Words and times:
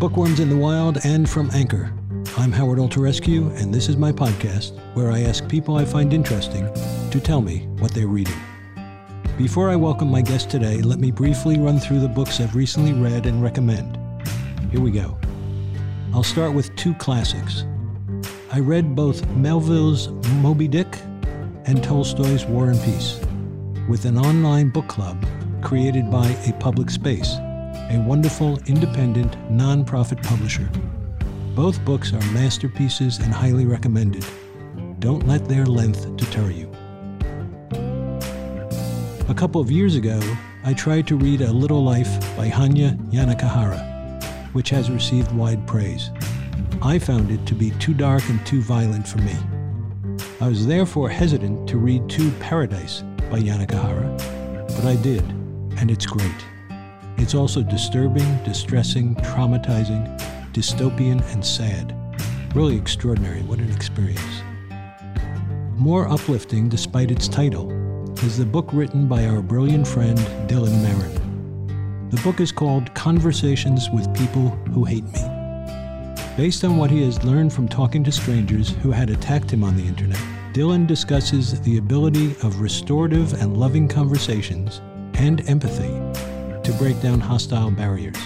Bookworms 0.00 0.40
in 0.40 0.48
the 0.48 0.56
Wild 0.56 0.96
and 1.04 1.28
from 1.28 1.50
Anchor, 1.52 1.92
I'm 2.38 2.52
Howard 2.52 2.78
Alterescu, 2.78 3.54
and 3.60 3.72
this 3.72 3.86
is 3.86 3.98
my 3.98 4.10
podcast 4.10 4.72
where 4.94 5.10
I 5.10 5.24
ask 5.24 5.46
people 5.46 5.76
I 5.76 5.84
find 5.84 6.14
interesting 6.14 6.72
to 7.10 7.20
tell 7.20 7.42
me 7.42 7.66
what 7.80 7.92
they're 7.92 8.06
reading. 8.06 8.40
Before 9.36 9.68
I 9.68 9.76
welcome 9.76 10.10
my 10.10 10.22
guest 10.22 10.48
today, 10.48 10.80
let 10.80 11.00
me 11.00 11.10
briefly 11.10 11.58
run 11.58 11.78
through 11.78 12.00
the 12.00 12.08
books 12.08 12.40
I've 12.40 12.56
recently 12.56 12.94
read 12.94 13.26
and 13.26 13.42
recommend. 13.42 13.98
Here 14.70 14.80
we 14.80 14.90
go. 14.90 15.18
I'll 16.14 16.22
start 16.22 16.54
with 16.54 16.74
two 16.76 16.94
classics. 16.94 17.66
I 18.50 18.60
read 18.60 18.96
both 18.96 19.28
Melville's 19.32 20.08
Moby 20.40 20.66
Dick 20.66 20.96
and 21.66 21.84
Tolstoy's 21.84 22.46
War 22.46 22.70
and 22.70 22.80
Peace 22.84 23.20
with 23.86 24.06
an 24.06 24.16
online 24.16 24.70
book 24.70 24.88
club 24.88 25.22
created 25.60 26.10
by 26.10 26.26
A 26.46 26.54
Public 26.54 26.88
Space, 26.88 27.36
a 27.90 27.98
wonderful 27.98 28.56
independent 28.66 29.32
nonprofit 29.50 30.22
publisher. 30.22 30.70
Both 31.56 31.84
books 31.84 32.12
are 32.12 32.32
masterpieces 32.32 33.18
and 33.18 33.34
highly 33.34 33.66
recommended. 33.66 34.24
Don't 35.00 35.26
let 35.26 35.48
their 35.48 35.66
length 35.66 36.16
deter 36.16 36.50
you. 36.50 36.70
A 39.28 39.34
couple 39.34 39.60
of 39.60 39.72
years 39.72 39.96
ago, 39.96 40.20
I 40.62 40.72
tried 40.72 41.08
to 41.08 41.16
read 41.16 41.40
A 41.40 41.52
Little 41.52 41.82
Life 41.82 42.20
by 42.36 42.48
Hanya 42.48 42.96
Yanagihara, 43.10 44.22
which 44.52 44.70
has 44.70 44.88
received 44.88 45.32
wide 45.32 45.66
praise. 45.66 46.10
I 46.82 47.00
found 47.00 47.32
it 47.32 47.44
to 47.46 47.54
be 47.54 47.72
too 47.72 47.94
dark 47.94 48.22
and 48.28 48.44
too 48.46 48.62
violent 48.62 49.08
for 49.08 49.18
me. 49.18 49.34
I 50.40 50.46
was 50.46 50.64
therefore 50.64 51.08
hesitant 51.08 51.68
to 51.70 51.76
read 51.76 52.08
To 52.10 52.30
Paradise 52.38 53.02
by 53.30 53.40
Yanagihara, 53.40 54.16
but 54.76 54.84
I 54.84 54.94
did, 55.02 55.22
and 55.78 55.90
it's 55.90 56.06
great. 56.06 56.44
It's 57.20 57.34
also 57.34 57.62
disturbing, 57.62 58.42
distressing, 58.44 59.14
traumatizing, 59.16 60.18
dystopian, 60.54 61.22
and 61.34 61.44
sad. 61.44 61.94
Really 62.54 62.76
extraordinary. 62.76 63.42
What 63.42 63.58
an 63.58 63.70
experience. 63.70 64.42
More 65.76 66.08
uplifting, 66.08 66.70
despite 66.70 67.10
its 67.10 67.28
title, 67.28 67.70
is 68.24 68.38
the 68.38 68.46
book 68.46 68.70
written 68.72 69.06
by 69.06 69.26
our 69.26 69.42
brilliant 69.42 69.86
friend 69.86 70.16
Dylan 70.48 70.80
Marron. 70.82 72.08
The 72.08 72.20
book 72.22 72.40
is 72.40 72.50
called 72.50 72.92
Conversations 72.94 73.90
with 73.90 74.12
People 74.16 74.48
Who 74.72 74.84
Hate 74.86 75.04
Me. 75.04 75.20
Based 76.38 76.64
on 76.64 76.78
what 76.78 76.90
he 76.90 77.02
has 77.04 77.22
learned 77.22 77.52
from 77.52 77.68
talking 77.68 78.02
to 78.04 78.10
strangers 78.10 78.70
who 78.70 78.92
had 78.92 79.10
attacked 79.10 79.52
him 79.52 79.62
on 79.62 79.76
the 79.76 79.86
internet, 79.86 80.20
Dylan 80.54 80.86
discusses 80.86 81.60
the 81.60 81.76
ability 81.76 82.30
of 82.42 82.62
restorative 82.62 83.34
and 83.34 83.58
loving 83.58 83.88
conversations 83.88 84.80
and 85.14 85.46
empathy 85.50 86.00
to 86.70 86.78
break 86.78 87.00
down 87.00 87.18
hostile 87.18 87.70
barriers. 87.70 88.16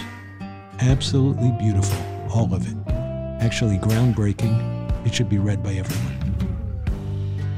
Absolutely 0.79 1.51
beautiful, 1.57 1.97
all 2.31 2.53
of 2.53 2.67
it. 2.67 2.93
Actually, 3.41 3.77
groundbreaking. 3.77 5.05
It 5.05 5.15
should 5.15 5.29
be 5.29 5.39
read 5.39 5.63
by 5.63 5.73
everyone. 5.73 6.85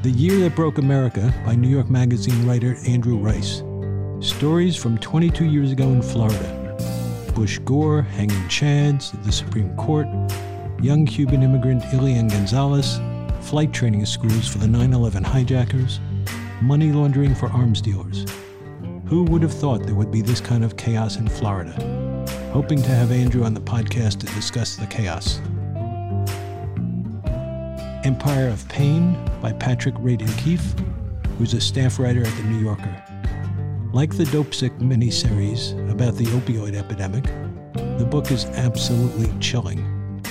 The 0.04 0.12
Year 0.12 0.40
That 0.40 0.56
Broke 0.56 0.78
America 0.78 1.34
by 1.46 1.56
New 1.56 1.68
York 1.68 1.90
Magazine 1.90 2.48
writer 2.48 2.78
Andrew 2.88 3.18
Rice. 3.18 3.64
Stories 4.22 4.78
from 4.78 4.98
22 5.00 5.46
years 5.46 5.74
ago 5.74 5.90
in 5.90 6.02
Florida. 6.02 6.78
Bush 7.36 7.60
Gore, 7.60 8.04
hanging 8.04 8.48
Chads, 8.48 9.12
the 9.26 9.32
Supreme 9.32 9.76
Court, 9.76 10.08
young 10.82 11.06
Cuban 11.06 11.44
immigrant 11.44 11.84
Elian 11.94 12.30
Gonzalez, 12.30 13.02
flight 13.42 13.74
training 13.74 14.06
schools 14.06 14.48
for 14.48 14.60
the 14.60 14.68
9 14.68 14.94
11 14.94 15.24
hijackers, 15.24 16.00
money 16.62 16.94
laundering 16.94 17.36
for 17.36 17.48
arms 17.50 17.82
dealers. 17.82 18.26
Who 19.08 19.24
would 19.24 19.42
have 19.42 19.54
thought 19.54 19.84
there 19.84 19.96
would 19.96 20.12
be 20.12 20.22
this 20.22 20.42
kind 20.42 20.66
of 20.66 20.76
chaos 20.76 21.16
in 21.16 21.30
Florida? 21.30 21.72
Hoping 22.52 22.82
to 22.82 22.90
have 22.90 23.10
Andrew 23.10 23.46
on 23.46 23.54
the 23.54 23.62
podcast 23.62 24.20
to 24.20 24.26
discuss 24.36 24.76
the 24.76 24.86
chaos. 24.86 25.40
Empire 28.06 28.50
of 28.50 28.68
Pain 28.68 29.18
by 29.42 29.54
Patrick 29.54 29.96
Radden 29.96 30.38
Keefe, 30.38 30.74
who's 31.38 31.54
a 31.54 31.62
staff 31.62 32.00
writer 32.00 32.22
at 32.22 32.36
The 32.36 32.44
New 32.44 32.60
Yorker. 32.60 33.04
Like 33.94 34.18
the 34.18 34.26
Dope 34.26 34.48
Dopesick 34.48 34.78
miniseries 34.80 35.72
about 35.90 36.16
the 36.16 36.26
opioid 36.26 36.76
epidemic, 36.76 37.24
the 37.98 38.06
book 38.06 38.30
is 38.30 38.44
absolutely 38.44 39.32
chilling. 39.40 40.22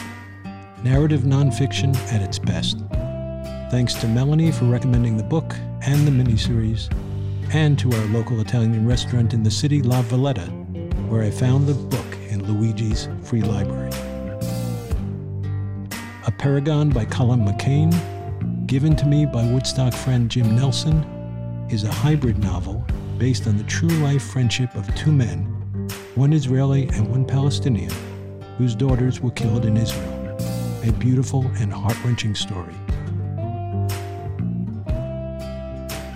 Narrative 0.85 1.23
nonfiction 1.23 1.97
at 2.13 2.21
its 2.21 2.39
best. 2.39 2.77
Thanks 3.71 3.95
to 3.95 4.07
Melanie 4.07 4.53
for 4.53 4.67
recommending 4.67 5.17
the 5.17 5.23
book 5.23 5.55
and 5.81 6.07
the 6.07 6.11
miniseries, 6.11 6.93
and 7.53 7.79
to 7.79 7.93
our 7.93 8.05
local 8.07 8.41
Italian 8.41 8.87
restaurant 8.87 9.33
in 9.33 9.43
the 9.43 9.51
city, 9.51 9.83
La 9.83 10.03
Valletta, 10.03 10.47
where 11.09 11.23
I 11.23 11.31
found 11.31 11.67
the 11.67 11.75
book 11.75 12.07
in 12.29 12.45
Luigi's 12.45 13.09
free 13.23 13.43
library. 13.43 13.91
Apeirogon 16.25 16.93
by 16.93 17.05
Colum 17.05 17.47
McCann, 17.47 17.95
given 18.67 18.97
to 18.97 19.07
me 19.07 19.27
by 19.27 19.45
Woodstock 19.53 19.95
friend 19.95 20.31
Jim 20.31 20.57
Nelson, 20.57 21.05
is 21.71 21.85
a 21.85 21.93
hybrid 21.93 22.39
novel 22.39 22.85
based 23.19 23.47
on 23.47 23.57
the 23.57 23.65
true 23.65 23.89
life 23.89 24.23
friendship 24.23 24.75
of 24.75 24.93
two 24.95 25.13
men, 25.13 25.45
one 26.17 26.33
Israeli 26.33 26.89
and 26.89 27.09
one 27.09 27.25
Palestinian, 27.25 27.93
whose 28.59 28.75
daughters 28.75 29.21
were 29.21 29.31
killed 29.31 29.65
in 29.65 29.77
Israel. 29.77 30.39
A 30.85 30.93
beautiful 30.93 31.47
and 31.59 31.73
heart 31.73 31.97
wrenching 32.05 32.35
story. 32.35 32.75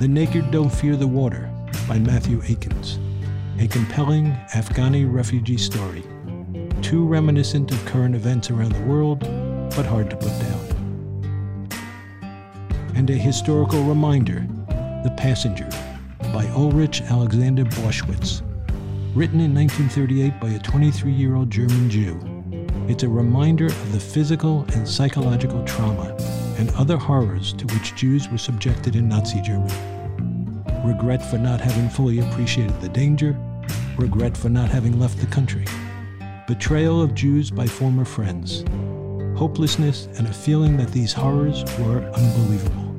The 0.00 0.08
Naked 0.08 0.50
Don't 0.50 0.70
Fear 0.70 0.96
the 0.96 1.06
Water 1.06 1.50
by 1.86 1.98
Matthieu 1.98 2.40
Aikins, 2.40 2.96
a 3.62 3.68
compelling 3.68 4.32
Afghani 4.54 5.04
refugee 5.04 5.58
story, 5.58 6.02
too 6.80 7.06
reminiscent 7.06 7.70
of 7.70 7.84
current 7.84 8.14
events 8.14 8.50
around 8.50 8.72
the 8.72 8.80
world, 8.84 9.20
but 9.76 9.84
hard 9.84 10.08
to 10.08 10.16
put 10.16 10.32
down. 10.40 11.68
And 12.94 13.10
a 13.10 13.12
historical 13.12 13.84
reminder 13.84 14.46
The 15.04 15.14
Passenger 15.18 15.68
by 16.32 16.46
Ulrich 16.56 17.02
Alexander 17.02 17.66
Boschwitz, 17.66 18.40
written 19.14 19.40
in 19.40 19.54
1938 19.54 20.40
by 20.40 20.48
a 20.48 20.58
23 20.60 21.12
year 21.12 21.34
old 21.34 21.50
German 21.50 21.90
Jew. 21.90 22.18
It's 22.88 23.02
a 23.02 23.08
reminder 23.08 23.66
of 23.66 23.92
the 23.92 24.00
physical 24.00 24.64
and 24.72 24.88
psychological 24.88 25.62
trauma 25.64 26.16
and 26.60 26.68
other 26.76 26.98
horrors 26.98 27.54
to 27.54 27.64
which 27.68 27.94
Jews 27.94 28.28
were 28.28 28.36
subjected 28.36 28.94
in 28.94 29.08
Nazi 29.08 29.40
Germany. 29.40 29.72
Regret 30.84 31.24
for 31.24 31.38
not 31.38 31.58
having 31.58 31.88
fully 31.88 32.18
appreciated 32.20 32.78
the 32.82 32.88
danger, 32.90 33.34
regret 33.96 34.36
for 34.36 34.50
not 34.50 34.68
having 34.68 35.00
left 35.00 35.18
the 35.18 35.26
country, 35.26 35.64
betrayal 36.46 37.00
of 37.00 37.14
Jews 37.14 37.50
by 37.50 37.66
former 37.66 38.04
friends, 38.04 38.62
hopelessness, 39.38 40.06
and 40.18 40.26
a 40.26 40.32
feeling 40.32 40.76
that 40.76 40.92
these 40.92 41.14
horrors 41.14 41.64
were 41.78 42.02
unbelievable. 42.10 42.94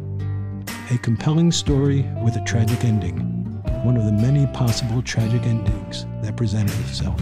A 0.89 0.97
compelling 0.97 1.51
story 1.51 2.01
with 2.23 2.37
a 2.37 2.43
tragic 2.45 2.83
ending, 2.83 3.19
one 3.83 3.95
of 3.95 4.05
the 4.05 4.11
many 4.11 4.47
possible 4.53 5.03
tragic 5.03 5.43
endings 5.43 6.07
that 6.23 6.35
presented 6.35 6.79
itself. 6.79 7.21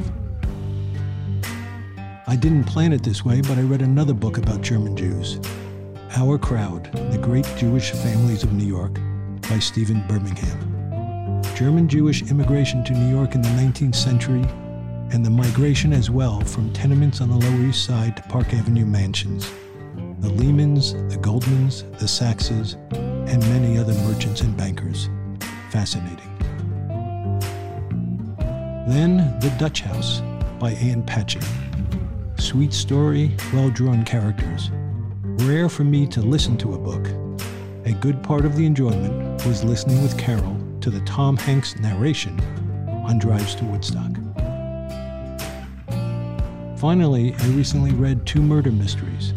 I 2.27 2.37
didn't 2.37 2.63
plan 2.63 2.93
it 2.93 3.03
this 3.03 3.25
way, 3.25 3.41
but 3.41 3.57
I 3.57 3.61
read 3.61 3.81
another 3.81 4.13
book 4.13 4.37
about 4.37 4.61
German 4.61 4.95
Jews 4.95 5.37
Our 6.15 6.39
Crowd 6.39 6.91
The 7.11 7.19
Great 7.19 7.45
Jewish 7.55 7.91
Families 7.91 8.41
of 8.41 8.51
New 8.51 8.65
York 8.65 8.99
by 9.47 9.59
Stephen 9.59 10.03
Birmingham. 10.07 11.43
German 11.55 11.87
Jewish 11.87 12.23
immigration 12.31 12.83
to 12.85 12.93
New 12.93 13.15
York 13.15 13.35
in 13.35 13.43
the 13.43 13.49
19th 13.49 13.95
century 13.95 14.43
and 15.11 15.23
the 15.23 15.29
migration 15.29 15.93
as 15.93 16.09
well 16.09 16.41
from 16.41 16.73
tenements 16.73 17.21
on 17.21 17.29
the 17.29 17.35
Lower 17.35 17.69
East 17.69 17.85
Side 17.85 18.17
to 18.17 18.23
Park 18.23 18.55
Avenue 18.55 18.87
mansions. 18.87 19.51
The 20.19 20.29
Lehmans, 20.29 20.93
the 21.11 21.17
Goldmans, 21.17 21.83
the 21.99 22.07
Saxes, 22.07 22.73
and 23.29 23.39
many 23.49 23.77
other 23.77 23.93
merchants 24.05 24.41
and 24.41 24.57
bankers. 24.57 25.09
Fascinating. 25.69 26.35
Then 28.87 29.17
The 29.39 29.55
Dutch 29.59 29.81
House 29.81 30.21
by 30.59 30.71
Ann 30.71 31.03
Patchett. 31.03 31.45
Sweet 32.39 32.73
story, 32.73 33.37
well 33.53 33.69
drawn 33.69 34.03
characters. 34.03 34.71
Rare 35.43 35.69
for 35.69 35.85
me 35.85 36.05
to 36.07 36.21
listen 36.21 36.57
to 36.57 36.73
a 36.73 36.77
book. 36.77 37.07
A 37.85 37.93
good 37.93 38.21
part 38.21 38.45
of 38.45 38.57
the 38.57 38.65
enjoyment 38.65 39.45
was 39.45 39.63
listening 39.63 40.01
with 40.01 40.17
Carol 40.17 40.57
to 40.81 40.89
the 40.89 40.99
Tom 41.01 41.37
Hanks 41.37 41.79
narration 41.79 42.37
on 43.05 43.19
Drives 43.19 43.55
to 43.55 43.63
Woodstock. 43.63 44.11
Finally, 46.77 47.33
I 47.39 47.47
recently 47.51 47.91
read 47.93 48.25
two 48.25 48.41
murder 48.41 48.69
mysteries. 48.69 49.33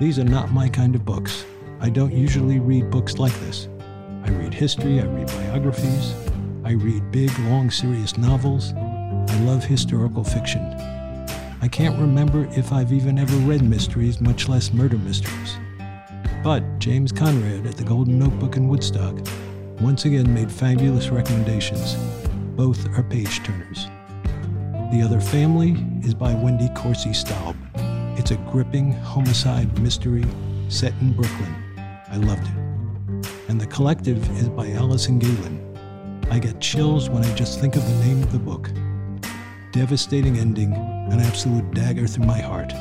These 0.00 0.18
are 0.18 0.24
not 0.24 0.52
my 0.52 0.68
kind 0.68 0.96
of 0.96 1.04
books. 1.04 1.44
I 1.78 1.90
don't 1.90 2.12
usually 2.12 2.58
read 2.58 2.90
books 2.90 3.18
like 3.18 3.38
this. 3.38 3.68
I 4.24 4.30
read 4.30 4.52
history, 4.52 5.00
I 5.00 5.04
read 5.04 5.28
biographies, 5.28 6.12
I 6.64 6.72
read 6.72 7.12
big, 7.12 7.30
long, 7.40 7.70
serious 7.70 8.18
novels. 8.18 8.72
I 8.74 9.40
love 9.44 9.62
historical 9.62 10.24
fiction. 10.24 10.89
I 11.62 11.68
can't 11.68 11.98
remember 11.98 12.48
if 12.56 12.72
I've 12.72 12.90
even 12.90 13.18
ever 13.18 13.36
read 13.36 13.62
mysteries, 13.62 14.18
much 14.18 14.48
less 14.48 14.72
murder 14.72 14.96
mysteries. 14.96 15.58
But 16.42 16.78
James 16.78 17.12
Conrad 17.12 17.66
at 17.66 17.76
the 17.76 17.84
Golden 17.84 18.18
Notebook 18.18 18.56
in 18.56 18.66
Woodstock 18.66 19.18
once 19.78 20.06
again 20.06 20.32
made 20.32 20.50
fabulous 20.50 21.10
recommendations. 21.10 21.96
Both 22.56 22.86
are 22.96 23.02
page 23.02 23.42
turners. 23.42 23.88
The 24.90 25.02
Other 25.04 25.20
Family 25.20 25.72
is 26.02 26.14
by 26.14 26.32
Wendy 26.32 26.70
Corsi 26.74 27.12
Staub. 27.12 27.54
It's 28.18 28.30
a 28.30 28.36
gripping 28.50 28.92
homicide 28.92 29.78
mystery 29.80 30.24
set 30.70 30.94
in 31.02 31.12
Brooklyn. 31.12 31.54
I 32.08 32.16
loved 32.16 32.44
it. 32.46 33.28
And 33.50 33.60
The 33.60 33.66
Collective 33.66 34.18
is 34.38 34.48
by 34.48 34.70
Alison 34.70 35.20
Gaylin. 35.20 35.60
I 36.30 36.38
get 36.38 36.58
chills 36.58 37.10
when 37.10 37.22
I 37.22 37.34
just 37.34 37.60
think 37.60 37.76
of 37.76 37.86
the 37.86 38.04
name 38.06 38.22
of 38.22 38.32
the 38.32 38.38
book. 38.38 38.70
Devastating 39.72 40.38
ending, 40.38 40.72
an 41.10 41.20
absolute 41.20 41.68
dagger 41.74 42.06
through 42.06 42.26
my 42.26 42.40
heart. 42.40 42.72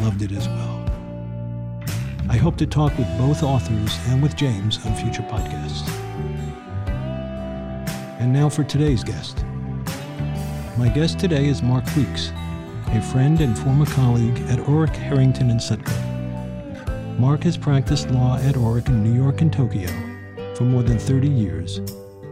Loved 0.00 0.22
it 0.22 0.32
as 0.32 0.48
well. 0.48 0.84
I 2.28 2.36
hope 2.36 2.56
to 2.56 2.66
talk 2.66 2.96
with 2.96 3.08
both 3.18 3.42
authors 3.42 3.98
and 4.08 4.22
with 4.22 4.36
James 4.36 4.84
on 4.86 4.94
future 4.94 5.22
podcasts. 5.22 5.88
And 8.20 8.32
now 8.32 8.48
for 8.48 8.64
today's 8.64 9.02
guest. 9.02 9.44
My 10.78 10.88
guest 10.88 11.18
today 11.18 11.46
is 11.46 11.62
Mark 11.62 11.84
Weeks, 11.96 12.32
a 12.88 13.02
friend 13.12 13.40
and 13.40 13.58
former 13.58 13.86
colleague 13.86 14.38
at 14.48 14.58
Orrick, 14.60 14.94
Herrington, 14.94 15.50
and 15.50 15.62
Sutcliffe. 15.62 15.98
Mark 17.18 17.42
has 17.42 17.56
practiced 17.56 18.10
law 18.10 18.38
at 18.38 18.54
Orrick 18.54 18.88
in 18.88 19.02
New 19.02 19.14
York 19.14 19.40
and 19.40 19.52
Tokyo 19.52 19.88
for 20.54 20.64
more 20.64 20.82
than 20.82 20.98
30 20.98 21.28
years, 21.28 21.78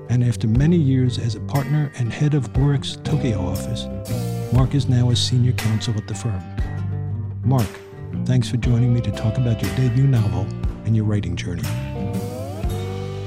and 0.08 0.24
after 0.24 0.46
many 0.46 0.76
years 0.76 1.18
as 1.18 1.34
a 1.34 1.40
partner 1.40 1.92
and 1.98 2.12
head 2.12 2.34
of 2.34 2.52
Orrick's 2.52 2.96
Tokyo 3.04 3.40
office, 3.40 3.86
Mark 4.52 4.74
is 4.74 4.86
now 4.86 5.08
a 5.10 5.16
senior 5.16 5.52
counsel 5.52 5.94
at 5.96 6.06
the 6.06 6.14
firm. 6.14 6.42
Mark, 7.42 7.68
thanks 8.26 8.50
for 8.50 8.58
joining 8.58 8.92
me 8.92 9.00
to 9.00 9.10
talk 9.10 9.38
about 9.38 9.62
your 9.62 9.74
debut 9.76 10.06
novel 10.06 10.46
and 10.84 10.94
your 10.94 11.06
writing 11.06 11.36
journey. 11.36 11.62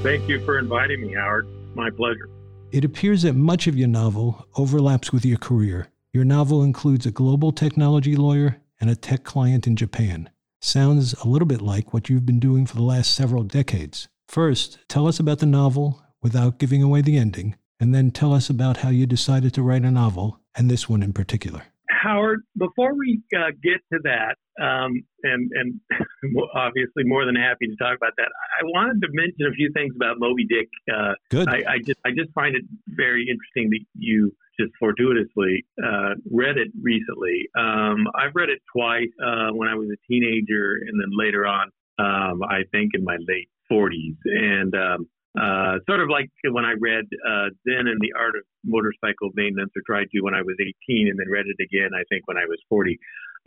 Thank 0.04 0.28
you 0.28 0.44
for 0.44 0.58
inviting 0.58 1.00
me, 1.00 1.14
Howard. 1.14 1.48
My 1.74 1.90
pleasure. 1.90 2.30
It 2.70 2.84
appears 2.84 3.22
that 3.22 3.32
much 3.34 3.66
of 3.66 3.76
your 3.76 3.88
novel 3.88 4.46
overlaps 4.56 5.12
with 5.12 5.24
your 5.24 5.38
career. 5.38 5.88
Your 6.12 6.24
novel 6.24 6.62
includes 6.62 7.06
a 7.06 7.10
global 7.10 7.50
technology 7.50 8.14
lawyer 8.14 8.62
and 8.80 8.88
a 8.88 8.94
tech 8.96 9.24
client 9.24 9.66
in 9.66 9.74
Japan. 9.74 10.30
Sounds 10.60 11.12
a 11.14 11.28
little 11.28 11.46
bit 11.46 11.60
like 11.60 11.92
what 11.92 12.08
you've 12.08 12.24
been 12.24 12.40
doing 12.40 12.66
for 12.66 12.76
the 12.76 12.82
last 12.82 13.14
several 13.14 13.42
decades. 13.42 14.06
First, 14.28 14.78
tell 14.88 15.08
us 15.08 15.18
about 15.18 15.40
the 15.40 15.46
novel 15.46 16.02
without 16.22 16.58
giving 16.58 16.82
away 16.82 17.02
the 17.02 17.18
ending, 17.18 17.56
and 17.80 17.94
then 17.94 18.10
tell 18.10 18.32
us 18.32 18.48
about 18.48 18.78
how 18.78 18.90
you 18.90 19.06
decided 19.06 19.52
to 19.54 19.62
write 19.62 19.84
a 19.84 19.90
novel, 19.90 20.40
and 20.56 20.70
this 20.70 20.88
one 20.88 21.02
in 21.02 21.12
particular. 21.12 21.62
Howard, 21.88 22.42
before 22.56 22.94
we 22.94 23.20
uh, 23.36 23.50
get 23.62 23.80
to 23.92 23.98
that, 24.04 24.36
um, 24.62 25.02
and, 25.22 25.50
and 25.54 25.80
obviously 26.54 27.04
more 27.04 27.24
than 27.24 27.34
happy 27.34 27.66
to 27.66 27.76
talk 27.76 27.96
about 27.96 28.12
that, 28.16 28.30
I 28.60 28.64
wanted 28.64 29.00
to 29.02 29.08
mention 29.12 29.46
a 29.46 29.54
few 29.54 29.70
things 29.74 29.94
about 29.94 30.16
Moby 30.18 30.46
Dick. 30.46 30.68
Uh, 30.92 31.14
Good. 31.30 31.48
I, 31.48 31.74
I, 31.74 31.78
just 31.78 32.00
I 32.04 32.10
just 32.10 32.32
find 32.34 32.54
it 32.54 32.62
very 32.86 33.26
interesting 33.28 33.70
that 33.70 33.84
you 33.94 34.32
just 34.58 34.72
fortuitously 34.78 35.66
uh, 35.82 36.14
read 36.30 36.56
it 36.56 36.68
recently. 36.80 37.48
Um, 37.58 38.06
I've 38.14 38.34
read 38.34 38.48
it 38.48 38.60
twice 38.74 39.10
uh, 39.22 39.52
when 39.52 39.68
I 39.68 39.74
was 39.74 39.88
a 39.90 39.98
teenager, 40.08 40.78
and 40.86 41.00
then 41.00 41.10
later 41.12 41.46
on, 41.46 41.70
um, 41.98 42.42
I 42.42 42.62
think 42.72 42.92
in 42.94 43.04
my 43.04 43.16
late 43.28 43.48
40s, 43.70 44.16
and 44.24 44.74
um, 44.74 45.08
uh, 45.36 45.78
sort 45.86 46.00
of 46.00 46.08
like 46.08 46.30
when 46.48 46.64
I 46.64 46.72
read 46.80 47.04
uh, 47.28 47.52
Zen 47.68 47.86
and 47.86 48.00
the 48.00 48.12
Art 48.18 48.36
of 48.36 48.44
Motorcycle 48.64 49.30
Maintenance, 49.34 49.70
or 49.76 49.82
tried 49.86 50.08
to 50.12 50.20
when 50.20 50.34
I 50.34 50.42
was 50.42 50.56
18, 50.58 51.08
and 51.08 51.18
then 51.18 51.28
read 51.28 51.44
it 51.46 51.62
again, 51.62 51.90
I 51.94 52.02
think, 52.08 52.26
when 52.26 52.36
I 52.36 52.48
was 52.48 52.58
40. 52.68 52.96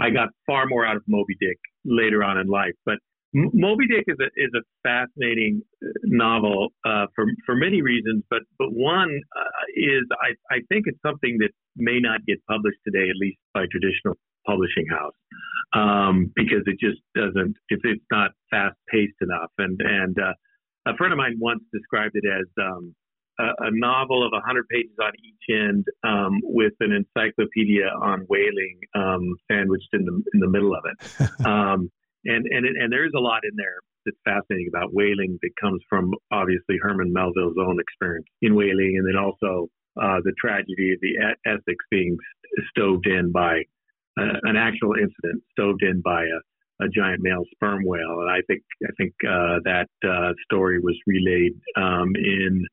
I 0.02 0.10
got 0.10 0.30
far 0.46 0.66
more 0.68 0.86
out 0.86 0.96
of 0.96 1.04
Moby 1.08 1.36
Dick 1.40 1.58
later 1.84 2.24
on 2.24 2.38
in 2.38 2.48
life. 2.48 2.78
But 2.86 3.00
M- 3.36 3.52
Moby 3.54 3.88
Dick 3.88 4.06
is 4.08 4.18
a, 4.20 4.30
is 4.38 4.52
a 4.56 4.64
fascinating 4.84 5.62
uh, 5.84 5.90
novel 6.06 6.70
uh, 6.86 7.06
for, 7.16 7.26
for 7.46 7.56
many 7.56 7.82
reasons, 7.82 8.24
but, 8.30 8.42
but 8.58 8.70
one 8.72 9.10
uh, 9.36 9.64
is 9.76 10.04
I, 10.22 10.56
I 10.56 10.60
think 10.70 10.86
it's 10.86 11.02
something 11.06 11.38
that 11.40 11.52
may 11.76 12.00
not 12.00 12.26
get 12.26 12.38
published 12.48 12.80
today, 12.86 13.10
at 13.10 13.18
least 13.20 13.38
by 13.54 13.66
traditional 13.70 14.16
publishing 14.46 14.86
house. 14.90 15.14
Um, 15.74 16.32
because 16.36 16.64
it 16.66 16.80
just 16.80 17.02
doesn't, 17.14 17.56
if 17.70 17.82
it's 17.84 18.06
not 18.12 18.32
fast 18.50 18.76
paced 18.90 19.18
enough. 19.22 19.52
And, 19.58 19.80
and, 19.82 20.18
uh, 20.18 20.34
a 20.90 20.98
friend 20.98 21.14
of 21.14 21.18
mine 21.18 21.38
once 21.40 21.62
described 21.74 22.16
it 22.16 22.26
as 22.26 22.48
um, 22.62 22.96
a, 23.40 23.68
a, 23.68 23.72
novel 23.72 24.26
of 24.26 24.32
100 24.32 24.68
pages 24.68 24.96
on 25.02 25.12
each 25.24 25.56
end 25.56 25.86
um, 26.04 26.40
with 26.44 26.74
an 26.80 26.92
encyclopedia 26.92 27.86
on 28.02 28.26
whaling 28.28 28.80
um, 28.96 29.36
sandwiched 29.50 29.90
in 29.94 30.06
the 30.06 30.24
in 30.34 30.40
the 30.40 30.50
middle 30.50 30.74
of 30.76 30.84
it. 30.86 31.30
Um, 31.46 31.90
and 32.26 32.46
and 32.52 32.66
and 32.66 32.92
there's 32.92 33.14
a 33.16 33.20
lot 33.20 33.42
in 33.44 33.56
there 33.56 33.80
that's 34.06 34.18
fascinating 34.26 34.68
about 34.68 34.94
whaling 34.94 35.40
that 35.42 35.52
comes 35.60 35.82
from 35.90 36.12
obviously 36.32 36.78
Herman 36.82 37.14
Melville's 37.14 37.56
own 37.58 37.80
experience 37.80 38.28
in 38.42 38.56
whaling, 38.56 38.96
and 38.98 39.08
then 39.08 39.16
also 39.16 39.70
uh, 40.02 40.20
the 40.24 40.34
tragedy 40.40 40.94
of 40.94 41.00
the 41.02 41.16
Essex 41.46 41.78
being 41.90 42.18
stoved 42.72 43.08
in 43.08 43.32
by 43.32 43.64
uh, 44.20 44.36
an 44.44 44.58
actual 44.58 44.94
incident, 44.96 45.44
stoved 45.52 45.84
in 45.84 46.02
by 46.02 46.24
a 46.24 46.40
a 46.82 46.88
giant 46.88 47.22
male 47.22 47.44
sperm 47.52 47.84
whale, 47.86 48.22
and 48.22 48.30
I 48.30 48.42
think 48.48 48.62
I 48.84 48.92
think 48.98 49.14
uh, 49.28 49.60
that 49.66 49.90
uh, 50.08 50.34
story 50.46 50.80
was 50.80 50.98
relayed 51.06 51.54
um, 51.76 52.12
in 52.16 52.66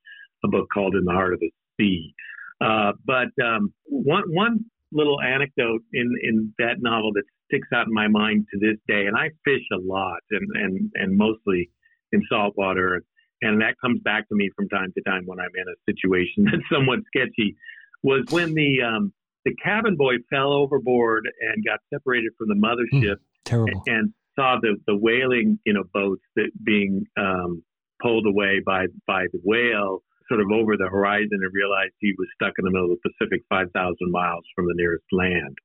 a 0.44 0.48
book 0.48 0.68
called 0.72 0.94
In 0.94 1.04
the 1.04 1.12
Heart 1.12 1.34
of 1.34 1.40
the 1.40 1.50
Sea. 1.78 2.14
Uh, 2.60 2.92
but 3.04 3.28
um, 3.44 3.72
one 3.86 4.24
one 4.28 4.64
little 4.92 5.20
anecdote 5.20 5.82
in 5.92 6.12
in 6.22 6.54
that 6.58 6.76
novel 6.78 7.12
that 7.14 7.24
sticks 7.46 7.68
out 7.74 7.86
in 7.86 7.92
my 7.92 8.08
mind 8.08 8.46
to 8.52 8.58
this 8.58 8.78
day, 8.86 9.06
and 9.06 9.16
I 9.16 9.30
fish 9.44 9.64
a 9.72 9.78
lot 9.78 10.20
and 10.30 10.48
and 10.54 10.90
and 10.94 11.16
mostly 11.16 11.70
in 12.12 12.22
saltwater, 12.30 12.94
and 12.94 13.04
and 13.42 13.60
that 13.60 13.74
comes 13.80 14.00
back 14.02 14.28
to 14.28 14.34
me 14.34 14.50
from 14.56 14.68
time 14.68 14.92
to 14.96 15.02
time 15.02 15.22
when 15.26 15.40
I'm 15.40 15.50
in 15.54 15.66
a 15.68 15.92
situation 15.92 16.44
that's 16.50 16.68
somewhat 16.72 17.00
sketchy. 17.06 17.56
Was 18.02 18.24
when 18.30 18.54
the 18.54 18.82
um, 18.82 19.12
the 19.44 19.54
cabin 19.62 19.96
boy 19.96 20.14
fell 20.30 20.52
overboard 20.52 21.28
and 21.40 21.64
got 21.64 21.80
separated 21.92 22.32
from 22.38 22.48
the 22.48 22.54
mothership. 22.54 23.14
Mm 23.14 23.20
Terrible. 23.46 23.82
And 23.86 24.12
saw 24.38 24.58
the, 24.60 24.76
the 24.86 24.96
whaling, 24.96 25.58
you 25.64 25.72
know, 25.72 25.84
boats 25.94 26.22
that 26.36 26.50
being 26.62 27.06
um, 27.18 27.62
pulled 28.02 28.26
away 28.26 28.60
by 28.64 28.86
by 29.06 29.24
the 29.32 29.40
whale 29.42 30.02
sort 30.28 30.40
of 30.40 30.50
over 30.52 30.76
the 30.76 30.88
horizon 30.90 31.28
and 31.32 31.50
realized 31.54 31.94
he 32.00 32.12
was 32.18 32.28
stuck 32.34 32.52
in 32.58 32.64
the 32.64 32.70
middle 32.70 32.92
of 32.92 32.98
the 33.02 33.10
Pacific 33.10 33.42
5,000 33.48 33.70
miles 34.10 34.44
from 34.54 34.66
the 34.66 34.74
nearest 34.76 35.04
land. 35.12 35.56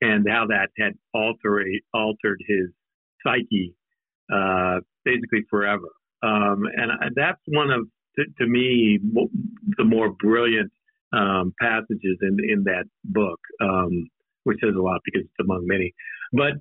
And 0.00 0.26
how 0.28 0.46
that 0.48 0.68
had 0.78 0.94
altered, 1.12 1.66
altered 1.92 2.40
his 2.46 2.70
psyche 3.22 3.74
uh, 4.32 4.80
basically 5.04 5.44
forever. 5.50 5.88
Um, 6.22 6.62
and 6.74 6.90
that's 7.14 7.40
one 7.46 7.70
of, 7.70 7.86
to, 8.16 8.24
to, 8.38 8.46
me, 8.46 8.98
the 9.76 9.84
more 9.84 10.10
brilliant 10.10 10.72
um, 11.12 11.52
passages 11.60 12.18
in, 12.22 12.38
in 12.48 12.64
that 12.64 12.84
book, 13.04 13.40
um, 13.60 14.08
which 14.44 14.58
says 14.62 14.74
a 14.76 14.82
lot 14.82 15.00
because 15.04 15.22
it's 15.22 15.44
among 15.46 15.66
many. 15.66 15.92
But 16.32 16.54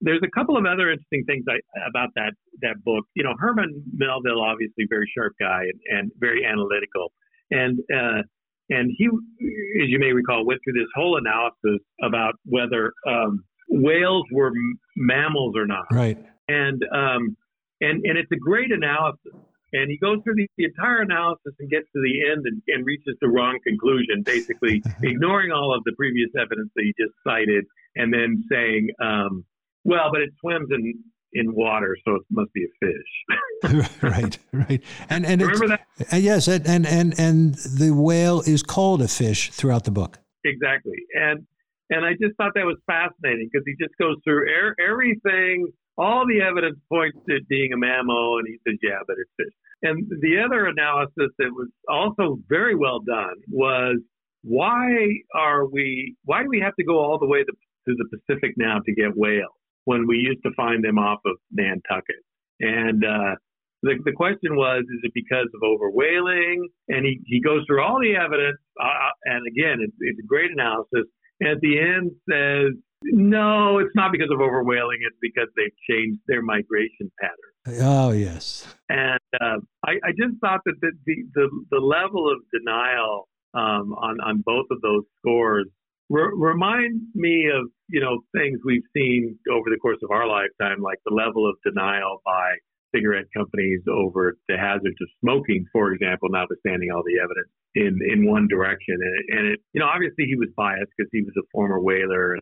there's 0.00 0.20
a 0.22 0.30
couple 0.38 0.56
of 0.56 0.64
other 0.66 0.90
interesting 0.90 1.24
things 1.24 1.44
I, 1.48 1.58
about 1.88 2.10
that 2.16 2.32
that 2.62 2.82
book. 2.84 3.04
You 3.14 3.24
know, 3.24 3.34
Herman 3.38 3.82
Melville, 3.92 4.42
obviously 4.42 4.86
very 4.88 5.10
sharp 5.16 5.34
guy 5.40 5.62
and, 5.62 5.98
and 5.98 6.12
very 6.18 6.44
analytical, 6.44 7.12
and 7.50 7.78
uh, 7.94 8.22
and 8.70 8.90
he, 8.96 9.06
as 9.06 9.88
you 9.88 9.98
may 9.98 10.12
recall, 10.12 10.44
went 10.46 10.60
through 10.64 10.74
this 10.74 10.88
whole 10.94 11.18
analysis 11.18 11.84
about 12.02 12.34
whether 12.44 12.92
um, 13.06 13.44
whales 13.68 14.24
were 14.32 14.48
m- 14.48 14.78
mammals 14.96 15.54
or 15.56 15.66
not. 15.66 15.86
Right. 15.90 16.18
And 16.48 16.82
um, 16.92 17.36
and 17.80 18.04
and 18.04 18.18
it's 18.18 18.30
a 18.32 18.38
great 18.38 18.72
analysis. 18.72 19.32
And 19.72 19.90
he 19.90 19.98
goes 19.98 20.18
through 20.22 20.36
the, 20.36 20.46
the 20.56 20.66
entire 20.66 21.00
analysis 21.00 21.52
and 21.58 21.68
gets 21.68 21.86
to 21.92 22.00
the 22.00 22.30
end 22.30 22.46
and, 22.46 22.62
and 22.68 22.86
reaches 22.86 23.16
the 23.20 23.28
wrong 23.28 23.58
conclusion, 23.66 24.22
basically 24.22 24.80
ignoring 25.02 25.50
all 25.50 25.74
of 25.74 25.82
the 25.82 25.92
previous 25.96 26.30
evidence 26.38 26.70
that 26.76 26.84
he 26.84 26.94
just 26.96 27.12
cited, 27.26 27.64
and 27.96 28.14
then 28.14 28.44
saying, 28.48 28.90
um, 29.02 29.44
well, 29.84 30.10
but 30.12 30.20
it 30.20 30.30
swims 30.40 30.68
in 30.70 30.94
in 31.34 31.52
water, 31.52 31.96
so 32.04 32.14
it 32.14 32.22
must 32.30 32.52
be 32.52 32.64
a 32.64 32.86
fish. 32.86 33.88
right, 34.02 34.38
right. 34.52 34.82
And 35.10 35.26
and 35.26 35.42
remember 35.42 35.68
that? 35.68 35.86
Uh, 36.12 36.16
yes, 36.16 36.48
and, 36.48 36.66
and 36.66 36.86
and 36.86 37.18
and 37.18 37.54
the 37.54 37.90
whale 37.90 38.40
is 38.40 38.62
called 38.62 39.02
a 39.02 39.08
fish 39.08 39.50
throughout 39.50 39.84
the 39.84 39.90
book. 39.90 40.18
Exactly, 40.44 40.96
and 41.14 41.46
and 41.90 42.04
I 42.04 42.12
just 42.12 42.36
thought 42.36 42.52
that 42.54 42.64
was 42.64 42.78
fascinating 42.86 43.48
because 43.52 43.64
he 43.66 43.74
just 43.82 43.96
goes 43.98 44.16
through 44.24 44.48
er- 44.48 44.76
everything. 44.80 45.68
All 45.96 46.26
the 46.26 46.40
evidence 46.42 46.78
points 46.88 47.16
to 47.28 47.36
it 47.36 47.48
being 47.48 47.72
a 47.72 47.76
mammal, 47.76 48.38
and 48.38 48.48
he 48.48 48.58
says, 48.66 48.78
"Yeah, 48.82 48.98
but 49.06 49.16
it's 49.18 49.30
fish." 49.36 49.54
And 49.82 50.08
the 50.22 50.42
other 50.44 50.66
analysis 50.66 51.30
that 51.38 51.50
was 51.52 51.68
also 51.88 52.38
very 52.48 52.74
well 52.74 53.00
done 53.00 53.36
was 53.50 53.98
why 54.42 55.08
are 55.34 55.66
we? 55.66 56.16
Why 56.24 56.42
do 56.42 56.48
we 56.48 56.60
have 56.60 56.74
to 56.76 56.84
go 56.84 56.98
all 56.98 57.18
the 57.18 57.26
way 57.26 57.44
to, 57.44 57.52
to 57.88 57.94
the 57.96 58.18
Pacific 58.18 58.54
now 58.56 58.80
to 58.84 58.94
get 58.94 59.16
whales? 59.16 59.52
When 59.84 60.06
we 60.06 60.16
used 60.16 60.42
to 60.44 60.50
find 60.56 60.84
them 60.84 60.98
off 60.98 61.20
of 61.26 61.36
Nantucket. 61.52 62.22
And 62.60 63.04
uh, 63.04 63.36
the, 63.82 63.94
the 64.04 64.12
question 64.12 64.56
was, 64.56 64.82
is 64.82 65.00
it 65.02 65.12
because 65.14 65.48
of 65.54 65.60
overwhaling? 65.62 66.62
And 66.88 67.04
he, 67.04 67.20
he 67.26 67.40
goes 67.40 67.64
through 67.66 67.82
all 67.82 68.00
the 68.00 68.16
evidence. 68.16 68.58
Uh, 68.80 68.86
uh, 68.86 69.12
and 69.24 69.46
again, 69.46 69.78
it's, 69.80 69.96
it's 70.00 70.18
a 70.18 70.26
great 70.26 70.50
analysis. 70.50 71.04
And 71.40 71.50
at 71.50 71.60
the 71.60 71.78
end 71.78 72.12
says, 72.30 72.72
no, 73.02 73.78
it's 73.78 73.94
not 73.94 74.12
because 74.12 74.30
of 74.30 74.38
overwhaling. 74.38 75.04
It's 75.04 75.18
because 75.20 75.48
they've 75.56 75.76
changed 75.90 76.20
their 76.26 76.42
migration 76.42 77.12
pattern. 77.20 77.80
Oh, 77.82 78.12
yes. 78.12 78.66
And 78.88 79.20
uh, 79.40 79.58
I, 79.84 79.92
I, 80.04 80.10
just 80.10 80.40
thought 80.40 80.60
that 80.64 80.74
the, 80.80 80.92
the, 81.06 81.14
the, 81.34 81.48
the 81.72 81.78
level 81.78 82.30
of 82.30 82.38
denial 82.52 83.28
um, 83.54 83.94
on, 83.94 84.20
on 84.20 84.42
both 84.44 84.66
of 84.70 84.80
those 84.80 85.02
scores 85.18 85.66
re- 86.08 86.32
remind 86.34 87.02
me 87.14 87.48
of 87.48 87.70
you 87.88 88.00
know 88.00 88.20
things 88.34 88.58
we've 88.64 88.86
seen 88.96 89.38
over 89.50 89.68
the 89.70 89.78
course 89.80 89.98
of 90.02 90.10
our 90.10 90.26
lifetime, 90.26 90.82
like 90.82 90.98
the 91.04 91.14
level 91.14 91.48
of 91.48 91.56
denial 91.64 92.20
by 92.24 92.54
cigarette 92.94 93.26
companies 93.36 93.80
over 93.90 94.36
the 94.48 94.56
hazards 94.56 94.96
of 95.00 95.08
smoking, 95.20 95.66
for 95.72 95.92
example, 95.92 96.28
notwithstanding 96.30 96.90
all 96.94 97.02
the 97.04 97.18
evidence 97.18 97.50
in 97.74 97.98
in 98.06 98.30
one 98.30 98.46
direction. 98.48 98.94
And, 98.94 99.14
it, 99.18 99.24
and 99.36 99.46
it, 99.54 99.60
you 99.72 99.80
know, 99.80 99.86
obviously 99.86 100.24
he 100.26 100.36
was 100.36 100.48
biased 100.56 100.90
because 100.96 101.10
he 101.12 101.22
was 101.22 101.34
a 101.36 101.46
former 101.52 101.80
whaler. 101.80 102.38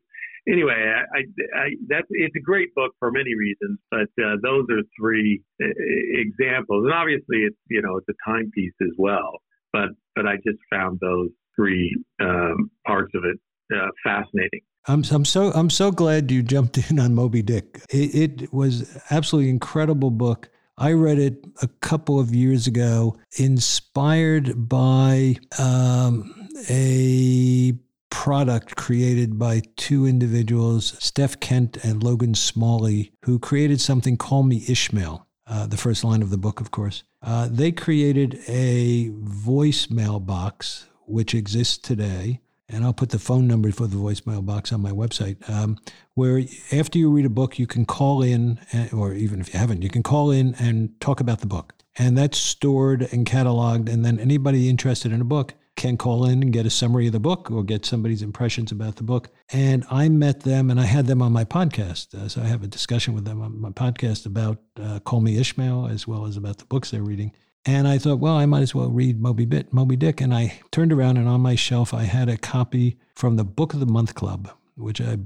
Anyway, 0.48 0.74
I, 0.74 1.18
I, 1.18 1.20
I, 1.54 1.66
that's 1.88 2.06
it's 2.10 2.34
a 2.36 2.42
great 2.42 2.74
book 2.74 2.92
for 2.98 3.10
many 3.10 3.34
reasons, 3.34 3.78
but 3.90 4.10
uh, 4.22 4.36
those 4.42 4.66
are 4.70 4.82
three 4.98 5.40
examples. 5.60 6.84
And 6.84 6.92
obviously, 6.92 7.46
it's 7.46 7.56
you 7.70 7.80
know 7.82 7.96
it's 7.96 8.08
a 8.08 8.30
timepiece 8.30 8.74
as 8.82 8.94
well. 8.98 9.40
But 9.72 9.90
but 10.14 10.26
I 10.26 10.36
just 10.36 10.58
found 10.70 10.98
those 11.00 11.30
three 11.56 11.96
um, 12.20 12.70
parts 12.86 13.12
of 13.14 13.24
it 13.24 13.38
uh, 13.74 13.88
fascinating. 14.04 14.60
I'm, 14.86 15.04
I'm 15.10 15.24
so 15.24 15.52
I'm 15.52 15.70
so 15.70 15.90
glad 15.90 16.30
you 16.30 16.42
jumped 16.42 16.90
in 16.90 16.98
on 16.98 17.14
Moby 17.14 17.42
Dick. 17.42 17.82
It, 17.90 18.42
it 18.42 18.52
was 18.52 18.98
absolutely 19.10 19.50
incredible 19.50 20.10
book. 20.10 20.48
I 20.78 20.92
read 20.92 21.18
it 21.18 21.44
a 21.60 21.68
couple 21.68 22.18
of 22.18 22.34
years 22.34 22.66
ago, 22.66 23.16
inspired 23.36 24.68
by 24.68 25.36
um, 25.58 26.48
a 26.68 27.74
product 28.10 28.76
created 28.76 29.38
by 29.38 29.62
two 29.76 30.06
individuals, 30.06 30.96
Steph 30.98 31.40
Kent 31.40 31.76
and 31.84 32.02
Logan 32.02 32.34
Smalley, 32.34 33.12
who 33.24 33.38
created 33.38 33.80
something 33.80 34.16
called 34.16 34.48
Me 34.48 34.64
Ishmael. 34.68 35.26
Uh, 35.46 35.66
the 35.66 35.76
first 35.76 36.04
line 36.04 36.22
of 36.22 36.30
the 36.30 36.38
book, 36.38 36.60
of 36.60 36.70
course. 36.70 37.02
Uh, 37.20 37.48
they 37.50 37.72
created 37.72 38.40
a 38.48 39.10
voicemail 39.10 40.24
box, 40.24 40.86
which 41.06 41.34
exists 41.34 41.78
today, 41.78 42.40
and 42.72 42.84
I'll 42.84 42.92
put 42.92 43.10
the 43.10 43.18
phone 43.18 43.46
number 43.46 43.70
for 43.70 43.86
the 43.86 43.96
voicemail 43.96 44.44
box 44.44 44.72
on 44.72 44.80
my 44.80 44.90
website, 44.90 45.48
um, 45.48 45.78
where 46.14 46.42
after 46.72 46.98
you 46.98 47.10
read 47.10 47.26
a 47.26 47.30
book, 47.30 47.58
you 47.58 47.66
can 47.66 47.84
call 47.84 48.22
in, 48.22 48.58
or 48.92 49.12
even 49.12 49.40
if 49.40 49.52
you 49.52 49.60
haven't, 49.60 49.82
you 49.82 49.90
can 49.90 50.02
call 50.02 50.30
in 50.30 50.54
and 50.58 50.98
talk 51.00 51.20
about 51.20 51.40
the 51.40 51.46
book. 51.46 51.74
And 51.98 52.16
that's 52.16 52.38
stored 52.38 53.02
and 53.12 53.26
cataloged. 53.26 53.92
And 53.92 54.04
then 54.04 54.18
anybody 54.18 54.68
interested 54.68 55.12
in 55.12 55.20
a 55.20 55.24
book 55.24 55.54
can 55.76 55.96
call 55.96 56.24
in 56.24 56.42
and 56.42 56.52
get 56.52 56.66
a 56.66 56.70
summary 56.70 57.06
of 57.06 57.12
the 57.12 57.20
book 57.20 57.50
or 57.50 57.62
get 57.62 57.84
somebody's 57.84 58.22
impressions 58.22 58.72
about 58.72 58.96
the 58.96 59.02
book. 59.02 59.28
And 59.50 59.84
I 59.90 60.08
met 60.08 60.40
them 60.40 60.70
and 60.70 60.78
I 60.78 60.84
had 60.84 61.06
them 61.06 61.22
on 61.22 61.32
my 61.32 61.44
podcast. 61.44 62.14
Uh, 62.14 62.28
so 62.28 62.42
I 62.42 62.44
have 62.44 62.62
a 62.62 62.66
discussion 62.66 63.14
with 63.14 63.24
them 63.24 63.40
on 63.40 63.60
my 63.60 63.70
podcast 63.70 64.26
about 64.26 64.58
uh, 64.80 65.00
Call 65.00 65.20
Me 65.20 65.38
Ishmael 65.38 65.86
as 65.86 66.06
well 66.06 66.26
as 66.26 66.36
about 66.36 66.58
the 66.58 66.66
books 66.66 66.90
they're 66.90 67.02
reading. 67.02 67.32
And 67.64 67.86
I 67.86 67.98
thought, 67.98 68.18
well, 68.18 68.36
I 68.36 68.46
might 68.46 68.62
as 68.62 68.74
well 68.74 68.90
read 68.90 69.20
Moby, 69.20 69.44
Bit, 69.44 69.72
Moby 69.72 69.96
Dick. 69.96 70.20
And 70.20 70.34
I 70.34 70.60
turned 70.70 70.92
around 70.92 71.16
and 71.16 71.28
on 71.28 71.40
my 71.40 71.54
shelf, 71.54 71.94
I 71.94 72.04
had 72.04 72.28
a 72.28 72.36
copy 72.36 72.98
from 73.14 73.36
the 73.36 73.44
Book 73.44 73.72
of 73.72 73.80
the 73.80 73.86
Month 73.86 74.14
Club, 74.14 74.50
which 74.76 75.00
I 75.00 75.18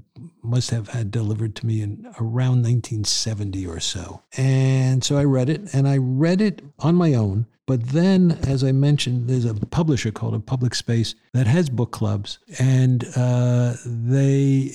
must 0.43 0.71
have 0.71 0.89
had 0.89 1.11
delivered 1.11 1.57
to 1.57 1.67
me 1.67 1.81
in 1.81 2.07
around 2.21 2.63
1970 2.63 3.67
or 3.67 3.81
so. 3.81 4.23
And 4.37 5.03
so 5.03 5.17
I 5.17 5.25
read 5.25 5.49
it 5.49 5.73
and 5.73 5.89
I 5.89 5.97
read 5.97 6.43
it 6.43 6.63
on 6.79 6.95
my 6.95 7.15
own. 7.15 7.47
But 7.67 7.89
then, 7.89 8.39
as 8.47 8.63
I 8.63 8.71
mentioned, 8.71 9.29
there's 9.29 9.45
a 9.45 9.55
publisher 9.55 10.13
called 10.13 10.35
a 10.35 10.41
Public 10.41 10.75
Space 10.75 11.17
that 11.33 11.49
has 11.49 11.69
book 11.69 11.91
clubs. 11.91 12.39
And 12.61 13.05
uh, 13.17 13.75
they, 13.85 14.71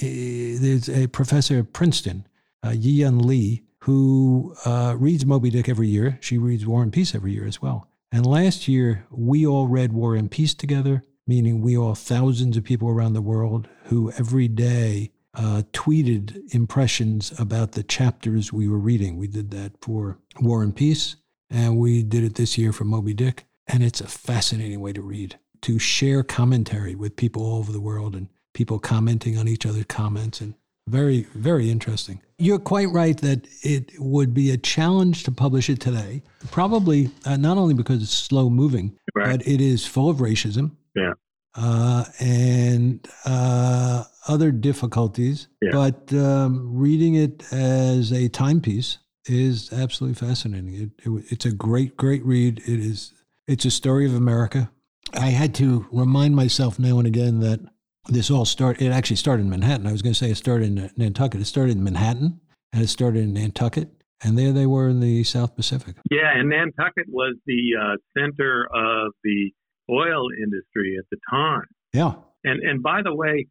there's 0.60 0.90
a 0.90 1.08
professor 1.08 1.60
at 1.60 1.72
Princeton, 1.72 2.28
uh, 2.64 2.70
Yiyun 2.70 3.24
Li, 3.24 3.64
who 3.82 4.56
uh, 4.66 4.96
reads 4.98 5.26
Moby 5.26 5.50
Dick 5.50 5.68
every 5.68 5.88
year. 5.88 6.18
She 6.22 6.38
reads 6.38 6.66
War 6.66 6.84
and 6.84 6.94
Peace 6.94 7.16
every 7.16 7.34
year 7.34 7.46
as 7.46 7.62
well. 7.62 7.88
And 8.12 8.26
last 8.26 8.68
year, 8.68 9.06
we 9.10 9.46
all 9.46 9.68
read 9.68 9.94
War 9.94 10.16
and 10.16 10.30
Peace 10.30 10.54
together, 10.54 11.04
meaning 11.26 11.62
we 11.62 11.78
all, 11.78 11.96
thousands 11.96 12.58
of 12.58 12.64
people 12.64 12.90
around 12.90 13.14
the 13.14 13.22
world 13.22 13.68
who 13.86 14.12
every 14.12 14.48
day 14.48 15.12
uh, 15.34 15.64
tweeted 15.72 16.54
impressions 16.54 17.34
about 17.40 17.72
the 17.72 17.84
chapters 17.84 18.52
we 18.52 18.68
were 18.68 18.78
reading. 18.78 19.18
We 19.18 19.28
did 19.28 19.52
that 19.52 19.72
for 19.82 20.20
War 20.42 20.62
and 20.62 20.76
Peace, 20.76 21.16
and 21.50 21.78
we 21.78 22.04
did 22.04 22.24
it 22.24 22.36
this 22.36 22.58
year 22.58 22.74
for 22.74 22.84
Moby 22.84 23.14
Dick. 23.14 23.46
And 23.68 23.82
it's 23.82 24.02
a 24.02 24.08
fascinating 24.08 24.82
way 24.82 24.92
to 24.94 25.02
read, 25.02 25.40
to 25.62 25.80
share 25.80 26.24
commentary 26.24 26.96
with 26.96 27.16
people 27.16 27.44
all 27.44 27.60
over 27.60 27.72
the 27.72 27.80
world 27.80 28.16
and 28.16 28.28
people 28.54 28.80
commenting 28.80 29.38
on 29.38 29.48
each 29.48 29.66
other's 29.66 29.86
comments 29.86 30.42
and 30.42 30.56
very, 30.88 31.28
very 31.36 31.70
interesting. 31.70 32.22
You're 32.38 32.60
quite 32.60 32.90
right 32.90 33.18
that 33.22 33.48
it 33.64 33.92
would 34.00 34.34
be 34.34 34.52
a 34.52 34.58
challenge 34.58 35.24
to 35.24 35.32
publish 35.32 35.70
it 35.70 35.80
today, 35.80 36.24
probably 36.50 37.12
uh, 37.26 37.38
not 37.38 37.58
only 37.58 37.74
because 37.74 38.02
it's 38.02 38.12
slow 38.12 38.50
moving, 38.50 38.98
right. 39.16 39.38
but 39.38 39.48
it 39.48 39.62
is 39.62 39.86
full 39.86 40.10
of 40.10 40.18
racism. 40.18 40.72
Yeah. 40.96 41.14
Uh, 41.54 42.06
and 42.20 43.08
uh, 43.26 44.04
other 44.28 44.52
difficulties. 44.52 45.48
Yeah. 45.62 45.72
But 45.74 46.14
um, 46.14 46.78
reading 46.78 47.16
it 47.16 47.52
as 47.52 48.12
a 48.12 48.30
timepiece 48.30 48.98
is 49.26 49.72
absolutely 49.72 50.16
fascinating. 50.28 50.74
It, 50.74 50.90
it, 51.06 51.26
it's 51.30 51.46
a 51.46 51.52
great, 51.52 51.98
great 51.98 52.26
read. 52.26 52.60
It 52.60 52.80
is. 52.80 53.14
It's 53.48 53.66
a 53.66 53.72
story 53.72 54.06
of 54.06 54.16
America. 54.16 54.72
I 55.14 55.28
had 55.28 55.54
to 55.56 55.86
remind 55.92 56.36
myself 56.36 56.80
now 56.80 56.98
and 56.98 57.08
again 57.08 57.40
that 57.42 57.60
this 58.08 58.32
all 58.32 58.46
started, 58.46 58.84
it 58.84 58.92
actually 58.92 59.18
started 59.18 59.44
in 59.44 59.50
Manhattan. 59.50 59.88
I 59.88 59.92
was 59.92 60.02
going 60.02 60.14
to 60.14 60.20
say 60.20 60.32
it 60.32 60.38
started 60.38 60.78
in 60.78 60.92
Nantucket. 60.98 61.42
It 61.42 61.46
started 61.46 61.78
in 61.78 61.84
Manhattan 61.84 62.40
and 62.74 62.84
it 62.84 62.88
started 62.88 63.24
in 63.24 63.34
Nantucket. 63.34 63.90
And 64.24 64.38
there 64.38 64.52
they 64.52 64.68
were 64.68 64.88
in 64.90 65.00
the 65.00 65.24
South 65.24 65.56
Pacific. 65.56 65.96
Yeah, 66.12 66.32
and 66.36 66.50
Nantucket 66.50 67.08
was 67.08 67.36
the 67.48 67.72
uh, 67.80 67.96
center 68.16 68.68
of 68.72 69.14
the 69.24 69.52
oil 69.90 70.28
industry 70.38 70.96
at 71.00 71.06
the 71.10 71.18
time. 71.30 71.66
Yeah. 71.92 72.14
And 72.44 72.62
and 72.62 72.84
by 72.84 73.02
the 73.04 73.16
way, 73.16 73.48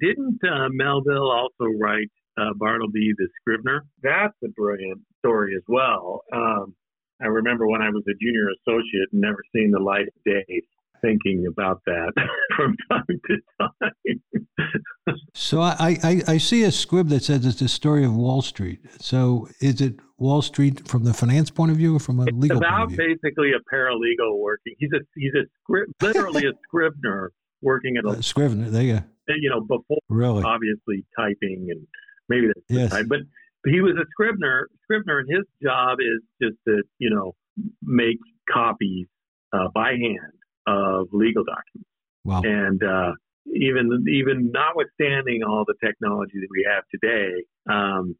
didn't 0.00 0.40
uh, 0.42 0.68
Melville 0.70 1.30
also 1.30 1.70
write 1.78 2.10
uh, 2.38 2.54
Bartleby 2.56 3.12
the 3.18 3.28
Scrivener? 3.40 3.84
That's 4.02 4.34
a 4.42 4.48
brilliant 4.48 5.02
story 5.18 5.54
as 5.56 5.62
well. 5.68 6.22
Um, 6.32 6.74
I 7.22 7.26
remember 7.26 7.66
when 7.68 7.82
I 7.82 7.90
was 7.90 8.02
a 8.08 8.16
junior 8.20 8.48
associate 8.60 9.12
and 9.12 9.20
never 9.20 9.42
seen 9.54 9.70
the 9.70 9.78
light 9.78 10.08
of 10.08 10.14
day 10.24 10.62
thinking 11.04 11.46
about 11.46 11.82
that 11.86 12.12
from 12.56 12.74
time 12.90 13.04
to 13.26 13.36
time. 13.60 15.14
so 15.34 15.60
I, 15.60 15.98
I, 16.02 16.22
I, 16.26 16.38
see 16.38 16.62
a 16.64 16.72
squib 16.72 17.08
that 17.08 17.22
says 17.22 17.44
it's 17.44 17.60
the 17.60 17.68
story 17.68 18.04
of 18.04 18.14
Wall 18.14 18.42
Street. 18.42 18.80
So 19.00 19.48
is 19.60 19.80
it 19.80 19.96
Wall 20.18 20.42
Street 20.42 20.88
from 20.88 21.04
the 21.04 21.12
finance 21.12 21.50
point 21.50 21.70
of 21.70 21.76
view 21.76 21.96
or 21.96 21.98
from 21.98 22.20
a 22.20 22.24
it's 22.24 22.36
legal 22.36 22.58
about 22.58 22.88
point 22.88 22.92
of 22.92 22.96
view? 22.96 23.16
basically 23.22 23.50
a 23.52 23.74
paralegal 23.74 24.38
working. 24.38 24.74
He's 24.78 24.92
a 24.92 25.00
he's 25.14 25.32
a 25.34 25.44
scrib, 25.60 25.84
literally 26.02 26.46
a 26.46 26.52
scrivener 26.66 27.32
working 27.60 27.96
at 27.96 28.04
a 28.04 28.18
uh, 28.18 28.22
scrivener. 28.22 28.70
There 28.70 28.82
you 28.82 28.94
go. 28.94 29.04
You 29.28 29.50
know, 29.50 29.60
before 29.60 29.98
really 30.08 30.42
obviously 30.42 31.04
typing 31.16 31.68
and 31.70 31.86
maybe 32.28 32.46
that's 32.48 32.60
yes. 32.68 32.90
Type, 32.90 33.06
but 33.08 33.20
he 33.66 33.80
was 33.80 33.94
a 33.96 34.04
scrivener. 34.10 34.68
Scrivener, 34.84 35.20
and 35.20 35.28
his 35.30 35.44
job 35.62 35.98
is 36.00 36.20
just 36.42 36.58
to 36.68 36.82
you 36.98 37.10
know 37.10 37.34
make 37.82 38.18
copies 38.52 39.06
uh, 39.54 39.68
by 39.74 39.90
hand 39.92 40.32
of 40.66 41.08
legal 41.12 41.44
documents. 41.44 41.90
Wow. 42.24 42.42
And 42.42 42.82
uh, 42.82 43.12
even 43.54 44.04
even 44.08 44.50
notwithstanding 44.52 45.42
all 45.46 45.64
the 45.66 45.74
technology 45.84 46.40
that 46.40 46.48
we 46.50 46.66
have 46.72 46.84
today, 46.90 47.44
um, 47.70 48.16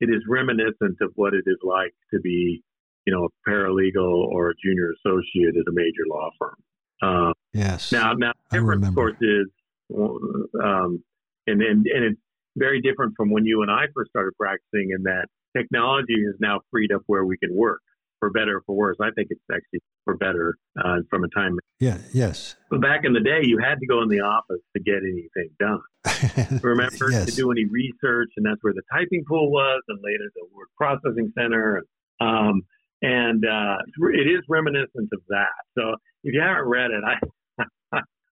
it 0.00 0.08
is 0.08 0.22
reminiscent 0.28 0.98
of 1.00 1.12
what 1.16 1.34
it 1.34 1.44
is 1.46 1.58
like 1.62 1.94
to 2.14 2.20
be, 2.20 2.62
you 3.06 3.12
know, 3.12 3.26
a 3.26 3.50
paralegal 3.50 4.26
or 4.28 4.50
a 4.50 4.54
junior 4.64 4.92
associate 4.98 5.56
at 5.56 5.66
a 5.68 5.72
major 5.72 6.04
law 6.08 6.30
firm. 6.38 6.56
Uh, 7.02 7.32
yes. 7.52 7.92
Now, 7.92 8.12
now, 8.12 8.32
difference 8.50 8.86
of 8.86 8.94
course 8.94 9.16
is, 9.20 9.46
um, 9.92 11.02
and 11.46 11.62
and 11.62 11.86
and 11.86 12.04
it's 12.04 12.20
very 12.56 12.80
different 12.80 13.14
from 13.16 13.30
when 13.30 13.44
you 13.44 13.62
and 13.62 13.70
I 13.70 13.86
first 13.94 14.10
started 14.10 14.32
practicing, 14.38 14.90
in 14.96 15.02
that 15.04 15.26
technology 15.56 16.24
has 16.26 16.36
now 16.40 16.60
freed 16.70 16.92
up 16.92 17.02
where 17.06 17.24
we 17.24 17.36
can 17.38 17.54
work 17.54 17.80
for 18.20 18.30
better 18.30 18.58
or 18.58 18.62
for 18.66 18.76
worse. 18.76 18.96
I 19.00 19.10
think 19.16 19.28
it's 19.30 19.40
actually 19.52 19.80
for 20.04 20.16
better 20.16 20.56
uh, 20.82 20.98
from 21.08 21.24
a 21.24 21.28
time. 21.28 21.58
Yeah. 21.80 21.98
Yes. 22.12 22.56
But 22.70 22.80
back 22.80 23.00
in 23.04 23.12
the 23.12 23.20
day, 23.20 23.40
you 23.42 23.58
had 23.58 23.80
to 23.80 23.86
go 23.86 24.02
in 24.02 24.08
the 24.08 24.20
office 24.20 24.62
to 24.76 24.82
get 24.82 24.98
anything 25.02 25.50
done. 25.58 26.60
Remember 26.62 27.10
yes. 27.10 27.26
to 27.26 27.32
do 27.32 27.50
any 27.50 27.64
research, 27.64 28.30
and 28.36 28.46
that's 28.46 28.62
where 28.62 28.74
the 28.74 28.82
typing 28.92 29.24
pool 29.26 29.50
was, 29.50 29.82
and 29.88 29.98
later 30.04 30.30
the 30.34 30.46
word 30.54 30.68
processing 30.76 31.32
center. 31.36 31.82
Um, 32.20 32.62
and 33.02 33.44
uh, 33.44 33.76
it 34.12 34.28
is 34.28 34.40
reminiscent 34.48 35.08
of 35.12 35.20
that. 35.28 35.56
So 35.76 35.94
if 36.22 36.34
you 36.34 36.40
haven't 36.40 36.68
read 36.68 36.90
it, 36.90 37.02
I 37.04 37.14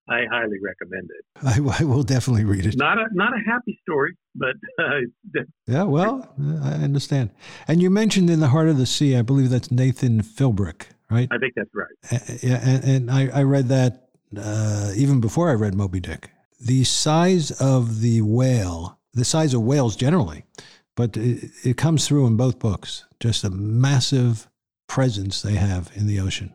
I 0.09 0.25
highly 0.31 0.57
recommend 0.61 1.09
it. 1.11 1.25
I, 1.43 1.81
I, 1.81 1.83
will 1.85 2.03
definitely 2.03 2.45
read 2.45 2.65
it. 2.65 2.75
Not 2.77 2.97
a 2.97 3.05
not 3.11 3.31
a 3.33 3.39
happy 3.49 3.79
story, 3.81 4.15
but 4.35 4.55
uh, 4.79 5.41
yeah. 5.67 5.83
Well, 5.83 6.33
I 6.63 6.73
understand. 6.73 7.29
And 7.67 7.81
you 7.81 7.89
mentioned 7.89 8.29
in 8.29 8.39
the 8.39 8.47
heart 8.47 8.69
of 8.69 8.77
the 8.77 8.85
sea. 8.85 9.15
I 9.15 9.21
believe 9.21 9.49
that's 9.49 9.71
Nathan 9.71 10.21
Philbrick, 10.21 10.87
right? 11.09 11.27
I 11.31 11.37
think 11.37 11.53
that's 11.55 11.69
right. 11.73 12.41
Yeah, 12.43 12.59
and, 12.63 12.83
and 12.83 13.11
I, 13.11 13.27
I, 13.27 13.43
read 13.43 13.67
that 13.67 14.09
uh, 14.37 14.91
even 14.95 15.21
before 15.21 15.49
I 15.49 15.53
read 15.53 15.75
Moby 15.75 15.99
Dick. 15.99 16.31
The 16.59 16.83
size 16.83 17.51
of 17.51 18.01
the 18.01 18.21
whale, 18.21 18.99
the 19.13 19.25
size 19.25 19.53
of 19.53 19.61
whales 19.61 19.95
generally, 19.95 20.43
but 20.95 21.15
it, 21.15 21.51
it 21.63 21.77
comes 21.77 22.07
through 22.07 22.27
in 22.27 22.35
both 22.35 22.59
books. 22.59 23.05
Just 23.19 23.43
a 23.43 23.49
massive 23.49 24.49
presence 24.87 25.41
they 25.41 25.55
have 25.55 25.91
in 25.95 26.07
the 26.07 26.19
ocean. 26.19 26.53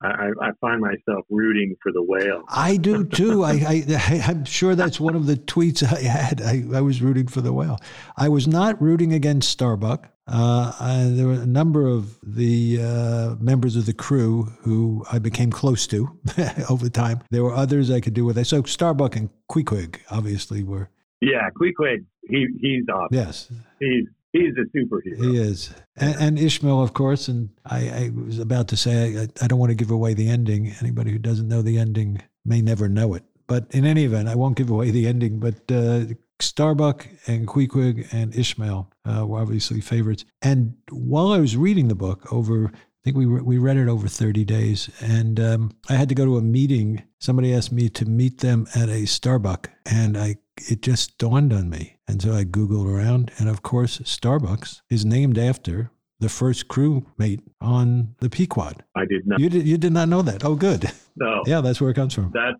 I, 0.00 0.30
I 0.40 0.50
find 0.60 0.80
myself 0.80 1.24
rooting 1.28 1.74
for 1.82 1.90
the 1.92 2.02
whale. 2.02 2.44
I 2.48 2.76
do 2.76 3.04
too. 3.08 3.44
I, 3.44 3.52
I, 3.52 4.30
am 4.30 4.44
sure 4.44 4.74
that's 4.74 5.00
one 5.00 5.16
of 5.16 5.26
the 5.26 5.36
tweets 5.36 5.82
I 5.82 6.02
had. 6.02 6.40
I, 6.40 6.64
I, 6.76 6.80
was 6.80 7.02
rooting 7.02 7.26
for 7.26 7.40
the 7.40 7.52
whale. 7.52 7.78
I 8.16 8.28
was 8.28 8.46
not 8.46 8.80
rooting 8.80 9.12
against 9.12 9.50
Starbuck. 9.50 10.08
Uh, 10.28 10.72
I, 10.78 11.04
there 11.10 11.26
were 11.26 11.32
a 11.32 11.46
number 11.46 11.86
of 11.86 12.18
the 12.22 12.78
uh, 12.80 13.34
members 13.40 13.74
of 13.74 13.86
the 13.86 13.92
crew 13.92 14.44
who 14.60 15.04
I 15.10 15.18
became 15.18 15.50
close 15.50 15.86
to 15.88 16.16
over 16.70 16.88
time. 16.88 17.22
There 17.30 17.42
were 17.42 17.54
others 17.54 17.90
I 17.90 18.00
could 18.00 18.14
do 18.14 18.24
with. 18.24 18.44
So 18.46 18.62
Starbuck 18.62 19.16
and 19.16 19.30
Queequeg 19.50 20.00
obviously 20.10 20.62
were. 20.62 20.90
Yeah, 21.20 21.48
Queequeg. 21.56 22.04
He 22.28 22.46
he's 22.60 22.84
awesome. 22.88 23.08
Yes, 23.10 23.50
he's 23.80 24.04
he's 24.32 24.54
a 24.56 24.76
superhero. 24.76 25.16
He 25.16 25.38
is, 25.38 25.74
and, 25.96 26.16
and 26.20 26.38
Ishmael, 26.38 26.82
of 26.82 26.94
course. 26.94 27.28
And 27.28 27.50
I, 27.64 27.88
I 27.88 28.10
was 28.14 28.38
about 28.38 28.68
to 28.68 28.76
say 28.76 29.18
I, 29.18 29.28
I, 29.42 29.46
don't 29.46 29.58
want 29.58 29.70
to 29.70 29.76
give 29.76 29.90
away 29.90 30.14
the 30.14 30.28
ending. 30.28 30.74
Anybody 30.80 31.12
who 31.12 31.18
doesn't 31.18 31.48
know 31.48 31.62
the 31.62 31.78
ending 31.78 32.22
may 32.44 32.60
never 32.62 32.88
know 32.88 33.14
it. 33.14 33.24
But 33.46 33.66
in 33.70 33.84
any 33.84 34.04
event, 34.04 34.28
I 34.28 34.34
won't 34.34 34.56
give 34.56 34.70
away 34.70 34.90
the 34.90 35.06
ending. 35.06 35.40
But 35.40 35.70
uh, 35.70 36.14
Starbuck 36.40 37.08
and 37.26 37.48
Queequeg 37.48 38.08
and 38.12 38.34
Ishmael 38.34 38.90
uh, 39.04 39.26
were 39.26 39.40
obviously 39.40 39.80
favorites. 39.80 40.24
And 40.42 40.74
while 40.90 41.32
I 41.32 41.40
was 41.40 41.56
reading 41.56 41.88
the 41.88 41.94
book 41.94 42.32
over 42.32 42.70
I 43.00 43.04
think 43.04 43.16
we 43.16 43.26
re- 43.26 43.42
we 43.42 43.58
read 43.58 43.76
it 43.76 43.88
over 43.88 44.08
30 44.08 44.44
days, 44.44 44.90
and 45.00 45.38
um, 45.38 45.70
I 45.88 45.94
had 45.94 46.08
to 46.08 46.14
go 46.14 46.24
to 46.24 46.36
a 46.36 46.42
meeting. 46.42 47.04
Somebody 47.20 47.54
asked 47.54 47.72
me 47.72 47.88
to 47.90 48.04
meet 48.04 48.38
them 48.38 48.66
at 48.74 48.88
a 48.88 49.02
Starbucks, 49.04 49.68
and 49.86 50.16
I 50.18 50.36
it 50.68 50.82
just 50.82 51.16
dawned 51.18 51.52
on 51.52 51.70
me. 51.70 51.96
And 52.08 52.20
so 52.20 52.32
I 52.34 52.44
Googled 52.44 52.92
around, 52.92 53.30
and 53.38 53.48
of 53.48 53.62
course, 53.62 53.98
Starbucks 53.98 54.80
is 54.90 55.04
named 55.04 55.38
after 55.38 55.90
the 56.20 56.28
first 56.28 56.66
crewmate 56.66 57.40
on 57.60 58.16
the 58.18 58.28
Pequod. 58.28 58.82
I 58.96 59.04
did 59.04 59.26
not. 59.26 59.38
You 59.38 59.48
did, 59.48 59.66
you 59.68 59.78
did 59.78 59.92
not 59.92 60.08
know 60.08 60.22
that. 60.22 60.44
Oh, 60.44 60.56
good. 60.56 60.90
No. 61.16 61.42
Yeah, 61.46 61.60
that's 61.60 61.80
where 61.80 61.90
it 61.90 61.94
comes 61.94 62.14
from. 62.14 62.32
That 62.32 62.54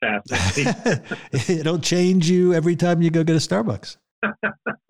that's 0.00 0.30
fascinating. 0.30 1.02
It'll 1.60 1.78
change 1.78 2.28
you 2.28 2.52
every 2.54 2.76
time 2.76 3.00
you 3.02 3.10
go 3.10 3.22
get 3.24 3.36
a 3.36 3.38
Starbucks. 3.38 3.96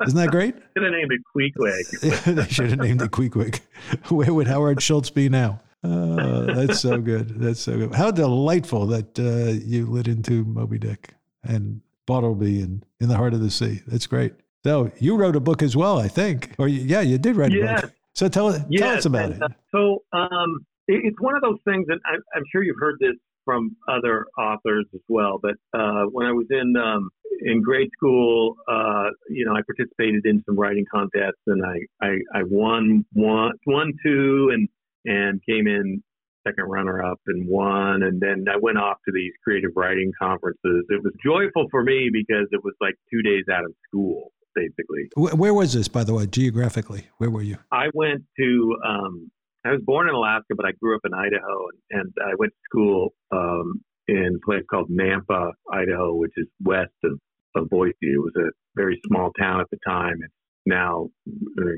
Isn't 0.06 0.18
that 0.18 0.30
great? 0.30 0.54
Should 0.76 0.84
have 0.84 0.92
named 0.92 1.12
it 1.12 1.20
Queequeg. 1.34 2.34
they 2.36 2.48
should 2.48 2.70
have 2.70 2.78
named 2.78 3.02
it 3.02 3.10
Queequeg. 3.10 3.60
Where 4.10 4.32
would 4.32 4.46
Howard 4.46 4.82
Schultz 4.82 5.10
be 5.10 5.28
now? 5.28 5.60
Uh, 5.84 6.52
that's 6.54 6.80
so 6.80 6.98
good. 6.98 7.40
That's 7.40 7.60
so 7.60 7.76
good. 7.76 7.94
How 7.94 8.10
delightful 8.10 8.86
that 8.86 9.18
uh, 9.18 9.52
you 9.64 9.86
lit 9.86 10.08
into 10.08 10.44
Moby 10.44 10.78
Dick 10.78 11.14
and 11.44 11.80
Bartleby 12.06 12.62
and 12.62 12.84
In 13.00 13.08
the 13.08 13.16
Heart 13.16 13.34
of 13.34 13.40
the 13.40 13.50
Sea. 13.50 13.82
That's 13.86 14.06
great. 14.06 14.34
So 14.64 14.90
you 14.98 15.16
wrote 15.16 15.36
a 15.36 15.40
book 15.40 15.62
as 15.62 15.76
well, 15.76 15.98
I 15.98 16.08
think. 16.08 16.54
Or 16.58 16.68
yeah, 16.68 17.00
you 17.00 17.18
did 17.18 17.36
write 17.36 17.52
yes. 17.52 17.78
a 17.78 17.86
book. 17.86 17.94
So 18.14 18.28
tell, 18.28 18.52
yes. 18.68 18.80
tell 18.80 18.96
us 18.96 19.04
about 19.04 19.24
and, 19.32 19.34
it. 19.34 19.42
Uh, 19.42 19.48
so 19.70 20.02
um, 20.12 20.66
it, 20.88 21.00
it's 21.04 21.20
one 21.20 21.36
of 21.36 21.42
those 21.42 21.58
things, 21.64 21.86
and 21.88 22.00
I, 22.04 22.14
I'm 22.36 22.44
sure 22.50 22.64
you've 22.64 22.80
heard 22.80 22.96
this 22.98 23.14
from 23.48 23.74
other 23.88 24.26
authors 24.38 24.84
as 24.92 25.00
well. 25.08 25.38
But 25.40 25.54
uh, 25.72 26.04
when 26.12 26.26
I 26.26 26.32
was 26.32 26.44
in 26.50 26.74
um, 26.76 27.08
in 27.40 27.62
grade 27.62 27.88
school, 27.96 28.56
uh, 28.68 29.08
you 29.30 29.46
know, 29.46 29.52
I 29.52 29.62
participated 29.62 30.26
in 30.26 30.42
some 30.44 30.58
writing 30.58 30.84
contests, 30.92 31.40
and 31.46 31.64
I 31.64 32.04
I, 32.04 32.08
I 32.34 32.42
won 32.44 33.06
one 33.14 33.52
one 33.64 33.94
two 34.04 34.50
and 34.52 34.68
and 35.06 35.40
came 35.48 35.66
in 35.66 36.02
second 36.46 36.64
runner 36.64 37.02
up 37.02 37.20
and 37.26 37.48
won 37.48 38.02
and 38.02 38.20
then 38.20 38.44
I 38.48 38.56
went 38.60 38.78
off 38.78 38.98
to 39.06 39.12
these 39.12 39.32
creative 39.42 39.70
writing 39.76 40.12
conferences. 40.20 40.84
It 40.88 41.02
was 41.02 41.12
joyful 41.22 41.68
for 41.70 41.82
me 41.82 42.10
because 42.12 42.46
it 42.52 42.62
was 42.62 42.74
like 42.80 42.94
2 43.12 43.22
days 43.22 43.44
out 43.52 43.64
of 43.64 43.72
school 43.86 44.32
basically. 44.54 45.10
Where 45.16 45.52
was 45.52 45.74
this 45.74 45.88
by 45.88 46.04
the 46.04 46.14
way 46.14 46.26
geographically? 46.26 47.08
Where 47.18 47.28
were 47.28 47.42
you? 47.42 47.58
I 47.70 47.88
went 47.92 48.22
to 48.38 48.76
um, 48.86 49.30
I 49.64 49.72
was 49.72 49.80
born 49.84 50.08
in 50.08 50.14
Alaska, 50.14 50.54
but 50.56 50.66
I 50.66 50.72
grew 50.72 50.94
up 50.94 51.02
in 51.04 51.14
Idaho, 51.14 51.66
and, 51.90 52.00
and 52.00 52.12
I 52.24 52.34
went 52.38 52.52
to 52.52 52.58
school 52.70 53.14
um, 53.32 53.80
in 54.06 54.36
a 54.36 54.46
place 54.46 54.64
called 54.70 54.90
Nampa, 54.90 55.52
Idaho, 55.72 56.14
which 56.14 56.32
is 56.36 56.46
west 56.62 56.92
of, 57.04 57.18
of 57.56 57.68
Boise. 57.68 57.94
It 58.00 58.22
was 58.22 58.34
a 58.36 58.50
very 58.76 59.00
small 59.06 59.30
town 59.38 59.60
at 59.60 59.70
the 59.70 59.78
time. 59.86 60.16
It's 60.22 60.32
now 60.66 61.08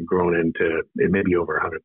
grown 0.05 0.35
into 0.35 0.83
it 0.97 1.11
may 1.11 1.23
be 1.23 1.37
over 1.37 1.55
100,000 1.55 1.83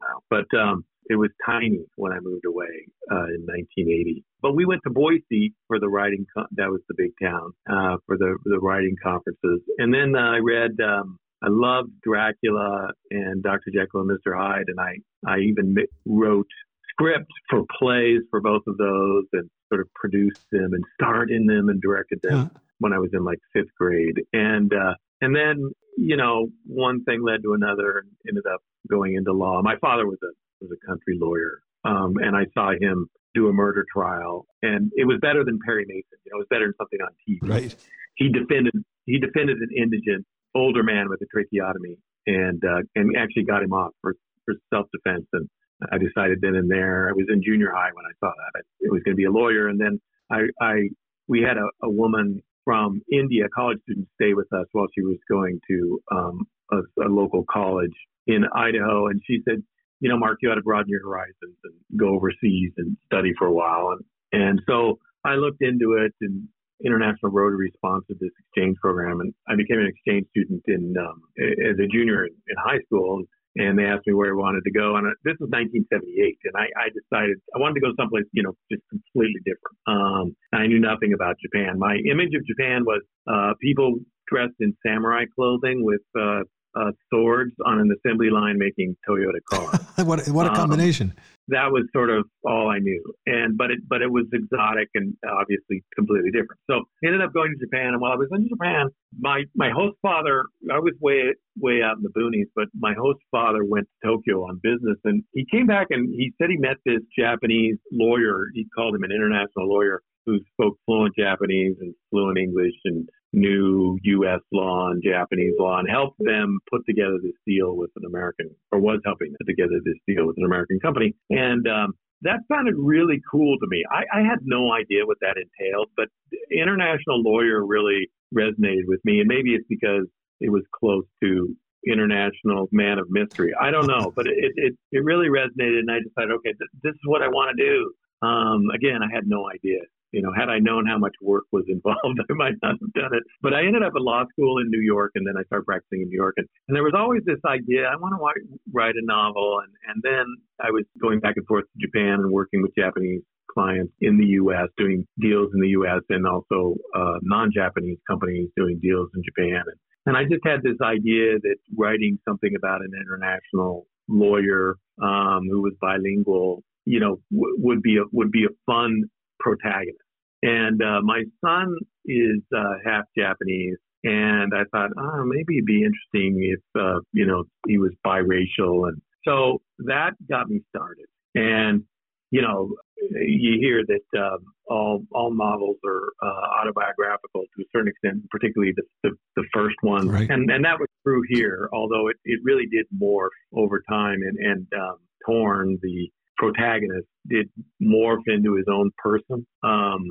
now, 0.00 0.20
but 0.30 0.58
um, 0.58 0.84
it 1.08 1.16
was 1.16 1.30
tiny 1.44 1.84
when 1.96 2.12
I 2.12 2.18
moved 2.20 2.44
away 2.46 2.88
uh, 3.10 3.26
in 3.34 3.46
1980. 3.46 4.24
But 4.42 4.56
we 4.56 4.64
went 4.64 4.82
to 4.84 4.90
Boise 4.90 5.54
for 5.68 5.78
the 5.78 5.88
writing. 5.88 6.26
Con- 6.34 6.48
that 6.52 6.70
was 6.70 6.80
the 6.88 6.94
big 6.96 7.12
town 7.22 7.52
uh, 7.70 7.96
for 8.06 8.16
the 8.18 8.36
the 8.44 8.58
writing 8.58 8.96
conferences, 9.02 9.60
and 9.78 9.94
then 9.94 10.14
uh, 10.16 10.32
I 10.32 10.38
read. 10.38 10.72
Um, 10.82 11.18
I 11.46 11.50
loved 11.50 11.90
Dracula 12.02 12.88
and 13.10 13.42
Dr. 13.42 13.70
Jekyll 13.72 14.00
and 14.00 14.10
Mr. 14.10 14.36
Hyde, 14.36 14.66
and 14.66 14.80
I 14.80 14.96
I 15.26 15.38
even 15.38 15.76
wrote 16.04 16.48
scripts 16.90 17.34
for 17.48 17.62
plays 17.78 18.22
for 18.30 18.40
both 18.40 18.62
of 18.66 18.76
those, 18.78 19.24
and 19.32 19.48
sort 19.68 19.80
of 19.80 19.92
produced 19.94 20.44
them 20.50 20.70
and 20.72 20.82
starred 20.94 21.30
in 21.30 21.46
them 21.46 21.68
and 21.68 21.80
directed 21.80 22.20
them 22.22 22.50
huh. 22.52 22.60
when 22.78 22.92
I 22.92 22.98
was 22.98 23.10
in 23.12 23.24
like 23.24 23.38
fifth 23.52 23.74
grade, 23.78 24.20
and 24.32 24.72
uh, 24.72 24.94
and 25.20 25.36
then 25.36 25.70
you 25.96 26.16
know 26.16 26.48
one 26.66 27.04
thing 27.04 27.22
led 27.22 27.42
to 27.44 27.52
another, 27.54 27.98
and 27.98 28.10
ended 28.28 28.44
up 28.52 28.60
going 28.90 29.14
into 29.14 29.32
law. 29.32 29.62
My 29.62 29.76
father 29.80 30.06
was 30.06 30.18
a 30.24 30.32
was 30.60 30.70
a 30.72 30.86
country 30.86 31.16
lawyer, 31.20 31.60
um, 31.84 32.14
and 32.16 32.36
I 32.36 32.46
saw 32.54 32.72
him 32.72 33.08
do 33.34 33.48
a 33.48 33.52
murder 33.52 33.84
trial, 33.92 34.46
and 34.62 34.90
it 34.96 35.06
was 35.06 35.18
better 35.22 35.44
than 35.44 35.60
Perry 35.64 35.84
Mason. 35.86 36.18
You 36.24 36.32
know, 36.32 36.38
it 36.38 36.40
was 36.40 36.48
better 36.50 36.66
than 36.66 36.74
something 36.78 36.98
on 37.02 37.12
TV. 37.28 37.48
Right. 37.48 37.76
He 38.16 38.30
defended 38.30 38.72
he 39.04 39.20
defended 39.20 39.58
an 39.58 39.68
indigent 39.76 40.26
older 40.56 40.82
man 40.82 41.08
with 41.08 41.20
a 41.22 41.26
tracheotomy 41.26 41.98
and 42.26 42.62
uh, 42.64 42.82
and 42.94 43.16
actually 43.16 43.44
got 43.44 43.62
him 43.62 43.72
off 43.72 43.92
for, 44.00 44.14
for 44.44 44.54
self 44.72 44.86
defense. 44.92 45.26
And 45.32 45.48
I 45.92 45.98
decided 45.98 46.38
then 46.40 46.56
and 46.56 46.70
there, 46.70 47.08
I 47.08 47.12
was 47.12 47.26
in 47.28 47.42
junior 47.42 47.70
high 47.70 47.90
when 47.92 48.04
I 48.04 48.14
saw 48.20 48.32
that 48.54 48.62
it 48.80 48.90
was 48.90 49.02
going 49.04 49.14
to 49.14 49.16
be 49.16 49.24
a 49.24 49.30
lawyer. 49.30 49.68
And 49.68 49.80
then 49.80 50.00
I, 50.30 50.46
I 50.60 50.88
we 51.28 51.42
had 51.42 51.56
a, 51.58 51.68
a 51.82 51.90
woman 51.90 52.42
from 52.64 53.02
India, 53.12 53.46
a 53.46 53.48
college 53.48 53.78
student, 53.82 54.08
stay 54.20 54.34
with 54.34 54.52
us 54.52 54.66
while 54.72 54.86
she 54.94 55.02
was 55.02 55.18
going 55.28 55.60
to 55.68 56.00
um, 56.10 56.46
a, 56.72 56.78
a 57.02 57.08
local 57.08 57.44
college 57.50 57.94
in 58.26 58.44
Idaho, 58.54 59.06
and 59.06 59.20
she 59.24 59.40
said, 59.48 59.62
you 60.00 60.10
know, 60.10 60.18
Mark, 60.18 60.38
you 60.42 60.50
ought 60.50 60.56
to 60.56 60.62
broaden 60.62 60.90
your 60.90 61.02
horizons 61.02 61.56
and 61.64 61.74
go 61.96 62.08
overseas 62.08 62.72
and 62.76 62.96
study 63.06 63.32
for 63.38 63.46
a 63.46 63.52
while. 63.52 63.92
And 63.92 64.04
and 64.32 64.62
so 64.68 64.98
I 65.24 65.34
looked 65.34 65.62
into 65.62 65.92
it 65.92 66.12
and 66.20 66.48
International 66.84 67.32
Rotary 67.32 67.72
sponsored 67.76 68.18
this 68.20 68.30
exchange 68.38 68.76
program, 68.80 69.20
and 69.20 69.32
I 69.48 69.56
became 69.56 69.78
an 69.78 69.86
exchange 69.86 70.26
student 70.30 70.62
in 70.66 70.94
um, 70.98 71.22
as 71.38 71.78
a 71.78 71.86
junior 71.88 72.26
in, 72.26 72.32
in, 72.48 72.56
high 72.58 72.80
school. 72.86 73.24
And 73.58 73.78
they 73.78 73.84
asked 73.84 74.06
me 74.06 74.12
where 74.12 74.32
I 74.32 74.36
wanted 74.36 74.60
to 74.64 74.70
go, 74.70 74.96
and 74.96 75.06
this 75.24 75.32
was 75.40 75.48
1978, 75.48 76.36
and 76.44 76.54
I, 76.60 76.68
I 76.76 76.92
decided 76.92 77.40
I 77.56 77.58
wanted 77.58 77.80
to 77.80 77.88
go 77.88 77.92
someplace, 77.96 78.28
you 78.32 78.42
know, 78.42 78.52
just 78.70 78.84
completely 78.92 79.40
different. 79.48 79.76
Um, 79.88 80.36
I 80.52 80.66
knew 80.66 80.78
nothing 80.78 81.14
about 81.14 81.36
Japan. 81.40 81.78
My 81.78 81.96
image 82.04 82.36
of 82.36 82.44
Japan 82.44 82.84
was 82.84 83.00
uh, 83.24 83.54
people 83.62 83.96
dressed 84.28 84.60
in 84.60 84.76
samurai 84.84 85.24
clothing 85.34 85.84
with 85.84 86.04
uh, 86.20 86.44
uh, 86.76 86.92
swords 87.12 87.52
on 87.64 87.80
an 87.80 87.90
assembly 87.96 88.30
line 88.30 88.58
making 88.58 88.96
Toyota 89.08 89.40
cars. 89.50 89.80
what 90.06 90.26
what 90.28 90.46
a 90.46 90.50
um, 90.50 90.56
combination! 90.56 91.12
Um, 91.16 91.22
that 91.48 91.70
was 91.70 91.84
sort 91.92 92.10
of 92.10 92.26
all 92.44 92.68
I 92.68 92.78
knew, 92.78 93.02
and 93.26 93.56
but 93.56 93.70
it 93.70 93.78
but 93.88 94.02
it 94.02 94.10
was 94.10 94.26
exotic 94.32 94.88
and 94.94 95.14
obviously 95.28 95.84
completely 95.94 96.30
different. 96.30 96.60
So 96.68 96.84
I 97.02 97.06
ended 97.06 97.22
up 97.22 97.32
going 97.32 97.54
to 97.56 97.64
Japan, 97.64 97.94
and 97.94 98.00
while 98.00 98.12
I 98.12 98.16
was 98.16 98.28
in 98.32 98.48
Japan, 98.48 98.88
my 99.18 99.44
my 99.54 99.70
host 99.70 99.96
father, 100.02 100.44
I 100.72 100.78
was 100.78 100.94
way 101.00 101.34
way 101.58 101.82
out 101.82 101.96
in 101.96 102.02
the 102.02 102.10
boonies, 102.10 102.50
but 102.54 102.66
my 102.74 102.94
host 102.94 103.20
father 103.30 103.64
went 103.64 103.86
to 103.86 104.08
Tokyo 104.08 104.42
on 104.44 104.60
business, 104.62 104.98
and 105.04 105.22
he 105.32 105.46
came 105.50 105.66
back 105.66 105.88
and 105.90 106.08
he 106.12 106.32
said 106.38 106.50
he 106.50 106.58
met 106.58 106.76
this 106.84 107.00
Japanese 107.18 107.76
lawyer. 107.92 108.46
He 108.54 108.66
called 108.74 108.94
him 108.94 109.04
an 109.04 109.12
international 109.12 109.68
lawyer 109.68 110.02
who 110.26 110.40
spoke 110.52 110.76
fluent 110.84 111.14
Japanese 111.16 111.76
and 111.80 111.94
fluent 112.10 112.38
English 112.38 112.74
and 112.84 113.08
knew 113.36 113.98
U.S. 114.02 114.40
law 114.52 114.90
and 114.90 115.02
Japanese 115.02 115.54
law 115.58 115.78
and 115.78 115.88
helped 115.88 116.18
them 116.18 116.58
put 116.70 116.84
together 116.86 117.18
this 117.22 117.36
deal 117.46 117.76
with 117.76 117.90
an 117.96 118.04
American, 118.06 118.50
or 118.72 118.80
was 118.80 119.00
helping 119.04 119.34
put 119.38 119.46
together 119.46 119.78
this 119.84 120.00
deal 120.08 120.26
with 120.26 120.36
an 120.38 120.44
American 120.44 120.80
company. 120.80 121.14
And 121.30 121.68
um, 121.68 121.92
that 122.22 122.40
sounded 122.50 122.74
really 122.76 123.20
cool 123.30 123.58
to 123.58 123.66
me. 123.68 123.84
I, 123.90 124.20
I 124.20 124.22
had 124.22 124.38
no 124.42 124.72
idea 124.72 125.06
what 125.06 125.18
that 125.20 125.36
entailed, 125.36 125.90
but 125.96 126.08
international 126.50 127.22
lawyer 127.22 127.64
really 127.64 128.10
resonated 128.34 128.86
with 128.86 129.00
me. 129.04 129.20
And 129.20 129.28
maybe 129.28 129.54
it's 129.54 129.66
because 129.68 130.06
it 130.40 130.50
was 130.50 130.62
close 130.74 131.04
to 131.22 131.54
international 131.86 132.68
man 132.72 132.98
of 132.98 133.06
mystery. 133.10 133.52
I 133.60 133.70
don't 133.70 133.86
know, 133.86 134.12
but 134.16 134.26
it, 134.26 134.52
it, 134.56 134.74
it 134.90 135.04
really 135.04 135.28
resonated. 135.28 135.80
And 135.80 135.90
I 135.90 135.98
decided, 136.00 136.34
okay, 136.36 136.52
th- 136.52 136.70
this 136.82 136.94
is 136.94 137.04
what 137.04 137.22
I 137.22 137.28
want 137.28 137.56
to 137.56 137.64
do. 137.64 137.92
Um, 138.26 138.70
again, 138.74 139.00
I 139.02 139.14
had 139.14 139.26
no 139.26 139.48
idea 139.48 139.80
you 140.16 140.22
know, 140.22 140.32
had 140.32 140.48
I 140.48 140.58
known 140.58 140.86
how 140.86 140.96
much 140.96 141.12
work 141.20 141.44
was 141.52 141.64
involved, 141.68 142.18
I 142.18 142.32
might 142.32 142.56
not 142.62 142.80
have 142.80 142.92
done 142.94 143.12
it. 143.12 143.22
But 143.42 143.52
I 143.52 143.66
ended 143.68 143.82
up 143.82 143.92
at 143.94 144.00
law 144.00 144.24
school 144.32 144.58
in 144.58 144.70
New 144.70 144.80
York, 144.80 145.12
and 145.14 145.26
then 145.26 145.36
I 145.36 145.44
started 145.44 145.66
practicing 145.66 146.00
in 146.00 146.08
New 146.08 146.16
York. 146.16 146.34
And, 146.38 146.48
and 146.68 146.74
there 146.74 146.82
was 146.82 146.96
always 146.96 147.20
this 147.26 147.42
idea 147.44 147.84
I 147.84 147.96
want 147.96 148.16
to 148.16 148.48
write 148.72 148.96
a 148.96 149.04
novel. 149.04 149.60
And, 149.60 149.72
and 149.92 150.02
then 150.02 150.24
I 150.64 150.70
was 150.70 150.84
going 151.00 151.20
back 151.20 151.34
and 151.36 151.46
forth 151.46 151.64
to 151.64 151.86
Japan 151.86 152.24
and 152.24 152.32
working 152.32 152.62
with 152.62 152.72
Japanese 152.74 153.20
clients 153.52 153.92
in 154.00 154.16
the 154.16 154.40
U.S., 154.40 154.68
doing 154.78 155.06
deals 155.20 155.50
in 155.52 155.60
the 155.60 155.76
U.S., 155.84 156.00
and 156.08 156.26
also 156.26 156.80
uh, 156.96 157.20
non 157.20 157.50
Japanese 157.54 157.98
companies 158.08 158.48
doing 158.56 158.80
deals 158.80 159.10
in 159.14 159.22
Japan. 159.22 159.60
And, 159.68 159.76
and 160.06 160.16
I 160.16 160.24
just 160.24 160.44
had 160.48 160.62
this 160.62 160.80
idea 160.82 161.36
that 161.44 161.56
writing 161.76 162.18
something 162.26 162.54
about 162.56 162.80
an 162.80 162.92
international 162.96 163.86
lawyer 164.08 164.76
um, 165.02 165.44
who 165.50 165.60
was 165.60 165.74
bilingual 165.78 166.62
you 166.86 167.00
know, 167.00 167.18
w- 167.30 167.56
would 167.58 167.82
be 167.82 167.98
a, 167.98 168.04
would 168.12 168.30
be 168.30 168.44
a 168.44 168.54
fun 168.64 169.02
protagonist. 169.40 170.05
And 170.42 170.82
uh, 170.82 171.00
my 171.02 171.24
son 171.44 171.76
is 172.04 172.40
uh, 172.56 172.74
half 172.84 173.04
Japanese, 173.16 173.78
and 174.04 174.52
I 174.54 174.64
thought, 174.70 174.90
oh, 174.98 175.24
maybe 175.24 175.56
it'd 175.56 175.66
be 175.66 175.82
interesting 175.82 176.38
if 176.42 176.60
uh, 176.80 177.00
you 177.12 177.26
know 177.26 177.44
he 177.66 177.78
was 177.78 177.92
biracial, 178.06 178.88
and 178.88 179.00
so 179.26 179.60
that 179.80 180.12
got 180.28 180.48
me 180.48 180.60
started. 180.68 181.06
And 181.34 181.84
you 182.30 182.42
know, 182.42 182.74
you 182.98 183.58
hear 183.60 183.82
that 183.86 184.20
um, 184.20 184.38
all 184.68 185.02
all 185.12 185.34
novels 185.34 185.76
are 185.86 186.12
uh, 186.22 186.60
autobiographical 186.60 187.42
to 187.42 187.62
a 187.62 187.64
certain 187.72 187.88
extent, 187.88 188.28
particularly 188.30 188.72
the 188.76 188.82
the, 189.02 189.10
the 189.36 189.44
first 189.54 189.76
one, 189.82 190.08
right. 190.08 190.28
and 190.28 190.50
and 190.50 190.64
that 190.64 190.78
was 190.78 190.88
true 191.04 191.22
here. 191.28 191.68
Although 191.72 192.08
it, 192.08 192.16
it 192.24 192.40
really 192.44 192.66
did 192.66 192.86
morph 193.00 193.28
over 193.54 193.82
time, 193.88 194.18
and 194.22 194.38
and 194.38 194.66
um, 194.78 194.96
Torn, 195.24 195.78
the 195.82 196.10
protagonist, 196.36 197.06
did 197.28 197.48
morph 197.82 198.22
into 198.26 198.54
his 198.54 198.66
own 198.70 198.90
person. 198.98 199.46
Um, 199.62 200.04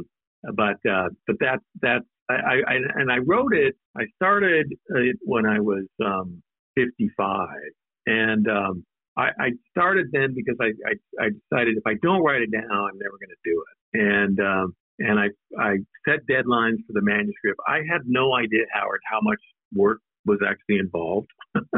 but 0.54 0.78
uh, 0.90 1.10
but 1.28 1.38
that 1.40 1.60
that 1.82 2.02
I, 2.30 2.62
I 2.68 2.76
and 2.96 3.12
I 3.12 3.18
wrote 3.18 3.56
it. 3.56 3.76
I 3.98 4.04
started 4.16 4.68
it 4.90 5.18
when 5.22 5.46
I 5.46 5.60
was 5.60 5.86
um, 6.04 6.42
55, 6.76 7.48
and 8.08 8.48
um, 8.50 8.84
I, 9.18 9.30
I 9.40 9.50
started 9.72 10.08
then 10.12 10.34
because 10.36 10.58
I, 10.60 10.72
I, 10.88 11.26
I 11.26 11.30
decided 11.30 11.78
if 11.78 11.84
I 11.88 11.94
don't 12.02 12.22
write 12.22 12.42
it 12.42 12.52
down, 12.52 12.64
I'm 12.72 12.98
never 13.00 13.18
going 13.18 13.32
to 13.32 13.44
do 13.44 13.64
it. 13.64 14.02
And 14.02 14.40
um, 14.40 14.76
and 15.00 15.20
I 15.20 15.28
I 15.60 15.78
set 16.08 16.26
deadlines 16.30 16.78
for 16.88 16.94
the 16.94 17.02
manuscript. 17.02 17.60
I 17.68 17.78
had 17.90 18.02
no 18.06 18.36
idea, 18.36 18.66
Howard, 18.74 19.02
how 19.10 19.20
much 19.22 19.40
work 19.74 20.00
was 20.26 20.40
actually 20.46 20.80
involved. 20.80 21.28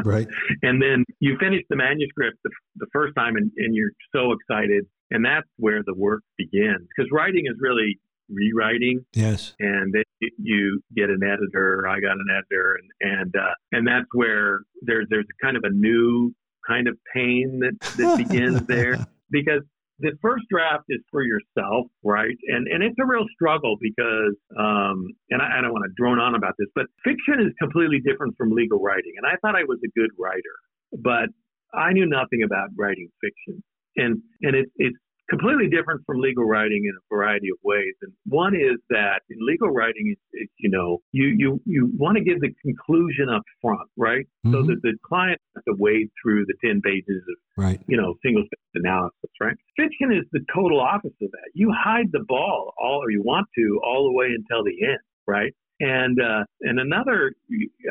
right. 0.04 0.26
And 0.62 0.80
then 0.82 1.04
you 1.20 1.36
finish 1.38 1.62
the 1.68 1.76
manuscript 1.76 2.38
the, 2.42 2.50
the 2.76 2.86
first 2.92 3.14
time, 3.14 3.36
and, 3.36 3.50
and 3.58 3.74
you're 3.74 3.92
so 4.14 4.32
excited, 4.32 4.86
and 5.10 5.24
that's 5.24 5.46
where 5.58 5.82
the 5.84 5.94
work 5.94 6.22
begins. 6.36 6.88
Because 6.88 7.10
writing 7.12 7.44
is 7.46 7.56
really 7.60 7.98
rewriting. 8.28 9.04
Yes. 9.12 9.54
And 9.58 9.92
then 9.92 10.04
you 10.38 10.80
get 10.94 11.10
an 11.10 11.20
editor. 11.22 11.86
I 11.88 12.00
got 12.00 12.12
an 12.12 12.26
editor, 12.30 12.76
and 12.76 13.12
and 13.12 13.34
uh, 13.36 13.54
and 13.72 13.86
that's 13.86 14.08
where 14.12 14.60
there's 14.82 15.06
there's 15.10 15.26
kind 15.42 15.56
of 15.56 15.64
a 15.64 15.70
new 15.70 16.34
kind 16.68 16.86
of 16.86 16.98
pain 17.14 17.60
that, 17.60 17.80
that 17.96 18.18
begins 18.18 18.62
there 18.66 19.06
because 19.30 19.62
the 20.00 20.12
first 20.22 20.44
draft 20.50 20.84
is 20.88 21.00
for 21.10 21.22
yourself, 21.22 21.86
right? 22.04 22.36
And 22.48 22.68
and 22.68 22.82
it's 22.82 22.96
a 23.00 23.06
real 23.06 23.26
struggle 23.34 23.76
because, 23.80 24.36
um, 24.58 25.08
and 25.30 25.42
I, 25.42 25.58
I 25.58 25.60
don't 25.60 25.72
want 25.72 25.84
to 25.86 25.92
drone 25.96 26.20
on 26.20 26.34
about 26.34 26.54
this, 26.58 26.68
but 26.74 26.86
fiction 27.02 27.40
is 27.40 27.52
completely 27.58 27.98
different 28.04 28.36
from 28.36 28.52
legal 28.52 28.78
writing. 28.78 29.12
And 29.16 29.26
I 29.26 29.34
thought 29.42 29.56
I 29.56 29.64
was 29.64 29.78
a 29.84 29.90
good 29.98 30.10
writer, 30.18 30.54
but 31.02 31.28
I 31.74 31.92
knew 31.92 32.06
nothing 32.06 32.42
about 32.44 32.68
writing 32.78 33.08
fiction, 33.20 33.62
and 33.96 34.22
and 34.42 34.54
it, 34.54 34.70
it's 34.76 34.98
completely 35.28 35.68
different 35.68 36.02
from 36.06 36.20
legal 36.20 36.44
writing 36.44 36.84
in 36.84 36.92
a 36.96 37.14
variety 37.14 37.48
of 37.50 37.58
ways. 37.62 37.94
And 38.02 38.12
one 38.24 38.54
is 38.54 38.78
that 38.90 39.20
in 39.28 39.36
legal 39.40 39.68
writing, 39.68 40.14
it's, 40.32 40.52
you 40.58 40.70
know, 40.70 40.98
you, 41.12 41.34
you, 41.36 41.60
you 41.66 41.90
want 41.96 42.16
to 42.16 42.24
give 42.24 42.40
the 42.40 42.50
conclusion 42.62 43.28
up 43.28 43.42
front, 43.60 43.88
right? 43.96 44.26
Mm-hmm. 44.46 44.52
So 44.52 44.62
that 44.62 44.80
the 44.82 44.94
client 45.06 45.40
has 45.54 45.64
to 45.64 45.74
wade 45.78 46.08
through 46.22 46.46
the 46.46 46.54
10 46.64 46.80
pages 46.82 47.22
of, 47.28 47.36
right. 47.62 47.80
you 47.86 47.96
know, 47.96 48.14
single 48.24 48.42
sentence 48.42 48.74
analysis, 48.74 49.30
right? 49.40 49.56
Fiction 49.76 50.12
is 50.12 50.24
the 50.32 50.40
total 50.54 50.80
opposite 50.80 51.22
of 51.22 51.30
that. 51.30 51.50
You 51.54 51.72
hide 51.76 52.06
the 52.12 52.24
ball 52.26 52.72
all, 52.80 53.00
or 53.04 53.10
you 53.10 53.22
want 53.22 53.46
to, 53.56 53.80
all 53.84 54.08
the 54.08 54.16
way 54.16 54.26
until 54.26 54.64
the 54.64 54.76
end, 54.86 55.00
right? 55.26 55.52
And, 55.80 56.18
uh, 56.20 56.44
and 56.62 56.80
another, 56.80 57.32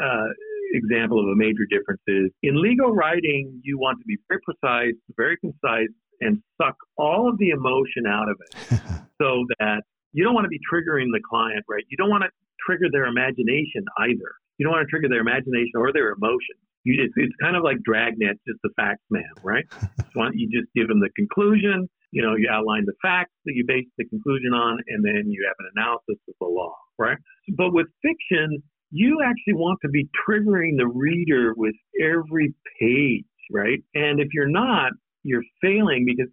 uh, 0.01 0.27
example 0.73 1.19
of 1.19 1.27
a 1.27 1.35
major 1.35 1.65
difference 1.69 2.01
is 2.07 2.29
in 2.43 2.61
legal 2.61 2.93
writing, 2.93 3.61
you 3.63 3.77
want 3.79 3.99
to 3.99 4.05
be 4.05 4.17
very 4.27 4.41
precise, 4.41 4.95
very 5.15 5.37
concise, 5.37 5.87
and 6.21 6.41
suck 6.61 6.75
all 6.97 7.29
of 7.29 7.37
the 7.37 7.49
emotion 7.49 8.05
out 8.07 8.29
of 8.29 8.37
it 8.41 8.79
so 9.21 9.45
that 9.59 9.81
you 10.13 10.23
don't 10.23 10.33
want 10.33 10.45
to 10.45 10.49
be 10.49 10.59
triggering 10.71 11.11
the 11.11 11.21
client, 11.27 11.63
right? 11.69 11.83
You 11.89 11.97
don't 11.97 12.09
want 12.09 12.23
to 12.23 12.29
trigger 12.65 12.87
their 12.91 13.05
imagination 13.05 13.85
either. 13.99 14.33
You 14.57 14.65
don't 14.65 14.73
want 14.73 14.87
to 14.87 14.89
trigger 14.89 15.09
their 15.09 15.21
imagination 15.21 15.75
or 15.75 15.93
their 15.93 16.11
emotion. 16.11 16.57
You 16.83 16.97
just, 17.03 17.13
it's 17.17 17.35
kind 17.41 17.55
of 17.55 17.63
like 17.63 17.77
Dragnet, 17.83 18.39
just 18.47 18.59
the 18.63 18.69
facts 18.75 19.03
man, 19.09 19.29
right? 19.43 19.65
so 20.13 20.29
you 20.33 20.49
just 20.49 20.71
give 20.73 20.87
them 20.87 20.99
the 20.99 21.09
conclusion, 21.15 21.89
you 22.11 22.21
know, 22.21 22.35
you 22.35 22.49
outline 22.51 22.85
the 22.85 22.95
facts 23.01 23.33
that 23.45 23.53
you 23.53 23.65
base 23.67 23.85
the 23.97 24.05
conclusion 24.05 24.53
on, 24.53 24.79
and 24.87 25.03
then 25.03 25.29
you 25.29 25.45
have 25.45 25.55
an 25.59 25.69
analysis 25.75 26.17
of 26.27 26.35
the 26.39 26.47
law, 26.47 26.73
right? 26.97 27.17
But 27.55 27.73
with 27.73 27.87
fiction, 28.01 28.63
you 28.91 29.19
actually 29.23 29.53
want 29.53 29.79
to 29.81 29.89
be 29.89 30.07
triggering 30.27 30.77
the 30.77 30.87
reader 30.87 31.53
with 31.55 31.75
every 32.01 32.53
page, 32.79 33.25
right? 33.51 33.83
And 33.93 34.19
if 34.19 34.29
you're 34.33 34.49
not, 34.49 34.93
you're 35.27 35.43
failing 35.61 36.05
because 36.05 36.29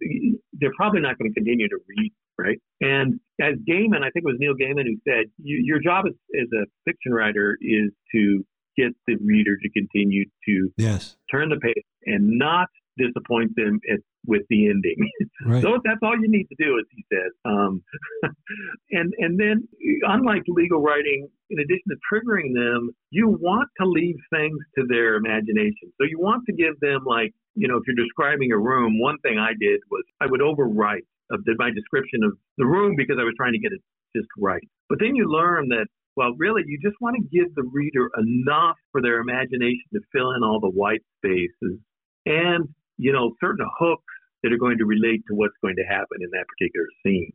they're 0.53 0.73
probably 0.75 1.01
not 1.01 1.17
going 1.17 1.29
to 1.29 1.35
continue 1.35 1.67
to 1.67 1.77
read, 1.87 2.13
right? 2.39 2.57
And 2.79 3.19
as 3.41 3.55
Gaiman, 3.69 3.99
I 3.99 4.09
think 4.11 4.23
it 4.23 4.25
was 4.25 4.37
Neil 4.39 4.53
Gaiman 4.53 4.85
who 4.85 4.95
said, 5.07 5.25
you, 5.37 5.61
your 5.63 5.79
job 5.79 6.05
as, 6.07 6.13
as 6.41 6.47
a 6.53 6.65
fiction 6.85 7.13
writer 7.13 7.57
is 7.61 7.91
to 8.13 8.45
get 8.77 8.93
the 9.07 9.17
reader 9.17 9.57
to 9.57 9.69
continue 9.69 10.25
to 10.47 10.69
yes. 10.77 11.17
turn 11.29 11.49
the 11.49 11.57
page 11.57 11.83
and 12.05 12.37
not 12.37 12.67
disappoint 12.97 13.55
them 13.55 13.79
at, 13.91 13.99
with 14.25 14.43
the 14.49 14.69
ending. 14.69 14.97
Right. 15.45 15.61
so 15.61 15.77
that's 15.83 15.99
all 16.01 16.17
you 16.17 16.27
need 16.27 16.47
to 16.47 16.55
do, 16.57 16.79
as 16.79 16.85
he 16.95 17.05
says. 17.11 17.31
Um, 17.43 17.83
and 18.91 19.13
and 19.19 19.39
then, 19.39 19.67
unlike 20.07 20.43
legal 20.47 20.81
writing, 20.81 21.27
in 21.49 21.59
addition 21.59 21.83
to 21.89 21.97
triggering 22.11 22.55
them, 22.55 22.89
you 23.11 23.27
want 23.27 23.69
to 23.79 23.85
leave 23.85 24.15
things 24.31 24.57
to 24.77 24.85
their 24.87 25.15
imagination. 25.15 25.91
So 25.99 26.07
you 26.09 26.19
want 26.19 26.45
to 26.47 26.53
give 26.53 26.79
them 26.79 27.03
like 27.05 27.33
you 27.55 27.67
know, 27.67 27.77
if 27.77 27.83
you're 27.87 27.95
describing 27.95 28.51
a 28.51 28.57
room, 28.57 28.99
one 28.99 29.17
thing 29.19 29.39
I 29.39 29.51
did 29.59 29.79
was 29.89 30.03
I 30.21 30.25
would 30.27 30.41
overwrite 30.41 31.07
of 31.31 31.43
the, 31.45 31.55
my 31.57 31.71
description 31.71 32.23
of 32.23 32.37
the 32.57 32.65
room 32.65 32.95
because 32.97 33.17
I 33.19 33.23
was 33.23 33.33
trying 33.37 33.53
to 33.53 33.59
get 33.59 33.71
it 33.71 33.81
just 34.15 34.27
right. 34.37 34.63
But 34.89 34.99
then 34.99 35.15
you 35.15 35.31
learn 35.31 35.69
that, 35.69 35.87
well, 36.15 36.35
really, 36.37 36.63
you 36.67 36.77
just 36.83 36.95
want 37.01 37.15
to 37.15 37.23
give 37.23 37.53
the 37.55 37.63
reader 37.71 38.09
enough 38.17 38.77
for 38.91 39.01
their 39.01 39.19
imagination 39.19 39.87
to 39.93 39.99
fill 40.11 40.31
in 40.31 40.43
all 40.43 40.59
the 40.59 40.69
white 40.69 41.01
spaces 41.17 41.79
and, 42.25 42.69
you 42.97 43.11
know, 43.11 43.33
certain 43.41 43.65
hooks 43.79 44.03
that 44.43 44.53
are 44.53 44.57
going 44.57 44.77
to 44.77 44.85
relate 44.85 45.23
to 45.27 45.35
what's 45.35 45.55
going 45.61 45.75
to 45.75 45.83
happen 45.83 46.21
in 46.21 46.29
that 46.31 46.45
particular 46.47 46.87
scene. 47.03 47.31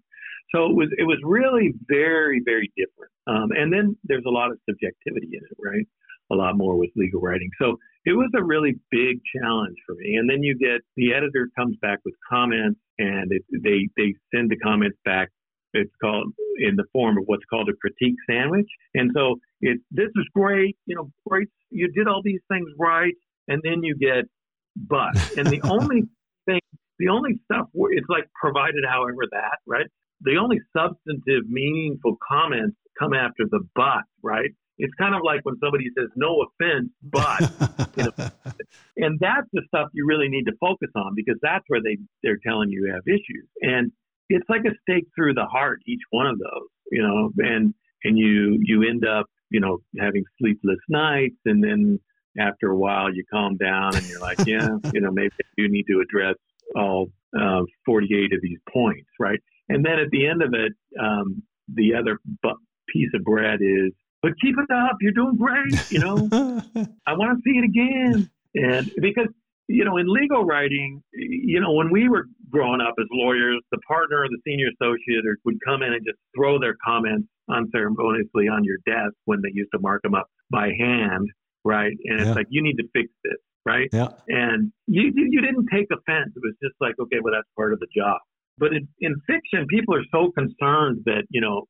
So 0.54 0.66
it 0.66 0.74
was 0.74 0.88
it 0.98 1.04
was 1.04 1.18
really 1.24 1.72
very 1.88 2.42
very 2.44 2.72
different. 2.76 3.12
Um, 3.26 3.50
and 3.56 3.72
then 3.72 3.96
there's 4.04 4.24
a 4.26 4.30
lot 4.30 4.50
of 4.50 4.58
subjectivity 4.68 5.30
in 5.32 5.40
it, 5.42 5.56
right? 5.62 5.86
A 6.32 6.34
lot 6.34 6.56
more 6.56 6.76
with 6.76 6.90
legal 6.96 7.20
writing. 7.20 7.50
So 7.60 7.76
it 8.04 8.12
was 8.12 8.30
a 8.36 8.42
really 8.42 8.76
big 8.90 9.20
challenge 9.36 9.76
for 9.86 9.94
me. 9.96 10.16
And 10.16 10.28
then 10.28 10.42
you 10.42 10.56
get 10.56 10.80
the 10.96 11.12
editor 11.12 11.48
comes 11.56 11.76
back 11.82 11.98
with 12.04 12.14
comments, 12.28 12.80
and 12.98 13.30
it, 13.30 13.42
they 13.62 13.88
they 13.96 14.14
send 14.34 14.50
the 14.50 14.56
comments 14.56 14.98
back. 15.04 15.28
It's 15.72 15.92
called 16.02 16.32
in 16.58 16.74
the 16.76 16.84
form 16.92 17.16
of 17.18 17.24
what's 17.26 17.44
called 17.48 17.68
a 17.68 17.74
critique 17.80 18.16
sandwich. 18.28 18.68
And 18.94 19.10
so 19.14 19.36
it 19.60 19.80
this 19.90 20.10
is 20.16 20.26
great, 20.34 20.76
you 20.86 20.96
know, 20.96 21.10
great. 21.26 21.48
You 21.70 21.90
did 21.92 22.08
all 22.08 22.22
these 22.24 22.42
things 22.50 22.68
right, 22.78 23.14
and 23.48 23.60
then 23.62 23.82
you 23.82 23.96
get 23.96 24.24
but. 24.76 25.16
And 25.36 25.46
the 25.46 25.60
only 25.64 26.02
thing, 26.46 26.60
the 26.98 27.08
only 27.08 27.40
stuff, 27.44 27.66
where 27.72 27.92
it's 27.92 28.08
like 28.08 28.24
provided 28.40 28.84
however 28.88 29.26
that, 29.32 29.58
right? 29.66 29.86
The 30.22 30.36
only 30.36 30.60
substantive, 30.76 31.48
meaningful 31.48 32.16
comments 32.26 32.76
come 32.98 33.14
after 33.14 33.44
the 33.50 33.60
but, 33.74 34.04
right? 34.22 34.50
It's 34.78 34.94
kind 34.94 35.14
of 35.14 35.20
like 35.24 35.40
when 35.44 35.56
somebody 35.62 35.86
says, 35.96 36.08
no 36.16 36.44
offense, 36.44 36.88
but, 37.02 37.40
you 37.96 38.04
know, 38.04 38.12
and 38.96 39.18
that's 39.20 39.46
the 39.52 39.62
stuff 39.68 39.88
you 39.92 40.06
really 40.06 40.28
need 40.28 40.44
to 40.44 40.52
focus 40.60 40.88
on 40.96 41.12
because 41.14 41.36
that's 41.42 41.64
where 41.68 41.80
they, 41.82 41.98
they're 42.22 42.38
telling 42.46 42.70
you 42.70 42.86
you 42.86 42.92
have 42.92 43.02
issues. 43.06 43.46
And 43.60 43.92
it's 44.28 44.48
like 44.48 44.62
a 44.64 44.74
stake 44.82 45.06
through 45.14 45.34
the 45.34 45.44
heart, 45.44 45.80
each 45.86 46.00
one 46.10 46.26
of 46.26 46.38
those, 46.38 46.68
you 46.90 47.02
know, 47.02 47.30
and, 47.38 47.74
and 48.04 48.18
you, 48.18 48.58
you 48.62 48.82
end 48.88 49.06
up, 49.06 49.26
you 49.50 49.60
know, 49.60 49.78
having 49.98 50.24
sleepless 50.38 50.78
nights 50.88 51.36
and 51.44 51.62
then 51.62 52.00
after 52.38 52.70
a 52.70 52.76
while 52.76 53.12
you 53.12 53.24
calm 53.30 53.56
down 53.56 53.96
and 53.96 54.06
you're 54.06 54.20
like, 54.20 54.38
yeah, 54.44 54.68
you 54.92 55.00
know, 55.00 55.10
maybe 55.10 55.30
you 55.56 55.70
need 55.70 55.84
to 55.90 56.00
address 56.00 56.36
all 56.76 57.08
uh, 57.38 57.62
48 57.86 58.32
of 58.32 58.40
these 58.42 58.58
points, 58.72 59.08
right? 59.18 59.40
And 59.68 59.84
then 59.84 59.98
at 59.98 60.10
the 60.10 60.26
end 60.26 60.42
of 60.42 60.52
it, 60.54 60.72
um, 61.00 61.42
the 61.72 61.94
other 61.94 62.18
bu- 62.42 62.58
piece 62.92 63.10
of 63.14 63.22
bread 63.24 63.60
is 63.60 63.92
but 64.22 64.32
keep 64.42 64.56
it 64.58 64.70
up. 64.74 64.96
You're 65.00 65.12
doing 65.12 65.36
great. 65.36 65.80
You 65.88 66.00
know, 66.00 66.28
I 67.06 67.14
want 67.14 67.38
to 67.38 67.42
see 67.44 67.56
it 67.56 67.64
again. 67.64 68.30
And 68.54 68.90
because, 69.00 69.28
you 69.68 69.84
know, 69.84 69.96
in 69.96 70.06
legal 70.08 70.44
writing, 70.44 71.02
you 71.12 71.60
know, 71.60 71.72
when 71.72 71.90
we 71.90 72.08
were 72.08 72.26
growing 72.50 72.80
up 72.80 72.94
as 72.98 73.06
lawyers, 73.12 73.62
the 73.70 73.78
partner 73.86 74.22
or 74.22 74.28
the 74.28 74.38
senior 74.46 74.68
associate 74.80 75.24
would 75.44 75.58
come 75.64 75.82
in 75.82 75.92
and 75.92 76.04
just 76.04 76.18
throw 76.36 76.58
their 76.58 76.76
comments 76.84 77.28
unceremoniously 77.48 78.48
on 78.48 78.64
your 78.64 78.78
desk 78.84 79.14
when 79.24 79.40
they 79.42 79.50
used 79.52 79.70
to 79.72 79.80
mark 79.80 80.02
them 80.02 80.14
up 80.14 80.26
by 80.50 80.70
hand, 80.78 81.28
right? 81.64 81.92
And 82.04 82.20
it's 82.20 82.28
yeah. 82.28 82.34
like, 82.34 82.46
you 82.50 82.62
need 82.62 82.76
to 82.76 82.88
fix 82.92 83.08
this, 83.24 83.38
right? 83.64 83.88
Yeah. 83.92 84.08
And 84.28 84.72
you, 84.86 85.12
you 85.14 85.40
didn't 85.40 85.66
take 85.72 85.86
offense. 85.92 86.32
It 86.36 86.42
was 86.42 86.54
just 86.62 86.74
like, 86.80 86.94
okay, 87.00 87.18
well, 87.22 87.34
that's 87.34 87.48
part 87.56 87.72
of 87.72 87.80
the 87.80 87.88
job. 87.94 88.18
But 88.58 88.72
in, 88.72 88.88
in 89.00 89.14
fiction, 89.26 89.66
people 89.68 89.94
are 89.94 90.04
so 90.12 90.30
concerned 90.32 91.02
that, 91.06 91.24
you 91.30 91.40
know, 91.40 91.66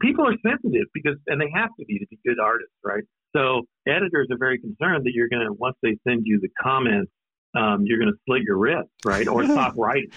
people 0.00 0.26
are 0.26 0.36
sensitive 0.44 0.86
because, 0.94 1.16
and 1.26 1.40
they 1.40 1.50
have 1.54 1.70
to 1.78 1.84
be 1.86 1.98
to 1.98 2.06
be 2.10 2.18
good 2.26 2.38
artists, 2.40 2.74
right? 2.84 3.04
So 3.34 3.62
editors 3.86 4.28
are 4.30 4.38
very 4.38 4.58
concerned 4.58 5.04
that 5.04 5.12
you're 5.14 5.28
going 5.28 5.46
to, 5.46 5.52
once 5.52 5.76
they 5.82 5.96
send 6.06 6.22
you 6.24 6.40
the 6.40 6.48
comments, 6.62 7.10
um, 7.54 7.84
you're 7.84 7.98
going 7.98 8.12
to 8.12 8.18
slit 8.26 8.42
your 8.42 8.58
wrist, 8.58 8.88
right? 9.04 9.26
Or 9.28 9.44
stop 9.44 9.74
writing. 9.78 10.10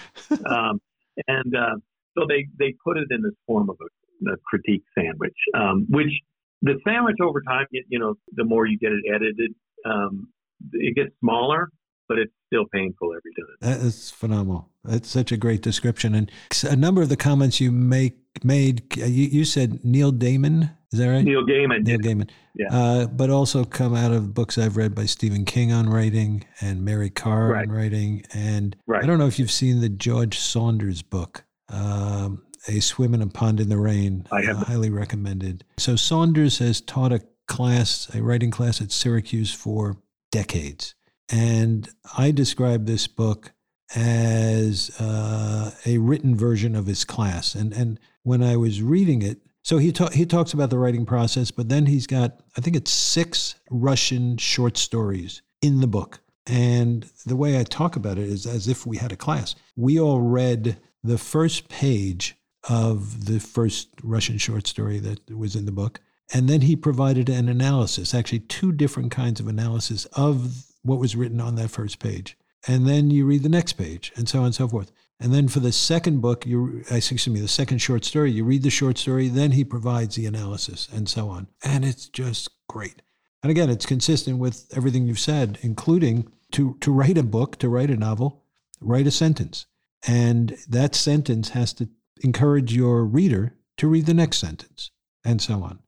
Um, 0.46 0.80
And 1.28 1.54
uh, 1.54 1.76
so 2.16 2.24
they 2.28 2.46
they 2.58 2.74
put 2.84 2.96
it 2.96 3.08
in 3.10 3.22
this 3.22 3.34
form 3.46 3.68
of 3.70 3.76
a, 3.80 4.30
a 4.30 4.36
critique 4.46 4.84
sandwich, 4.96 5.36
um, 5.54 5.86
which 5.90 6.12
the 6.62 6.74
sandwich 6.86 7.16
over 7.22 7.40
time, 7.42 7.66
you, 7.70 7.98
know, 7.98 8.14
the 8.32 8.44
more 8.44 8.66
you 8.66 8.78
get 8.78 8.92
it 8.92 9.02
edited, 9.14 9.54
um, 9.84 10.28
it 10.72 10.94
gets 10.94 11.10
smaller, 11.20 11.70
but 12.08 12.18
it's 12.18 12.32
still 12.46 12.64
painful 12.72 13.12
every 13.12 13.32
time. 13.38 13.78
That 13.78 13.86
is 13.86 14.10
phenomenal. 14.10 14.68
That's 14.84 15.08
such 15.08 15.32
a 15.32 15.36
great 15.36 15.62
description. 15.62 16.14
And 16.14 16.30
a 16.68 16.76
number 16.76 17.02
of 17.02 17.08
the 17.08 17.16
comments 17.16 17.60
you 17.60 17.70
make 17.70 18.16
made, 18.44 18.96
you, 18.96 19.06
you 19.06 19.44
said 19.44 19.84
Neil 19.84 20.12
Damon. 20.12 20.70
Is 20.92 20.98
that 20.98 21.08
right? 21.08 21.24
Neil 21.24 21.46
Gaiman. 21.46 21.86
Neil 21.86 21.98
Gaiman. 21.98 22.28
Yeah. 22.56 22.66
Uh, 22.70 23.06
but 23.06 23.30
also 23.30 23.64
come 23.64 23.94
out 23.94 24.12
of 24.12 24.34
books 24.34 24.58
I've 24.58 24.76
read 24.76 24.94
by 24.94 25.06
Stephen 25.06 25.44
King 25.44 25.72
on 25.72 25.88
writing 25.88 26.44
and 26.60 26.84
Mary 26.84 27.10
Karr 27.10 27.52
right. 27.52 27.68
on 27.68 27.72
writing. 27.72 28.24
And 28.34 28.76
right. 28.86 29.02
I 29.02 29.06
don't 29.06 29.18
know 29.18 29.26
if 29.26 29.38
you've 29.38 29.52
seen 29.52 29.80
the 29.80 29.88
George 29.88 30.38
Saunders 30.38 31.02
book. 31.02 31.44
Um, 31.68 32.42
a 32.68 32.80
Swim 32.80 33.14
in 33.14 33.22
a 33.22 33.26
Pond 33.26 33.60
in 33.60 33.68
the 33.68 33.78
Rain. 33.78 34.26
I 34.30 34.42
have. 34.42 34.58
Uh, 34.58 34.64
highly 34.64 34.90
recommended. 34.90 35.64
So 35.78 35.96
Saunders 35.96 36.58
has 36.58 36.80
taught 36.80 37.12
a 37.12 37.22
class, 37.48 38.08
a 38.14 38.22
writing 38.22 38.50
class 38.50 38.80
at 38.80 38.92
Syracuse 38.92 39.52
for 39.52 39.96
decades. 40.30 40.94
And 41.30 41.88
I 42.16 42.30
describe 42.30 42.86
this 42.86 43.06
book 43.06 43.52
as 43.94 44.90
uh, 45.00 45.72
a 45.84 45.98
written 45.98 46.36
version 46.36 46.76
of 46.76 46.86
his 46.86 47.04
class. 47.04 47.54
And, 47.54 47.72
and 47.72 47.98
when 48.22 48.42
I 48.42 48.56
was 48.56 48.82
reading 48.82 49.22
it, 49.22 49.38
so 49.62 49.78
he, 49.78 49.92
ta- 49.92 50.10
he 50.10 50.24
talks 50.26 50.52
about 50.52 50.70
the 50.70 50.78
writing 50.78 51.04
process, 51.04 51.50
but 51.50 51.68
then 51.68 51.86
he's 51.86 52.06
got, 52.06 52.40
I 52.56 52.60
think 52.60 52.76
it's 52.76 52.90
six 52.90 53.56
Russian 53.70 54.36
short 54.36 54.76
stories 54.76 55.42
in 55.60 55.80
the 55.80 55.86
book. 55.86 56.20
And 56.46 57.08
the 57.26 57.36
way 57.36 57.58
I 57.58 57.64
talk 57.64 57.96
about 57.96 58.18
it 58.18 58.28
is 58.28 58.46
as 58.46 58.68
if 58.68 58.86
we 58.86 58.96
had 58.96 59.12
a 59.12 59.16
class. 59.16 59.54
We 59.76 60.00
all 60.00 60.20
read 60.20 60.78
the 61.04 61.18
first 61.18 61.68
page 61.68 62.36
of 62.68 63.26
the 63.26 63.40
first 63.40 63.88
Russian 64.02 64.38
short 64.38 64.66
story 64.66 64.98
that 64.98 65.36
was 65.36 65.56
in 65.56 65.66
the 65.66 65.72
book. 65.72 66.00
And 66.32 66.48
then 66.48 66.60
he 66.62 66.76
provided 66.76 67.28
an 67.28 67.48
analysis, 67.48 68.14
actually, 68.14 68.40
two 68.40 68.72
different 68.72 69.10
kinds 69.10 69.40
of 69.40 69.48
analysis 69.48 70.04
of 70.12 70.66
what 70.82 71.00
was 71.00 71.16
written 71.16 71.40
on 71.40 71.56
that 71.56 71.70
first 71.70 71.98
page. 71.98 72.36
And 72.66 72.86
then 72.86 73.10
you 73.10 73.26
read 73.26 73.42
the 73.42 73.48
next 73.48 73.72
page, 73.72 74.12
and 74.16 74.28
so 74.28 74.40
on 74.40 74.46
and 74.46 74.54
so 74.54 74.68
forth. 74.68 74.92
And 75.18 75.34
then 75.34 75.48
for 75.48 75.60
the 75.60 75.72
second 75.72 76.20
book, 76.20 76.46
you 76.46 76.82
uh, 76.90 76.96
excuse 76.96 77.28
me, 77.28 77.40
the 77.40 77.48
second 77.48 77.78
short 77.78 78.04
story, 78.04 78.30
you 78.30 78.44
read 78.44 78.62
the 78.62 78.70
short 78.70 78.96
story, 78.96 79.28
then 79.28 79.52
he 79.52 79.64
provides 79.64 80.16
the 80.16 80.26
analysis, 80.26 80.88
and 80.92 81.08
so 81.08 81.28
on. 81.28 81.48
And 81.64 81.84
it's 81.84 82.08
just 82.08 82.50
great. 82.68 83.02
And 83.42 83.50
again, 83.50 83.70
it's 83.70 83.86
consistent 83.86 84.38
with 84.38 84.66
everything 84.76 85.06
you've 85.06 85.18
said, 85.18 85.58
including 85.62 86.30
to, 86.52 86.76
to 86.80 86.92
write 86.92 87.18
a 87.18 87.22
book, 87.22 87.58
to 87.58 87.68
write 87.68 87.90
a 87.90 87.96
novel, 87.96 88.44
write 88.80 89.06
a 89.06 89.10
sentence. 89.10 89.66
And 90.06 90.56
that 90.68 90.94
sentence 90.94 91.50
has 91.50 91.72
to 91.74 91.88
encourage 92.20 92.74
your 92.74 93.04
reader 93.04 93.56
to 93.78 93.88
read 93.88 94.06
the 94.06 94.14
next 94.14 94.38
sentence, 94.38 94.90
and 95.24 95.40
so 95.40 95.62
on. 95.62 95.78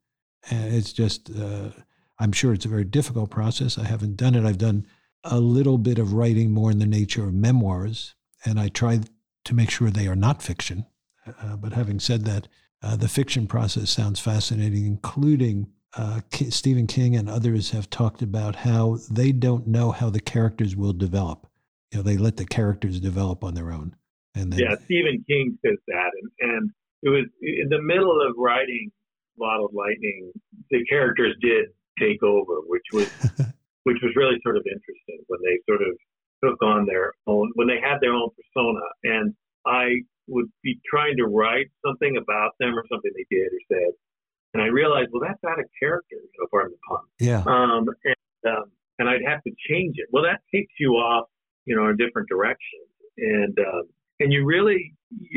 And 0.51 0.75
it's 0.75 0.93
just, 0.93 1.31
uh, 1.31 1.71
I'm 2.19 2.33
sure 2.33 2.53
it's 2.53 2.65
a 2.65 2.71
very 2.71 2.85
difficult 2.85 3.31
process. 3.31 3.79
I 3.79 3.85
haven't 3.85 4.17
done 4.17 4.35
it. 4.35 4.45
I've 4.45 4.59
done 4.59 4.87
a 5.25 5.39
little 5.39 5.79
bit 5.79 5.99
of 5.99 6.13
writing 6.13 6.51
more 6.51 6.71
in 6.71 6.79
the 6.79 6.87
nature 6.87 7.25
of 7.25 7.35
memoirs, 7.35 8.15
and 8.45 8.59
I 8.59 8.69
try 8.69 9.01
to 9.45 9.55
make 9.55 9.71
sure 9.71 9.91
they 9.91 10.09
are 10.09 10.17
not 10.17 10.43
fiction. 10.43 10.87
Uh, 11.27 11.57
but 11.57 11.73
having 11.73 12.01
said 12.01 12.25
that, 12.25 12.49
uh, 12.83 12.97
the 12.97 13.09
fiction 13.09 13.47
process 13.47 13.91
sounds 13.91 14.19
fascinating, 14.19 14.87
including 14.87 15.69
uh, 15.97 16.21
Stephen 16.49 16.87
King 16.87 17.15
and 17.15 17.29
others 17.29 17.71
have 17.71 17.91
talked 17.91 18.23
about 18.23 18.57
how 18.57 18.99
they 19.11 19.31
don't 19.31 19.67
know 19.67 19.93
how 19.93 20.11
the 20.11 20.21
characters 20.21 20.75
will 20.75 20.93
develop. 20.93 21.47
You 21.93 21.99
know, 21.99 22.03
they 22.03 22.17
let 22.17 22.39
the 22.39 22.47
characters 22.47 22.99
develop 22.99 23.45
on 23.45 23.55
their 23.55 23.71
own. 23.71 23.95
And 24.35 24.53
then, 24.53 24.61
yeah, 24.61 24.77
Stephen 24.85 25.25
King 25.29 25.59
says 25.65 25.79
that, 25.89 26.11
and, 26.21 26.51
and 26.51 26.71
it 27.03 27.11
was 27.11 27.27
in 27.43 27.69
the 27.69 27.83
middle 27.83 28.21
of 28.23 28.35
writing 28.39 28.91
Bottled 29.37 29.75
Lightning, 29.75 30.33
the 30.71 30.85
characters 30.87 31.37
did 31.41 31.67
take 31.99 32.23
over, 32.23 32.61
which 32.67 32.87
was 32.93 33.11
which 33.85 33.99
was 34.03 34.13
really 34.17 34.39
sort 34.43 34.57
of 34.57 34.65
interesting 34.67 35.21
when 35.27 35.41
they 35.43 35.59
sort 35.69 35.83
of 35.83 35.97
took 36.43 36.63
on 36.63 36.87
their 36.87 37.13
own 37.27 37.51
when 37.55 37.67
they 37.67 37.81
had 37.81 37.99
their 38.01 38.15
own 38.15 38.31
persona. 38.37 38.81
And 39.05 39.35
I 39.67 40.01
would 40.29 40.47
be 40.63 40.81
trying 40.89 41.17
to 41.17 41.27
write 41.27 41.71
something 41.85 42.17
about 42.17 42.53
them 42.61 42.79
or 42.79 42.85
something 42.91 43.11
they 43.15 43.27
did 43.29 43.49
or 43.53 43.61
said, 43.69 43.93
and 44.55 44.63
I 44.63 44.67
realized, 44.67 45.11
well, 45.13 45.23
that's 45.27 45.43
out 45.45 45.59
of 45.59 45.67
character, 45.81 46.17
you 46.17 46.39
know, 46.39 46.47
pardon 46.51 46.73
the 46.73 46.79
pun. 46.89 47.05
Yeah. 47.19 47.43
Um, 47.47 47.87
and 48.05 48.53
um, 48.53 48.65
and 48.99 49.09
I'd 49.09 49.25
have 49.27 49.43
to 49.45 49.51
change 49.69 49.97
it. 49.97 50.09
Well, 50.13 50.25
that 50.25 50.41
takes 50.55 50.73
you 50.79 50.93
off, 50.93 51.29
you 51.65 51.75
know, 51.75 51.89
a 51.89 51.97
different 51.97 52.29
direction, 52.29 52.81
and 53.19 53.59
um, 53.59 53.89
and 54.23 54.33
you 54.33 54.45
really, 54.45 54.95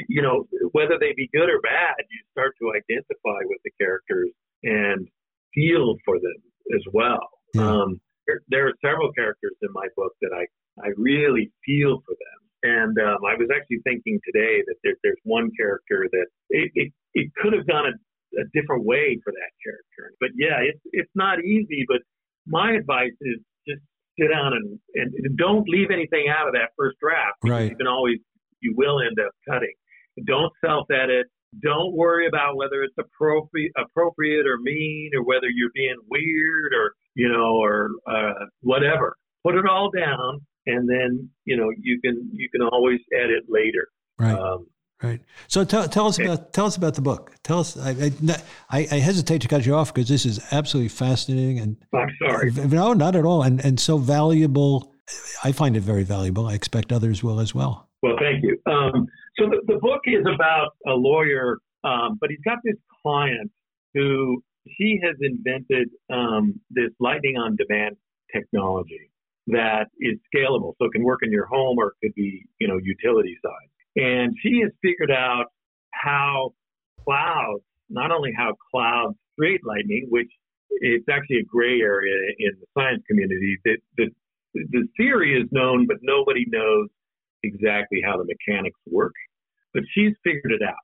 you 0.08 0.22
know, 0.22 0.46
whether 0.72 0.98
they 1.00 1.14
be 1.16 1.30
good 1.34 1.50
or 1.50 1.60
bad, 1.62 1.96
you 2.10 2.20
start 2.32 2.54
to 2.62 2.70
identify 2.70 3.42
with 3.50 3.60
the 3.66 3.72
characters 3.82 4.30
and 4.64 5.08
feel 5.54 5.96
for 6.06 6.20
them 6.20 6.40
as 6.76 6.84
well. 6.94 7.28
Yeah. 7.54 7.70
Um, 7.70 8.00
there, 8.28 8.42
there, 8.50 8.68
are 8.68 8.74
several 8.84 9.12
characters 9.14 9.54
in 9.62 9.70
my 9.74 9.88
book 9.96 10.14
that 10.22 10.32
I, 10.34 10.46
I 10.86 10.92
really 10.98 11.52
feel 11.66 12.02
for 12.06 12.14
them. 12.14 12.40
And 12.66 12.98
um, 12.98 13.22
I 13.26 13.38
was 13.38 13.50
actually 13.54 13.82
thinking 13.84 14.20
today 14.26 14.62
that 14.66 14.76
there, 14.84 14.96
there's 15.04 15.22
one 15.24 15.50
character 15.58 16.10
that 16.12 16.28
it, 16.50 16.72
it, 16.74 16.94
it 17.14 17.32
could 17.38 17.54
have 17.54 17.68
gone 17.68 17.86
a, 17.86 17.94
a 18.42 18.46
different 18.54 18.86
way 18.86 19.20
for 19.24 19.32
that 19.32 19.52
character. 19.64 20.14
But 20.20 20.30
yeah, 20.38 20.62
it's, 20.62 20.82
it's 20.92 21.12
not 21.14 21.40
easy. 21.46 21.86
But 21.88 22.02
my 22.48 22.74
advice 22.74 23.14
is 23.22 23.38
just 23.68 23.82
sit 24.18 24.30
down 24.34 24.54
and, 24.54 24.80
and 24.96 25.38
don't 25.38 25.70
leave 25.70 25.92
anything 25.92 26.26
out 26.30 26.48
of 26.48 26.54
that 26.54 26.74
first 26.78 26.98
draft. 27.00 27.38
Right. 27.44 27.70
You 27.70 27.78
can 27.78 27.88
always 27.88 28.18
you 28.66 28.74
will 28.76 29.00
end 29.00 29.18
up 29.24 29.32
cutting. 29.48 29.74
Don't 30.26 30.52
self 30.66 30.88
edit. 30.92 31.28
Don't 31.62 31.96
worry 31.96 32.28
about 32.28 32.58
whether 32.58 32.84
it's 32.84 32.96
appropriate, 33.00 33.72
appropriate 33.78 34.46
or 34.46 34.58
mean, 34.58 35.12
or 35.16 35.24
whether 35.24 35.48
you're 35.54 35.72
being 35.74 35.96
weird 36.10 36.74
or 36.74 36.94
you 37.14 37.30
know 37.30 37.56
or 37.56 37.90
uh, 38.08 38.46
whatever. 38.62 39.16
Put 39.46 39.56
it 39.56 39.66
all 39.70 39.90
down, 39.96 40.42
and 40.66 40.90
then 40.90 41.30
you 41.46 41.56
know 41.56 41.70
you 41.78 42.00
can 42.02 42.30
you 42.34 42.50
can 42.50 42.62
always 42.62 43.00
edit 43.14 43.44
later. 43.48 43.88
Right. 44.18 44.38
Um, 44.38 44.68
right. 45.04 45.22
So 45.48 45.64
tell, 45.64 45.88
tell 45.88 46.08
us 46.08 46.20
about 46.20 46.52
tell 46.52 46.66
us 46.66 46.76
about 46.76 46.96
the 46.96 47.02
book. 47.02 47.36
Tell 47.44 47.60
us. 47.60 47.78
I 47.78 48.12
I, 48.70 48.88
I 48.92 48.96
hesitate 48.96 49.42
to 49.42 49.48
cut 49.48 49.66
you 49.66 49.76
off 49.76 49.94
because 49.94 50.10
this 50.10 50.26
is 50.26 50.40
absolutely 50.52 50.90
fascinating 50.90 51.60
and 51.60 51.78
I'm 51.94 52.10
sorry. 52.26 52.52
No, 52.52 52.94
not 52.94 53.16
at 53.16 53.26
all. 53.26 53.44
And 53.44 53.64
and 53.64 53.80
so 53.80 53.98
valuable. 53.98 54.95
I 55.44 55.52
find 55.52 55.78
it 55.78 55.82
very 55.82 56.04
valuable. 56.04 56.48
I 56.48 56.54
expect 56.54 56.92
others 56.92 57.24
will 57.24 57.40
as 57.40 57.54
well. 57.54 57.88
Well, 58.02 58.16
thank 58.20 58.44
you. 58.44 58.58
Um, 58.72 59.08
so 59.38 59.50
the, 59.50 59.62
the, 59.68 59.80
book 59.80 60.02
is 60.06 60.26
about 60.34 60.70
a 60.88 60.92
lawyer, 60.92 61.58
um, 61.84 62.18
but 62.20 62.30
he's 62.30 62.40
got 62.46 62.60
this 62.64 62.76
client 63.04 63.52
who 63.94 64.44
she 64.78 65.00
has 65.04 65.16
invented 65.22 65.90
um, 66.12 66.60
this 66.70 66.92
lightning 67.00 67.38
on 67.38 67.56
demand 67.56 67.98
technology 68.34 69.12
that 69.48 69.88
is 70.00 70.18
scalable, 70.34 70.74
so 70.80 70.86
it 70.86 70.92
can 70.92 71.04
work 71.04 71.20
in 71.22 71.32
your 71.32 71.46
home 71.46 71.78
or 71.78 71.90
it 71.90 71.94
could 72.08 72.16
be, 72.16 72.46
you 72.60 72.68
know, 72.68 72.78
utility 72.82 73.38
side. 73.44 73.70
And 73.96 74.36
she 74.42 74.62
has 74.64 74.72
figured 74.82 75.12
out 75.12 75.46
how 75.92 76.54
clouds, 77.04 77.64
not 77.90 78.12
only 78.12 78.32
how 78.36 78.54
clouds 78.72 79.16
create 79.38 79.62
lightning, 79.64 80.08
which 80.10 80.30
it's 80.82 81.06
actually 81.10 81.38
a 81.38 81.46
gray 81.46 81.80
area 81.80 82.34
in 82.40 82.52
the 82.60 82.66
science 82.74 83.04
community. 83.08 83.58
That 83.66 83.78
the, 83.98 84.10
the 84.72 84.88
theory 84.98 85.40
is 85.40 85.48
known, 85.52 85.86
but 85.88 85.98
nobody 86.02 86.46
knows 86.48 86.88
exactly 87.44 88.02
how 88.04 88.18
the 88.18 88.26
mechanics 88.26 88.80
work, 88.88 89.14
but 89.74 89.84
she's 89.94 90.14
figured 90.24 90.52
it 90.52 90.62
out. 90.68 90.76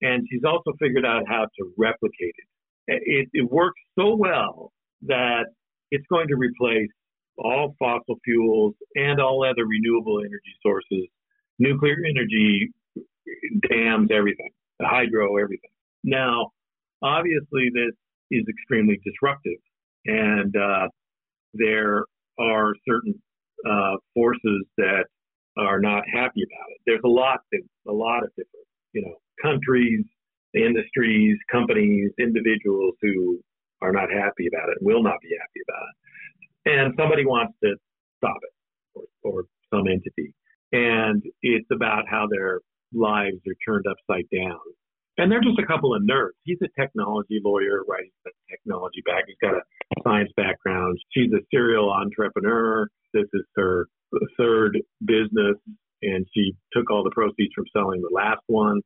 And 0.00 0.26
she's 0.30 0.44
also 0.44 0.72
figured 0.78 1.04
out 1.04 1.22
how 1.28 1.46
to 1.58 1.72
replicate 1.76 2.34
it. 2.38 3.02
It, 3.04 3.28
it 3.32 3.50
works 3.50 3.80
so 3.98 4.14
well 4.14 4.72
that 5.02 5.46
it's 5.90 6.06
going 6.08 6.28
to 6.28 6.36
replace 6.36 6.88
all 7.36 7.74
fossil 7.78 8.16
fuels 8.24 8.74
and 8.94 9.20
all 9.20 9.44
other 9.44 9.66
renewable 9.66 10.20
energy 10.20 10.54
sources, 10.62 11.06
nuclear 11.58 11.96
energy, 12.08 12.72
dams, 13.68 14.08
everything, 14.12 14.50
the 14.78 14.86
hydro, 14.86 15.36
everything. 15.36 15.70
Now, 16.04 16.52
obviously, 17.02 17.70
this 17.74 17.94
is 18.30 18.44
extremely 18.48 19.00
disruptive, 19.04 19.58
and 20.06 20.54
uh, 20.56 20.88
there 21.54 22.04
are 22.38 22.72
certain 22.88 23.14
uh, 23.68 23.96
forces 24.14 24.64
that 24.76 25.04
are 25.56 25.80
not 25.80 26.04
happy 26.12 26.42
about 26.42 26.68
it. 26.70 26.80
There's 26.86 27.00
a 27.04 27.08
lot 27.08 27.40
a 27.88 27.92
lot 27.92 28.22
of 28.22 28.30
different, 28.30 28.66
you 28.92 29.02
know, 29.02 29.14
countries, 29.42 30.04
industries, 30.54 31.36
companies, 31.50 32.10
individuals 32.18 32.94
who 33.02 33.40
are 33.82 33.92
not 33.92 34.10
happy 34.10 34.46
about 34.52 34.68
it, 34.70 34.78
will 34.80 35.02
not 35.02 35.16
be 35.22 35.28
happy 35.38 35.60
about 35.68 35.82
it. 35.88 35.96
And 36.70 36.94
somebody 36.98 37.24
wants 37.24 37.54
to 37.64 37.74
stop 38.18 38.38
it 38.42 38.54
or, 38.94 39.32
or 39.32 39.44
some 39.72 39.86
entity. 39.88 40.34
And 40.72 41.22
it's 41.42 41.68
about 41.72 42.04
how 42.08 42.26
their 42.30 42.60
lives 42.92 43.38
are 43.46 43.56
turned 43.66 43.86
upside 43.88 44.28
down. 44.34 44.58
And 45.18 45.30
they're 45.30 45.42
just 45.42 45.58
a 45.58 45.66
couple 45.66 45.94
of 45.94 46.02
nerds. 46.02 46.38
He's 46.44 46.58
a 46.62 46.80
technology 46.80 47.40
lawyer, 47.44 47.82
right? 47.88 48.04
He's 48.04 48.32
a 48.32 48.34
technology 48.50 49.02
back. 49.04 49.24
He's 49.26 49.36
got 49.42 49.54
a 49.54 49.62
science 50.02 50.30
background. 50.36 50.98
She's 51.12 51.32
a 51.32 51.42
serial 51.52 51.90
entrepreneur. 51.92 52.88
This 53.12 53.26
is 53.34 53.42
her 53.56 53.88
third 54.38 54.78
business 55.04 55.56
and 56.02 56.26
she 56.34 56.54
took 56.72 56.90
all 56.90 57.02
the 57.02 57.10
proceeds 57.10 57.52
from 57.54 57.64
selling 57.72 58.00
the 58.00 58.10
last 58.12 58.42
one 58.46 58.80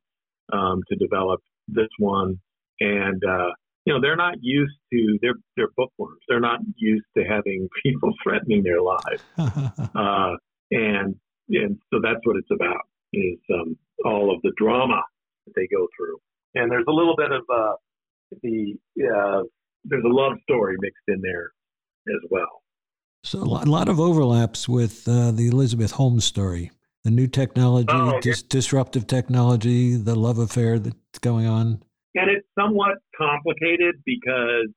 um, 0.51 0.81
to 0.89 0.95
develop 0.95 1.41
this 1.67 1.89
one. 1.99 2.39
And 2.79 3.21
uh, 3.23 3.51
you 3.85 3.93
know, 3.93 4.01
they're 4.01 4.15
not 4.15 4.35
used 4.41 4.75
to 4.91 5.19
they're 5.21 5.35
they're 5.55 5.69
bookworms. 5.75 6.21
They're 6.27 6.39
not 6.39 6.59
used 6.75 7.05
to 7.17 7.23
having 7.23 7.69
people 7.83 8.13
threatening 8.23 8.63
their 8.63 8.81
lives, 8.81 9.23
uh, 9.37 10.35
and 10.71 11.15
and 11.49 11.77
so 11.93 11.99
that's 12.01 12.19
what 12.23 12.37
it's 12.37 12.51
about 12.51 12.87
is 13.13 13.37
um, 13.53 13.77
all 14.05 14.33
of 14.33 14.41
the 14.41 14.51
drama 14.57 15.03
that 15.45 15.53
they 15.55 15.67
go 15.67 15.87
through. 15.97 16.17
And 16.55 16.71
there's 16.71 16.85
a 16.87 16.91
little 16.91 17.15
bit 17.15 17.31
of 17.31 17.43
uh, 17.53 17.75
the 18.41 18.75
uh, 18.99 19.43
there's 19.85 20.03
a 20.03 20.13
love 20.13 20.33
story 20.43 20.75
mixed 20.79 21.03
in 21.07 21.21
there 21.21 21.51
as 22.07 22.21
well. 22.29 22.63
So 23.23 23.39
a 23.39 23.65
lot 23.65 23.87
of 23.87 23.99
overlaps 23.99 24.67
with 24.67 25.07
uh, 25.07 25.31
the 25.31 25.47
Elizabeth 25.47 25.91
Holmes 25.91 26.25
story. 26.25 26.71
The 27.05 27.11
new 27.11 27.27
technology, 27.27 27.89
oh, 27.91 28.19
dis- 28.21 28.43
disruptive 28.43 29.07
technology, 29.07 29.95
the 29.97 30.15
love 30.15 30.37
affair 30.39 30.79
that's 30.79 31.19
going 31.19 31.47
on. 31.47 31.83
And 32.15 32.29
it's 32.29 32.47
somewhat 32.57 32.95
complicated 33.17 33.95
because 34.05 34.69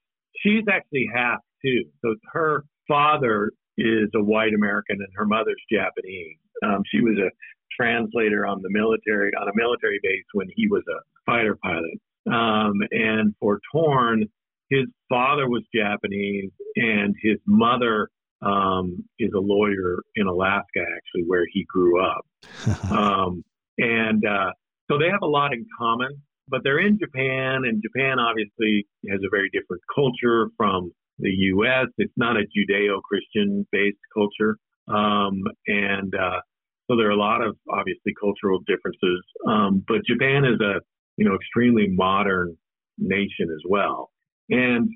she's 0.42 0.64
actually 0.70 1.08
half 1.14 1.38
too. 1.64 1.84
So 2.02 2.14
her 2.32 2.64
father 2.88 3.52
is 3.78 4.08
a 4.14 4.22
white 4.22 4.54
American 4.54 4.96
and 4.98 5.08
her 5.14 5.26
mother's 5.26 5.62
Japanese. 5.70 6.38
Um, 6.64 6.82
she 6.90 7.00
was 7.00 7.18
a 7.18 7.30
translator 7.78 8.46
on 8.46 8.62
the 8.62 8.70
military 8.70 9.30
on 9.40 9.48
a 9.48 9.52
military 9.54 10.00
base 10.02 10.24
when 10.32 10.46
he 10.54 10.68
was 10.68 10.82
a 10.88 11.00
fighter 11.26 11.58
pilot. 11.62 12.00
Um, 12.26 12.74
and 12.90 13.34
for 13.40 13.60
Torn, 13.72 14.24
his 14.70 14.86
father 15.08 15.48
was 15.48 15.62
Japanese 15.74 16.50
and 16.76 17.14
his 17.22 17.38
mother 17.46 18.08
um, 18.42 19.04
is 19.18 19.30
a 19.34 19.40
lawyer 19.40 20.02
in 20.14 20.26
Alaska, 20.26 20.80
actually, 20.80 21.24
where 21.26 21.44
he 21.52 21.64
grew 21.68 22.02
up. 22.04 22.26
um, 22.90 23.44
and 23.78 24.24
uh, 24.26 24.50
so 24.90 24.98
they 24.98 25.08
have 25.10 25.22
a 25.22 25.26
lot 25.26 25.52
in 25.52 25.66
common, 25.78 26.22
but 26.48 26.60
they're 26.64 26.80
in 26.80 26.98
Japan, 26.98 27.62
and 27.64 27.82
Japan 27.82 28.18
obviously 28.18 28.86
has 29.10 29.20
a 29.24 29.30
very 29.30 29.50
different 29.50 29.82
culture 29.94 30.50
from 30.56 30.92
the 31.18 31.30
U.S. 31.30 31.86
It's 31.98 32.12
not 32.16 32.36
a 32.36 32.40
Judeo 32.40 33.00
Christian 33.02 33.66
based 33.72 33.98
culture. 34.12 34.56
Um, 34.88 35.42
and 35.66 36.14
uh, 36.14 36.40
so 36.88 36.96
there 36.96 37.08
are 37.08 37.10
a 37.10 37.16
lot 37.16 37.42
of 37.42 37.56
obviously 37.70 38.12
cultural 38.18 38.60
differences. 38.66 39.22
Um, 39.48 39.84
but 39.86 39.98
Japan 40.06 40.44
is 40.44 40.60
a 40.60 40.80
you 41.16 41.28
know 41.28 41.34
extremely 41.34 41.86
modern 41.88 42.56
nation 42.98 43.48
as 43.52 43.62
well. 43.68 44.10
And 44.48 44.88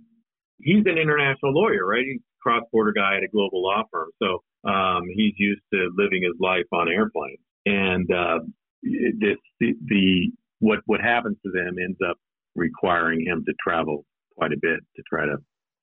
he's 0.59 0.85
an 0.87 0.98
international 0.98 1.53
lawyer, 1.53 1.87
right? 1.87 2.05
He's 2.05 2.20
a 2.20 2.42
cross 2.42 2.62
border 2.72 2.92
guy 2.92 3.16
at 3.16 3.22
a 3.22 3.29
global 3.29 3.62
law 3.62 3.83
firm. 3.90 4.11
So 4.22 4.42
um, 4.68 5.03
he's 5.14 5.35
used 5.37 5.62
to 5.72 5.90
living 5.96 6.22
his 6.22 6.38
life 6.40 6.66
on 6.72 6.88
airplanes. 6.88 7.40
And 7.66 8.11
uh, 8.11 8.40
this, 8.83 9.37
the, 9.59 9.74
the 9.87 10.31
what 10.61 10.81
what 10.87 11.00
happens 11.00 11.37
to 11.44 11.53
them 11.53 11.76
ends 11.83 11.98
up 12.09 12.16
requiring 12.55 13.24
him 13.26 13.44
to 13.46 13.55
travel 13.62 14.05
quite 14.37 14.53
a 14.53 14.59
bit 14.61 14.81
to 14.96 15.03
try 15.09 15.24
to 15.24 15.37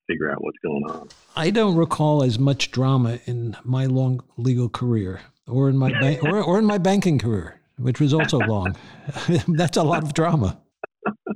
figure 0.08 0.32
out 0.32 0.44
what's 0.44 0.58
going 0.64 0.84
on. 0.90 1.10
I 1.36 1.50
don't 1.50 1.76
recall 1.76 2.24
as 2.24 2.40
much 2.40 2.72
drama 2.72 3.20
in 3.26 3.56
my 3.64 3.86
long 3.86 4.24
legal 4.38 4.70
career, 4.70 5.22
or 5.48 5.70
in 5.70 5.78
my 5.78 5.92
ba- 6.00 6.20
or, 6.22 6.42
or 6.42 6.60
in 6.60 6.66
my 6.66 6.78
banking 6.78 7.20
career, 7.20 7.60
which 7.78 8.00
was 8.00 8.14
also 8.14 8.40
long. 8.40 8.76
That's 9.48 9.78
a 9.78 9.84
lot 9.84 10.04
of 10.04 10.14
drama 10.14 10.60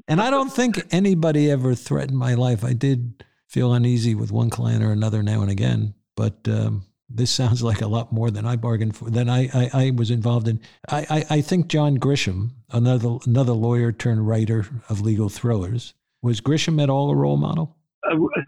and 0.07 0.21
I 0.21 0.29
don't 0.29 0.51
think 0.51 0.83
anybody 0.91 1.49
ever 1.49 1.75
threatened 1.75 2.17
my 2.17 2.33
life. 2.33 2.63
I 2.63 2.73
did 2.73 3.23
feel 3.47 3.73
uneasy 3.73 4.15
with 4.15 4.31
one 4.31 4.49
client 4.49 4.83
or 4.83 4.91
another 4.91 5.23
now 5.23 5.41
and 5.41 5.49
again, 5.49 5.93
but 6.15 6.47
um, 6.47 6.85
this 7.09 7.31
sounds 7.31 7.63
like 7.63 7.81
a 7.81 7.87
lot 7.87 8.11
more 8.11 8.31
than 8.31 8.45
I 8.45 8.55
bargained 8.55 8.95
for, 8.95 9.09
than 9.09 9.29
I, 9.29 9.49
I, 9.53 9.69
I 9.73 9.91
was 9.91 10.11
involved 10.11 10.47
in. 10.47 10.59
I, 10.89 11.05
I, 11.09 11.35
I, 11.37 11.41
think 11.41 11.67
John 11.67 11.97
Grisham, 11.97 12.51
another 12.71 13.17
another 13.25 13.53
lawyer 13.53 13.91
turned 13.91 14.27
writer 14.27 14.65
of 14.89 15.01
legal 15.01 15.29
thrillers, 15.29 15.93
was 16.21 16.41
Grisham 16.41 16.81
at 16.81 16.89
all 16.89 17.09
a 17.09 17.15
role 17.15 17.37
model? 17.37 17.77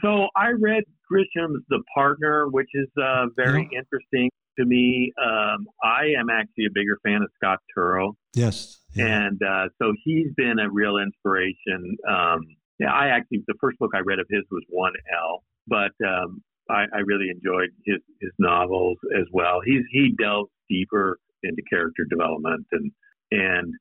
So 0.02 0.28
I 0.36 0.49
read 0.49 0.84
Grisham's 1.08 1.63
The 1.69 1.82
Partner, 1.95 2.47
which 2.49 2.69
is 2.73 2.88
uh, 3.02 3.28
very 3.36 3.69
yeah. 3.71 3.80
interesting 3.80 4.30
to 4.58 4.65
me. 4.65 5.12
Um, 5.21 5.67
I 5.84 6.13
am 6.19 6.30
actually 6.30 6.65
a 6.65 6.73
bigger 6.73 6.97
fan 7.04 7.21
of 7.21 7.30
Scott 7.36 7.60
Turow. 7.76 8.13
Yes. 8.34 8.80
Yeah. 8.93 9.26
And 9.26 9.41
uh, 9.41 9.69
so 9.82 9.93
he's 10.04 10.28
been 10.36 10.60
a 10.60 10.69
real 10.69 10.97
inspiration. 10.97 11.97
Um, 12.08 12.41
yeah, 12.80 12.91
I 12.91 13.08
actually, 13.08 13.43
the 13.47 13.56
first 13.60 13.80
book 13.80 13.91
I 13.95 13.99
read 13.99 14.19
of 14.19 14.28
his 14.30 14.43
was 14.52 14.63
1L, 14.73 15.39
but 15.67 15.91
um, 16.06 16.41
I, 16.69 16.86
I 16.93 16.99
really 17.06 17.30
enjoyed 17.30 17.69
his, 17.86 17.99
his 18.21 18.32
novels 18.39 18.97
as 19.17 19.26
well. 19.32 19.60
He's, 19.65 19.84
he 19.91 20.13
delves 20.19 20.49
deeper 20.69 21.17
into 21.43 21.62
character 21.69 22.06
development 22.10 22.65
and, 22.71 22.91
and, 23.32 23.73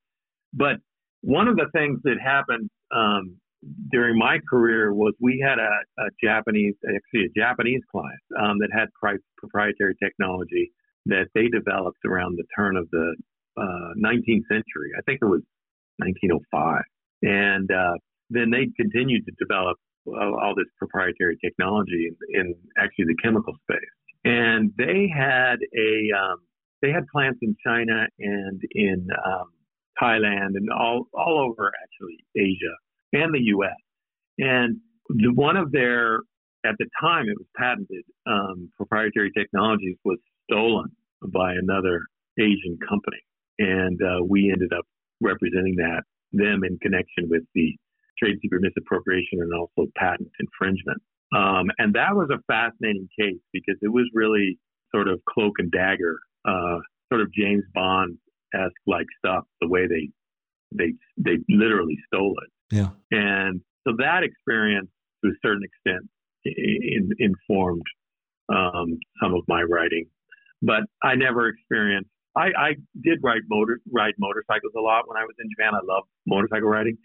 but 0.53 0.77
one 1.23 1.49
of 1.49 1.57
the 1.57 1.67
things 1.73 2.01
that 2.05 2.17
happened 2.23 2.69
um, 2.95 3.37
during 3.91 4.19
my 4.19 4.39
career 4.49 4.93
was 4.93 5.15
we 5.21 5.43
had 5.45 5.59
a, 5.59 6.03
a 6.03 6.09
Japanese, 6.23 6.75
actually 6.85 7.27
a 7.27 7.41
Japanese 7.41 7.83
client 7.91 8.21
um, 8.41 8.59
that 8.59 8.71
had 8.73 8.89
pri- 8.99 9.23
proprietary 9.39 9.95
technology 10.03 10.73
that 11.07 11.27
they 11.35 11.49
developed 11.49 11.99
around 12.07 12.37
the 12.37 12.45
turn 12.57 12.77
of 12.77 12.89
the 12.91 13.17
uh, 13.57 13.95
19th 14.03 14.47
century. 14.49 14.91
I 14.97 15.03
think 15.07 15.19
it 15.23 15.27
was 15.27 15.43
1905, 15.99 16.83
and 17.23 17.71
uh, 17.71 17.95
then 18.31 18.51
they 18.51 18.69
continued 18.77 19.25
to 19.27 19.33
develop 19.39 19.77
all, 20.07 20.39
all 20.41 20.55
this 20.57 20.67
proprietary 20.79 21.37
technology 21.45 22.09
in, 22.09 22.41
in, 22.41 22.55
actually 22.79 23.07
the 23.07 23.17
chemical 23.23 23.55
space. 23.63 23.79
And 24.25 24.73
they 24.79 25.11
had 25.13 25.57
a 25.77 25.93
um, 26.17 26.39
they 26.81 26.91
had 26.91 27.07
plants 27.13 27.39
in 27.43 27.57
China 27.65 28.07
and 28.19 28.61
in 28.73 29.09
um, 29.27 29.51
Thailand 30.01 30.55
and 30.57 30.69
all 30.71 31.07
all 31.13 31.41
over 31.41 31.73
actually 31.83 32.25
Asia 32.37 32.75
and 33.13 33.35
the 33.35 33.41
U.S. 33.41 33.77
And 34.39 34.79
the, 35.09 35.33
one 35.35 35.57
of 35.57 35.73
their, 35.73 36.21
at 36.65 36.75
the 36.79 36.87
time, 37.01 37.29
it 37.29 37.37
was 37.37 37.47
patented 37.57 38.05
um, 38.27 38.71
proprietary 38.77 39.31
technologies 39.37 39.97
was 40.05 40.19
stolen 40.51 40.91
by 41.33 41.53
another 41.53 42.03
Asian 42.39 42.79
company, 42.89 43.21
and 43.59 44.01
uh, 44.03 44.25
we 44.25 44.51
ended 44.53 44.73
up 44.77 44.85
representing 45.21 45.77
that 45.77 46.03
them 46.33 46.63
in 46.65 46.79
connection 46.79 47.29
with 47.29 47.43
the 47.55 47.77
trade 48.19 48.39
secret 48.41 48.63
misappropriation 48.63 49.41
and 49.41 49.53
also 49.53 49.91
patent 49.97 50.31
infringement. 50.41 51.01
Um, 51.35 51.71
and 51.79 51.95
that 51.95 52.15
was 52.15 52.29
a 52.31 52.41
fascinating 52.47 53.09
case 53.19 53.41
because 53.53 53.77
it 53.81 53.89
was 53.89 54.09
really 54.15 54.59
sort 54.95 55.09
of 55.09 55.21
cloak 55.29 55.55
and 55.59 55.71
dagger, 55.71 56.19
uh, 56.47 56.79
sort 57.11 57.23
of 57.23 57.33
James 57.33 57.65
Bond 57.75 58.19
esque 58.55 58.73
like 58.87 59.07
stuff. 59.19 59.45
The 59.61 59.69
way 59.69 59.87
they 59.87 60.11
they 60.77 60.95
they 61.17 61.39
literally 61.49 61.97
stole 62.07 62.35
it. 62.43 62.51
Yeah. 62.73 62.89
And 63.11 63.61
so 63.87 63.95
that 63.99 64.23
experience, 64.25 64.89
to 65.25 65.31
a 65.31 65.35
certain 65.45 65.63
extent, 65.63 66.09
in, 66.45 67.11
informed 67.19 67.83
um, 68.49 68.99
some 69.23 69.35
of 69.35 69.43
my 69.47 69.63
writing. 69.63 70.07
But 70.63 70.83
I 71.03 71.15
never 71.15 71.49
experienced. 71.49 72.11
I, 72.37 72.47
I 72.57 72.69
did 73.03 73.19
ride 73.23 73.43
motor 73.51 73.79
ride 73.93 74.15
motorcycles 74.19 74.73
a 74.77 74.81
lot 74.81 75.07
when 75.07 75.19
I 75.19 75.25
was 75.25 75.35
in 75.39 75.49
Japan. 75.51 75.75
I 75.75 75.85
love 75.85 76.05
motorcycle 76.27 76.69
riding, 76.69 76.97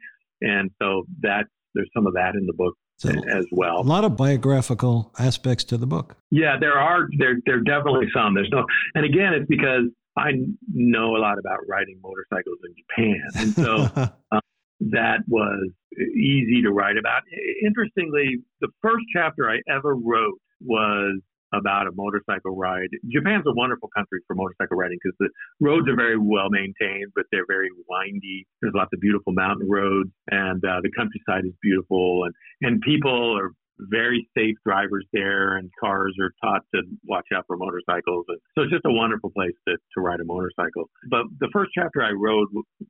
and 0.41 0.71
so 0.81 1.03
that 1.21 1.45
there's 1.73 1.89
some 1.93 2.07
of 2.07 2.13
that 2.13 2.35
in 2.35 2.45
the 2.45 2.53
book 2.53 2.75
so 2.97 3.09
as 3.09 3.45
well. 3.51 3.79
A 3.79 3.81
lot 3.81 4.05
of 4.05 4.15
biographical 4.15 5.13
aspects 5.19 5.63
to 5.65 5.77
the 5.77 5.87
book. 5.87 6.15
Yeah, 6.31 6.55
there 6.59 6.77
are. 6.77 7.07
There 7.17 7.37
there 7.45 7.59
definitely 7.59 8.07
some. 8.13 8.35
There's 8.35 8.49
no, 8.51 8.65
and 8.95 9.05
again, 9.05 9.33
it's 9.33 9.47
because 9.47 9.83
I 10.17 10.31
know 10.71 11.17
a 11.17 11.19
lot 11.19 11.37
about 11.37 11.59
riding 11.67 11.99
motorcycles 12.01 12.59
in 12.63 12.73
Japan, 12.77 13.21
and 13.35 13.53
so 13.53 14.09
uh, 14.31 14.39
that 14.79 15.19
was 15.27 15.69
easy 15.97 16.61
to 16.63 16.71
write 16.71 16.97
about. 16.97 17.23
Interestingly, 17.65 18.37
the 18.61 18.69
first 18.81 19.05
chapter 19.13 19.49
I 19.49 19.59
ever 19.69 19.95
wrote 19.95 20.39
was 20.61 21.19
about 21.53 21.87
a 21.87 21.91
motorcycle 21.95 22.55
ride. 22.55 22.89
Japan's 23.09 23.45
a 23.47 23.53
wonderful 23.53 23.89
country 23.95 24.19
for 24.27 24.35
motorcycle 24.35 24.77
riding 24.77 24.97
because 25.01 25.15
the 25.19 25.29
roads 25.65 25.87
are 25.87 25.95
very 25.95 26.17
well 26.17 26.49
maintained, 26.49 27.11
but 27.15 27.25
they're 27.31 27.47
very 27.47 27.69
windy. 27.87 28.45
There's 28.61 28.73
lots 28.75 28.89
of 28.93 28.99
beautiful 28.99 29.33
mountain 29.33 29.67
roads, 29.69 30.09
and 30.29 30.63
uh, 30.63 30.81
the 30.83 30.91
countryside 30.95 31.45
is 31.45 31.53
beautiful, 31.61 32.25
and 32.25 32.33
and 32.61 32.81
people 32.81 33.37
are 33.37 33.51
very 33.79 34.27
safe 34.35 34.55
drivers 34.65 35.05
there, 35.13 35.55
and 35.57 35.69
cars 35.79 36.15
are 36.19 36.31
taught 36.43 36.61
to 36.73 36.81
watch 37.07 37.27
out 37.33 37.45
for 37.47 37.57
motorcycles. 37.57 38.25
And 38.27 38.39
so 38.55 38.63
it's 38.63 38.71
just 38.71 38.85
a 38.85 38.91
wonderful 38.91 39.29
place 39.29 39.53
to, 39.67 39.77
to 39.77 40.01
ride 40.01 40.19
a 40.19 40.25
motorcycle. 40.25 40.89
But 41.09 41.25
the 41.39 41.49
first 41.53 41.71
chapter 41.75 42.01
I 42.01 42.11
wrote 42.11 42.49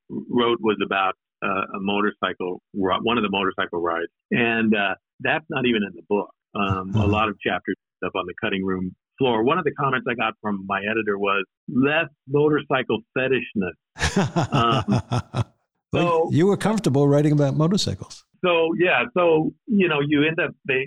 wrote 0.10 0.60
was 0.62 0.78
about 0.84 1.16
uh, 1.44 1.76
a 1.76 1.80
motorcycle, 1.80 2.62
one 2.74 3.18
of 3.18 3.24
the 3.24 3.30
motorcycle 3.30 3.82
rides, 3.82 4.12
and 4.32 4.76
uh, 4.76 4.96
that's 5.20 5.46
not 5.50 5.66
even 5.66 5.84
in 5.84 5.94
the 5.96 6.04
book. 6.10 6.30
Um, 6.56 6.96
a 6.96 7.06
lot 7.06 7.30
of 7.30 7.40
chapters 7.40 7.76
up 8.06 8.14
on 8.16 8.26
the 8.26 8.34
cutting 8.42 8.66
room 8.66 8.96
floor. 9.18 9.44
One 9.44 9.58
of 9.58 9.64
the 9.64 9.72
comments 9.72 10.08
I 10.10 10.16
got 10.16 10.34
from 10.42 10.66
my 10.68 10.80
editor 10.80 11.18
was 11.18 11.46
less 11.68 12.08
motorcycle 12.28 13.00
fetishness. 13.18 13.76
Um, 14.52 15.44
so 15.96 16.30
you 16.32 16.48
were 16.48 16.58
comfortable 16.58 17.08
writing 17.08 17.32
about 17.32 17.56
motorcycles. 17.56 18.24
So 18.46 18.74
yeah, 18.80 19.04
so 19.16 19.52
you 19.66 19.88
know, 19.88 20.00
you 20.06 20.26
end 20.26 20.40
up 20.40 20.52
they, 20.68 20.86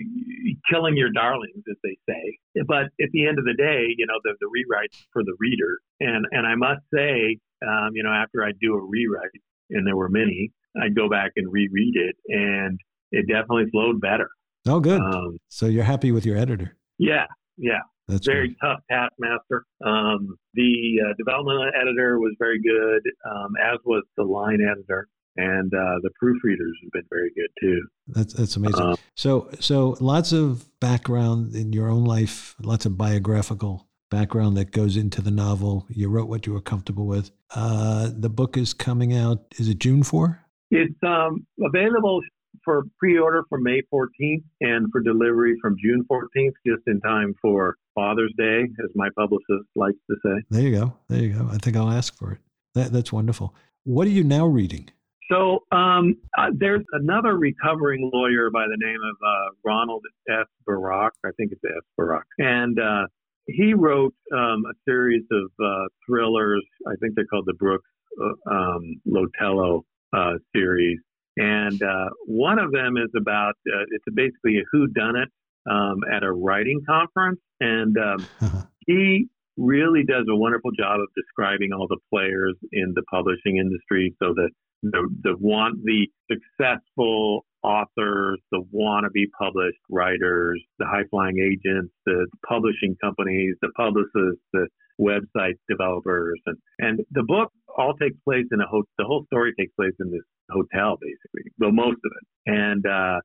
killing 0.69 0.95
your 0.95 1.11
darlings, 1.11 1.63
as 1.69 1.77
they 1.83 1.97
say. 2.09 2.63
But 2.67 2.85
at 3.01 3.11
the 3.11 3.27
end 3.27 3.39
of 3.39 3.45
the 3.45 3.53
day, 3.53 3.93
you 3.97 4.05
know, 4.05 4.19
the 4.23 4.33
the 4.39 4.47
rewrites 4.47 5.05
for 5.11 5.23
the 5.23 5.35
reader, 5.39 5.79
and 5.99 6.25
and 6.31 6.47
I 6.47 6.55
must 6.55 6.81
say, 6.93 7.37
um, 7.67 7.91
you 7.93 8.03
know, 8.03 8.11
after 8.11 8.43
I 8.43 8.51
do 8.59 8.75
a 8.75 8.81
rewrite, 8.81 9.31
and 9.71 9.85
there 9.85 9.95
were 9.95 10.09
many, 10.09 10.51
I'd 10.81 10.95
go 10.95 11.09
back 11.09 11.31
and 11.35 11.51
reread 11.51 11.95
it, 11.95 12.15
and 12.27 12.79
it 13.11 13.27
definitely 13.27 13.69
flowed 13.71 13.99
better. 13.99 14.29
Oh, 14.67 14.79
good. 14.79 15.01
Um, 15.01 15.37
so 15.49 15.65
you're 15.65 15.83
happy 15.83 16.11
with 16.11 16.25
your 16.25 16.37
editor? 16.37 16.77
Yeah, 16.97 17.25
yeah. 17.57 17.79
That's 18.07 18.25
very 18.25 18.49
great. 18.49 18.57
tough 18.61 18.79
taskmaster. 18.89 19.65
Um, 19.85 20.37
the 20.53 21.01
uh, 21.03 21.13
development 21.17 21.73
editor 21.79 22.19
was 22.19 22.35
very 22.39 22.61
good, 22.61 23.01
um, 23.29 23.53
as 23.63 23.79
was 23.85 24.03
the 24.17 24.23
line 24.23 24.59
editor, 24.61 25.07
and 25.37 25.73
uh, 25.73 25.95
the 26.01 26.09
proofreaders 26.21 26.73
have 26.83 26.91
been 26.91 27.05
very 27.09 27.31
good 27.35 27.47
too. 27.61 27.81
That's 28.07 28.33
that's 28.33 28.55
amazing. 28.57 28.81
Um, 28.81 28.95
so 29.15 29.49
so 29.59 29.95
lots 30.01 30.33
of 30.33 30.67
background 30.79 31.55
in 31.55 31.71
your 31.71 31.89
own 31.89 32.03
life, 32.03 32.55
lots 32.61 32.85
of 32.85 32.97
biographical 32.97 33.87
background 34.11 34.55
that 34.57 34.71
goes 34.71 34.95
into 34.95 35.21
the 35.21 35.31
novel. 35.31 35.87
You 35.89 36.09
wrote 36.09 36.29
what 36.29 36.45
you 36.45 36.53
were 36.53 36.61
comfortable 36.61 37.07
with. 37.07 37.31
Uh, 37.55 38.11
the 38.15 38.29
book 38.29 38.55
is 38.57 38.73
coming 38.73 39.15
out. 39.15 39.45
Is 39.57 39.67
it 39.67 39.79
June 39.79 40.03
four? 40.03 40.45
It's 40.69 40.93
um, 41.03 41.47
available 41.65 42.21
for 42.63 42.83
pre-order 42.99 43.43
from 43.49 43.63
May 43.63 43.81
14th 43.91 44.43
and 44.61 44.87
for 44.91 45.01
delivery 45.01 45.57
from 45.61 45.75
June 45.83 46.05
14th, 46.09 46.53
just 46.65 46.83
in 46.87 46.99
time 47.01 47.33
for 47.41 47.75
Father's 47.95 48.33
Day, 48.37 48.61
as 48.83 48.89
my 48.93 49.09
publicist 49.17 49.67
likes 49.75 49.97
to 50.09 50.15
say. 50.23 50.43
There 50.49 50.61
you 50.61 50.79
go. 50.79 50.93
There 51.09 51.23
you 51.23 51.33
go. 51.33 51.49
I 51.51 51.57
think 51.57 51.75
I'll 51.75 51.89
ask 51.89 52.15
for 52.15 52.33
it. 52.33 52.39
That, 52.75 52.93
that's 52.93 53.11
wonderful. 53.11 53.55
What 53.83 54.07
are 54.07 54.11
you 54.11 54.23
now 54.23 54.45
reading? 54.45 54.89
So 55.29 55.59
um, 55.71 56.17
uh, 56.37 56.47
there's 56.53 56.83
another 56.91 57.37
recovering 57.37 58.11
lawyer 58.13 58.49
by 58.51 58.65
the 58.65 58.77
name 58.77 58.99
of 59.01 59.15
uh, 59.25 59.55
Ronald 59.63 60.03
S. 60.29 60.45
Barak. 60.65 61.13
I 61.25 61.29
think 61.37 61.51
it's 61.53 61.61
S. 61.63 61.83
Barak. 61.97 62.25
And 62.37 62.79
uh, 62.79 63.07
he 63.47 63.73
wrote 63.73 64.13
um, 64.33 64.63
a 64.65 64.73
series 64.85 65.23
of 65.31 65.51
uh, 65.63 65.85
thrillers. 66.05 66.65
I 66.87 66.95
think 67.01 67.15
they're 67.15 67.25
called 67.25 67.45
the 67.47 67.53
Brooks 67.53 67.89
uh, 68.21 68.51
um, 68.51 69.01
Lotello 69.05 69.81
uh, 70.13 70.33
series. 70.55 70.99
And 71.37 71.81
uh, 71.81 72.09
one 72.25 72.59
of 72.59 72.71
them 72.71 72.97
is 72.97 73.09
about 73.15 73.53
uh, 73.67 73.85
it's 73.91 74.03
basically 74.13 74.57
a 74.57 74.63
who 74.71 74.87
done 74.87 75.15
it 75.15 75.29
um, 75.69 76.01
at 76.13 76.23
a 76.23 76.31
writing 76.31 76.81
conference, 76.87 77.39
and 77.61 77.95
um, 77.97 78.27
he 78.85 79.27
really 79.57 80.03
does 80.03 80.25
a 80.29 80.35
wonderful 80.35 80.71
job 80.71 80.99
of 80.99 81.07
describing 81.15 81.71
all 81.71 81.87
the 81.87 81.99
players 82.09 82.55
in 82.73 82.93
the 82.95 83.03
publishing 83.03 83.57
industry. 83.57 84.13
So 84.21 84.33
that 84.33 84.49
the 84.81 85.07
the 85.23 85.35
want 85.39 85.83
the 85.83 86.07
successful 86.29 87.45
authors, 87.63 88.39
the 88.51 88.63
wannabe 88.73 89.29
published 89.37 89.77
writers, 89.89 90.61
the 90.79 90.85
high 90.85 91.03
flying 91.09 91.37
agents, 91.39 91.93
the 92.05 92.27
publishing 92.47 92.95
companies, 93.01 93.55
the 93.61 93.69
publicists, 93.77 94.41
the 94.53 94.67
website 94.99 95.55
developers, 95.69 96.39
and 96.45 96.57
and 96.79 96.99
the 97.11 97.23
book 97.23 97.51
all 97.77 97.93
takes 97.95 98.17
place 98.25 98.45
in 98.51 98.59
a 98.59 98.67
ho- 98.67 98.83
the 98.97 99.05
whole 99.05 99.23
story 99.25 99.53
takes 99.59 99.73
place 99.75 99.93
in 99.99 100.11
this 100.11 100.23
hotel 100.49 100.97
basically, 100.99 101.51
well 101.59 101.71
most 101.71 101.99
of 102.03 102.11
it. 102.19 102.51
And 102.51 102.85
uh, 102.85 103.19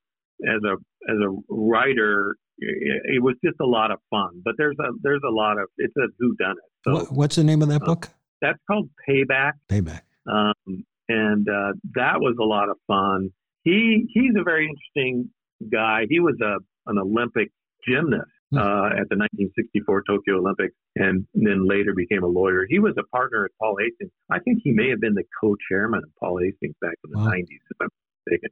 as 0.44 0.60
a 0.64 0.74
as 1.10 1.16
a 1.16 1.36
writer, 1.48 2.36
it, 2.58 3.02
it, 3.16 3.22
was 3.22 3.36
just 3.44 3.56
a 3.60 3.66
lot 3.66 3.90
of 3.90 3.98
fun. 4.10 4.42
But 4.44 4.54
there's 4.58 4.76
a 4.78 4.92
there's 5.02 5.22
a 5.26 5.32
lot 5.32 5.58
of 5.58 5.68
it's 5.78 5.94
a 5.96 6.08
who 6.18 6.36
done 6.36 6.56
it. 6.56 7.06
So, 7.06 7.14
What's 7.14 7.36
the 7.36 7.44
name 7.44 7.62
of 7.62 7.68
that 7.68 7.82
uh, 7.82 7.86
book? 7.86 8.10
That's 8.42 8.58
called 8.70 8.90
Payback. 9.08 9.52
Payback. 9.70 10.02
Um, 10.30 10.84
and 11.08 11.48
uh, 11.48 11.72
that 11.94 12.20
was 12.20 12.36
a 12.40 12.44
lot 12.44 12.68
of 12.68 12.76
fun. 12.86 13.30
He 13.62 14.06
he's 14.12 14.32
a 14.38 14.44
very 14.44 14.68
interesting 14.68 15.30
guy. 15.72 16.02
He 16.08 16.20
was 16.20 16.36
a 16.42 16.56
an 16.90 16.98
Olympic 16.98 17.50
gymnast 17.86 18.30
Hmm. 18.52 18.58
uh, 18.58 18.86
at 18.86 19.10
the 19.10 19.18
1964 19.18 20.04
Tokyo 20.06 20.38
Olympics 20.38 20.74
and 20.94 21.26
then 21.34 21.66
later 21.66 21.94
became 21.96 22.22
a 22.22 22.28
lawyer. 22.28 22.64
He 22.68 22.78
was 22.78 22.94
a 22.96 23.02
partner 23.08 23.44
at 23.44 23.50
Paul 23.60 23.76
Hastings. 23.80 24.12
I 24.30 24.38
think 24.38 24.60
he 24.62 24.70
may 24.70 24.88
have 24.90 25.00
been 25.00 25.14
the 25.14 25.24
co-chairman 25.40 26.02
of 26.04 26.10
Paul 26.20 26.38
Hastings 26.38 26.76
back 26.80 26.94
in 27.04 27.10
the 27.10 27.18
wow. 27.18 27.32
90s, 27.32 27.42
if 27.42 27.76
I'm 27.80 27.88
mistaken. 28.24 28.50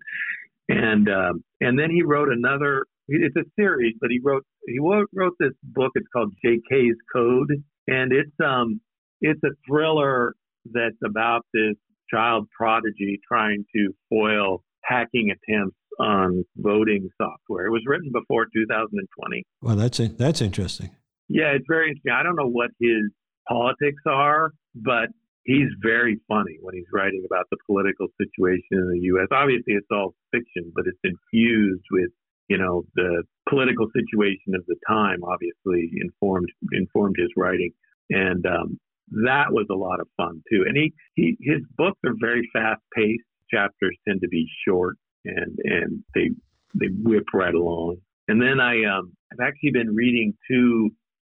And 0.68 1.08
um, 1.08 1.44
and 1.60 1.78
then 1.78 1.90
he 1.90 2.02
wrote 2.02 2.28
another. 2.28 2.86
It's 3.06 3.36
a 3.36 3.44
series, 3.54 3.94
but 4.00 4.10
he 4.10 4.18
wrote 4.18 4.44
he 4.66 4.80
wrote, 4.80 5.08
wrote 5.14 5.34
this 5.38 5.52
book. 5.62 5.92
It's 5.94 6.08
called 6.12 6.32
J.K.'s 6.44 6.96
Code, 7.14 7.62
and 7.86 8.12
it's 8.12 8.34
um 8.44 8.80
it's 9.20 9.40
a 9.44 9.50
thriller 9.68 10.34
that's 10.72 10.96
about 11.04 11.44
this 11.52 11.76
child 12.14 12.48
prodigy 12.56 13.20
trying 13.26 13.64
to 13.74 13.94
foil 14.08 14.62
hacking 14.84 15.30
attempts 15.30 15.76
on 15.98 16.44
voting 16.56 17.08
software. 17.20 17.66
It 17.66 17.70
was 17.70 17.82
written 17.86 18.10
before 18.12 18.46
2020. 18.54 19.44
Well, 19.62 19.76
that's 19.76 19.98
that's 20.16 20.40
interesting. 20.40 20.90
Yeah, 21.28 21.56
it's 21.56 21.66
very 21.68 21.88
interesting. 21.88 22.12
I 22.12 22.22
don't 22.22 22.36
know 22.36 22.50
what 22.50 22.70
his 22.80 23.10
politics 23.48 24.02
are, 24.06 24.52
but 24.74 25.08
he's 25.44 25.68
very 25.82 26.20
funny 26.28 26.58
when 26.60 26.74
he's 26.74 26.90
writing 26.92 27.24
about 27.26 27.46
the 27.50 27.56
political 27.66 28.08
situation 28.20 28.72
in 28.72 28.90
the 28.92 29.00
U.S. 29.14 29.28
Obviously, 29.30 29.74
it's 29.74 29.86
all 29.90 30.14
fiction, 30.32 30.72
but 30.74 30.84
it's 30.86 31.00
infused 31.04 31.84
with 31.90 32.10
you 32.48 32.58
know 32.58 32.84
the 32.94 33.22
political 33.48 33.86
situation 33.94 34.54
of 34.54 34.64
the 34.66 34.76
time. 34.88 35.22
Obviously, 35.24 35.90
informed 36.00 36.50
informed 36.72 37.16
his 37.18 37.30
writing, 37.36 37.72
and 38.10 38.44
um, 38.46 38.78
that 39.10 39.52
was 39.52 39.66
a 39.70 39.74
lot 39.74 40.00
of 40.00 40.08
fun 40.16 40.42
too. 40.50 40.64
And 40.66 40.76
he, 40.76 40.92
he 41.14 41.36
his 41.40 41.60
books 41.76 41.98
are 42.04 42.14
very 42.20 42.48
fast 42.52 42.80
paced. 42.96 43.24
Chapters 43.50 43.96
tend 44.08 44.20
to 44.22 44.28
be 44.28 44.46
short, 44.66 44.96
and 45.24 45.58
and 45.64 46.04
they 46.14 46.30
they 46.78 46.88
whip 47.02 47.24
right 47.32 47.54
along. 47.54 47.96
And 48.28 48.40
then 48.40 48.60
I 48.60 48.84
um, 48.84 49.12
I've 49.32 49.46
actually 49.46 49.72
been 49.72 49.94
reading 49.94 50.34
two 50.50 50.90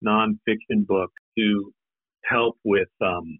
nonfiction 0.06 0.86
books 0.88 1.14
to 1.38 1.74
help 2.24 2.58
with 2.64 2.88
um, 3.02 3.38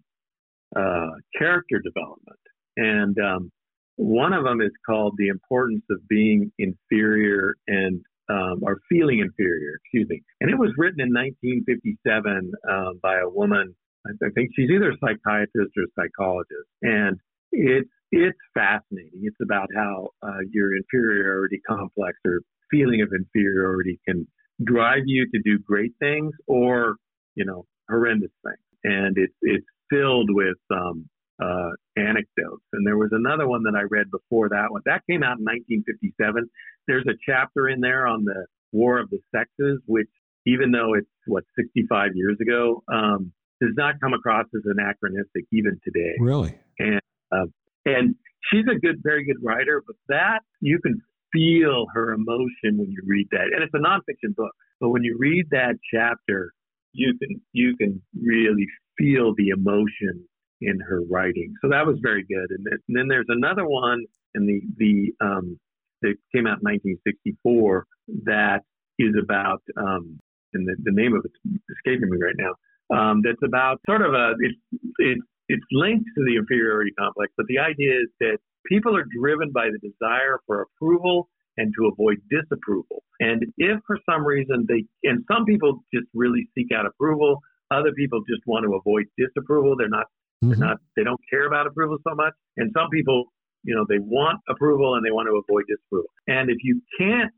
uh, 0.76 1.10
character 1.36 1.80
development, 1.82 2.38
and 2.76 3.16
um, 3.18 3.50
one 3.96 4.32
of 4.32 4.44
them 4.44 4.60
is 4.60 4.72
called 4.86 5.14
"The 5.16 5.28
Importance 5.28 5.84
of 5.90 6.06
Being 6.08 6.52
Inferior 6.58 7.54
and 7.66 8.02
um, 8.28 8.60
or 8.62 8.80
Feeling 8.90 9.20
Inferior." 9.20 9.78
Excuse 9.82 10.08
me, 10.08 10.22
and 10.40 10.50
it 10.50 10.58
was 10.58 10.72
written 10.76 11.00
in 11.00 11.08
1957 11.08 12.52
uh, 12.70 12.92
by 13.02 13.16
a 13.16 13.28
woman. 13.28 13.74
I 14.08 14.30
think 14.34 14.50
she's 14.54 14.70
either 14.70 14.90
a 14.90 14.98
psychiatrist 15.00 15.72
or 15.76 15.84
a 15.84 15.92
psychologist, 15.96 16.68
and 16.82 17.18
it's 17.52 17.90
it's 18.10 18.38
fascinating. 18.54 19.20
It's 19.22 19.36
about 19.42 19.68
how 19.74 20.08
uh, 20.22 20.40
your 20.50 20.76
inferiority 20.76 21.60
complex 21.66 22.18
or 22.24 22.40
feeling 22.70 23.02
of 23.02 23.10
inferiority 23.12 24.00
can 24.06 24.26
drive 24.64 25.02
you 25.06 25.26
to 25.30 25.40
do 25.44 25.58
great 25.58 25.92
things 26.00 26.32
or, 26.46 26.96
you 27.34 27.44
know, 27.44 27.66
horrendous 27.88 28.30
things. 28.44 28.58
And 28.84 29.16
it's 29.18 29.34
it's 29.42 29.66
filled 29.90 30.30
with 30.30 30.56
um, 30.70 31.08
uh, 31.42 31.70
anecdotes. 31.96 32.64
And 32.72 32.86
there 32.86 32.96
was 32.96 33.10
another 33.12 33.46
one 33.46 33.62
that 33.64 33.76
I 33.76 33.82
read 33.82 34.10
before 34.10 34.48
that 34.50 34.70
one. 34.70 34.82
That 34.86 35.02
came 35.08 35.22
out 35.22 35.38
in 35.38 35.44
1957. 35.44 36.48
There's 36.86 37.06
a 37.06 37.18
chapter 37.26 37.68
in 37.68 37.80
there 37.80 38.06
on 38.06 38.24
the 38.24 38.46
War 38.72 38.98
of 38.98 39.10
the 39.10 39.18
Sexes, 39.34 39.80
which, 39.86 40.08
even 40.46 40.70
though 40.72 40.94
it's 40.94 41.08
what 41.26 41.44
65 41.56 42.12
years 42.14 42.36
ago, 42.40 42.82
um, 42.92 43.32
does 43.60 43.72
not 43.76 44.00
come 44.00 44.14
across 44.14 44.46
as 44.54 44.62
anachronistic 44.64 45.44
even 45.52 45.78
today. 45.84 46.14
Really? 46.20 46.58
And 46.78 47.00
uh, 47.32 47.46
and 47.84 48.14
she's 48.50 48.64
a 48.70 48.78
good, 48.78 49.00
very 49.02 49.24
good 49.24 49.38
writer, 49.42 49.82
but 49.86 49.96
that 50.08 50.40
you 50.60 50.78
can 50.80 51.00
feel 51.32 51.86
her 51.94 52.12
emotion 52.12 52.78
when 52.78 52.90
you 52.90 53.02
read 53.06 53.28
that. 53.32 53.50
And 53.52 53.62
it's 53.62 53.74
a 53.74 53.78
nonfiction 53.78 54.34
book, 54.34 54.52
but 54.80 54.90
when 54.90 55.04
you 55.04 55.16
read 55.18 55.46
that 55.50 55.74
chapter, 55.92 56.52
you 56.92 57.16
can 57.18 57.40
you 57.52 57.76
can 57.76 58.02
really 58.20 58.66
feel 58.96 59.34
the 59.36 59.48
emotion 59.48 60.26
in 60.60 60.80
her 60.80 61.00
writing. 61.10 61.54
So 61.62 61.68
that 61.70 61.86
was 61.86 61.98
very 62.02 62.24
good. 62.24 62.50
And, 62.50 62.66
and 62.66 62.96
then 62.96 63.08
there's 63.08 63.28
another 63.28 63.66
one 63.66 64.04
in 64.34 64.46
the 64.46 64.60
the 64.76 65.24
um, 65.24 65.58
that 66.02 66.14
came 66.34 66.46
out 66.46 66.62
in 66.62 66.98
1964 67.02 67.86
that 68.24 68.60
is 68.98 69.14
about 69.20 69.62
um, 69.76 70.18
and 70.54 70.66
the, 70.66 70.76
the 70.82 70.92
name 70.92 71.14
of 71.14 71.24
it's 71.24 71.62
escaping 71.76 72.10
me 72.10 72.18
right 72.20 72.36
now. 72.38 72.54
Um, 72.90 73.20
that's 73.22 73.42
about 73.44 73.80
sort 73.86 74.02
of 74.02 74.14
a 74.14 74.34
it's 74.40 74.58
it's 74.98 75.26
it's 75.48 75.64
linked 75.72 76.08
to 76.16 76.24
the 76.24 76.36
inferiority 76.36 76.92
complex, 76.98 77.32
but 77.36 77.46
the 77.48 77.58
idea 77.58 77.92
is 78.00 78.08
that 78.20 78.38
people 78.66 78.96
are 78.96 79.04
driven 79.18 79.50
by 79.52 79.68
the 79.68 79.78
desire 79.78 80.40
for 80.46 80.62
approval 80.62 81.28
and 81.56 81.72
to 81.76 81.90
avoid 81.92 82.18
disapproval. 82.30 83.02
And 83.20 83.44
if 83.58 83.80
for 83.86 83.98
some 84.08 84.24
reason 84.24 84.66
they, 84.68 84.84
and 85.04 85.24
some 85.30 85.44
people 85.44 85.80
just 85.92 86.06
really 86.14 86.48
seek 86.54 86.68
out 86.74 86.86
approval, 86.86 87.40
other 87.70 87.92
people 87.92 88.20
just 88.28 88.42
want 88.46 88.64
to 88.64 88.74
avoid 88.74 89.06
disapproval. 89.18 89.74
They're 89.76 89.88
not, 89.88 90.06
mm-hmm. 90.42 90.50
they're 90.50 90.68
not, 90.68 90.76
they 90.96 91.04
don't 91.04 91.20
care 91.30 91.46
about 91.46 91.66
approval 91.66 91.98
so 92.06 92.14
much. 92.14 92.32
And 92.56 92.70
some 92.76 92.88
people, 92.90 93.24
you 93.64 93.74
know, 93.74 93.84
they 93.88 93.98
want 93.98 94.38
approval 94.48 94.94
and 94.94 95.04
they 95.04 95.10
want 95.10 95.28
to 95.28 95.34
avoid 95.34 95.64
disapproval. 95.68 96.10
And 96.28 96.48
if 96.48 96.58
you 96.62 96.80
can't 96.98 97.32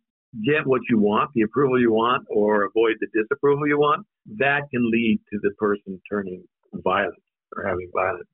get 0.45 0.67
what 0.67 0.83
you 0.89 0.99
want, 0.99 1.31
the 1.35 1.43
approval 1.43 1.81
you 1.81 1.93
want, 1.93 2.27
or 2.29 2.65
avoid 2.65 2.97
the 3.01 3.09
disapproval 3.15 3.67
you 3.67 3.79
want, 3.79 4.07
that 4.39 4.63
can 4.71 4.91
lead 4.91 5.21
to 5.33 5.39
the 5.43 5.51
person 5.59 6.01
turning 6.11 6.45
violent 6.75 7.23
or 7.57 7.67
having 7.67 7.91
violence. 7.95 8.29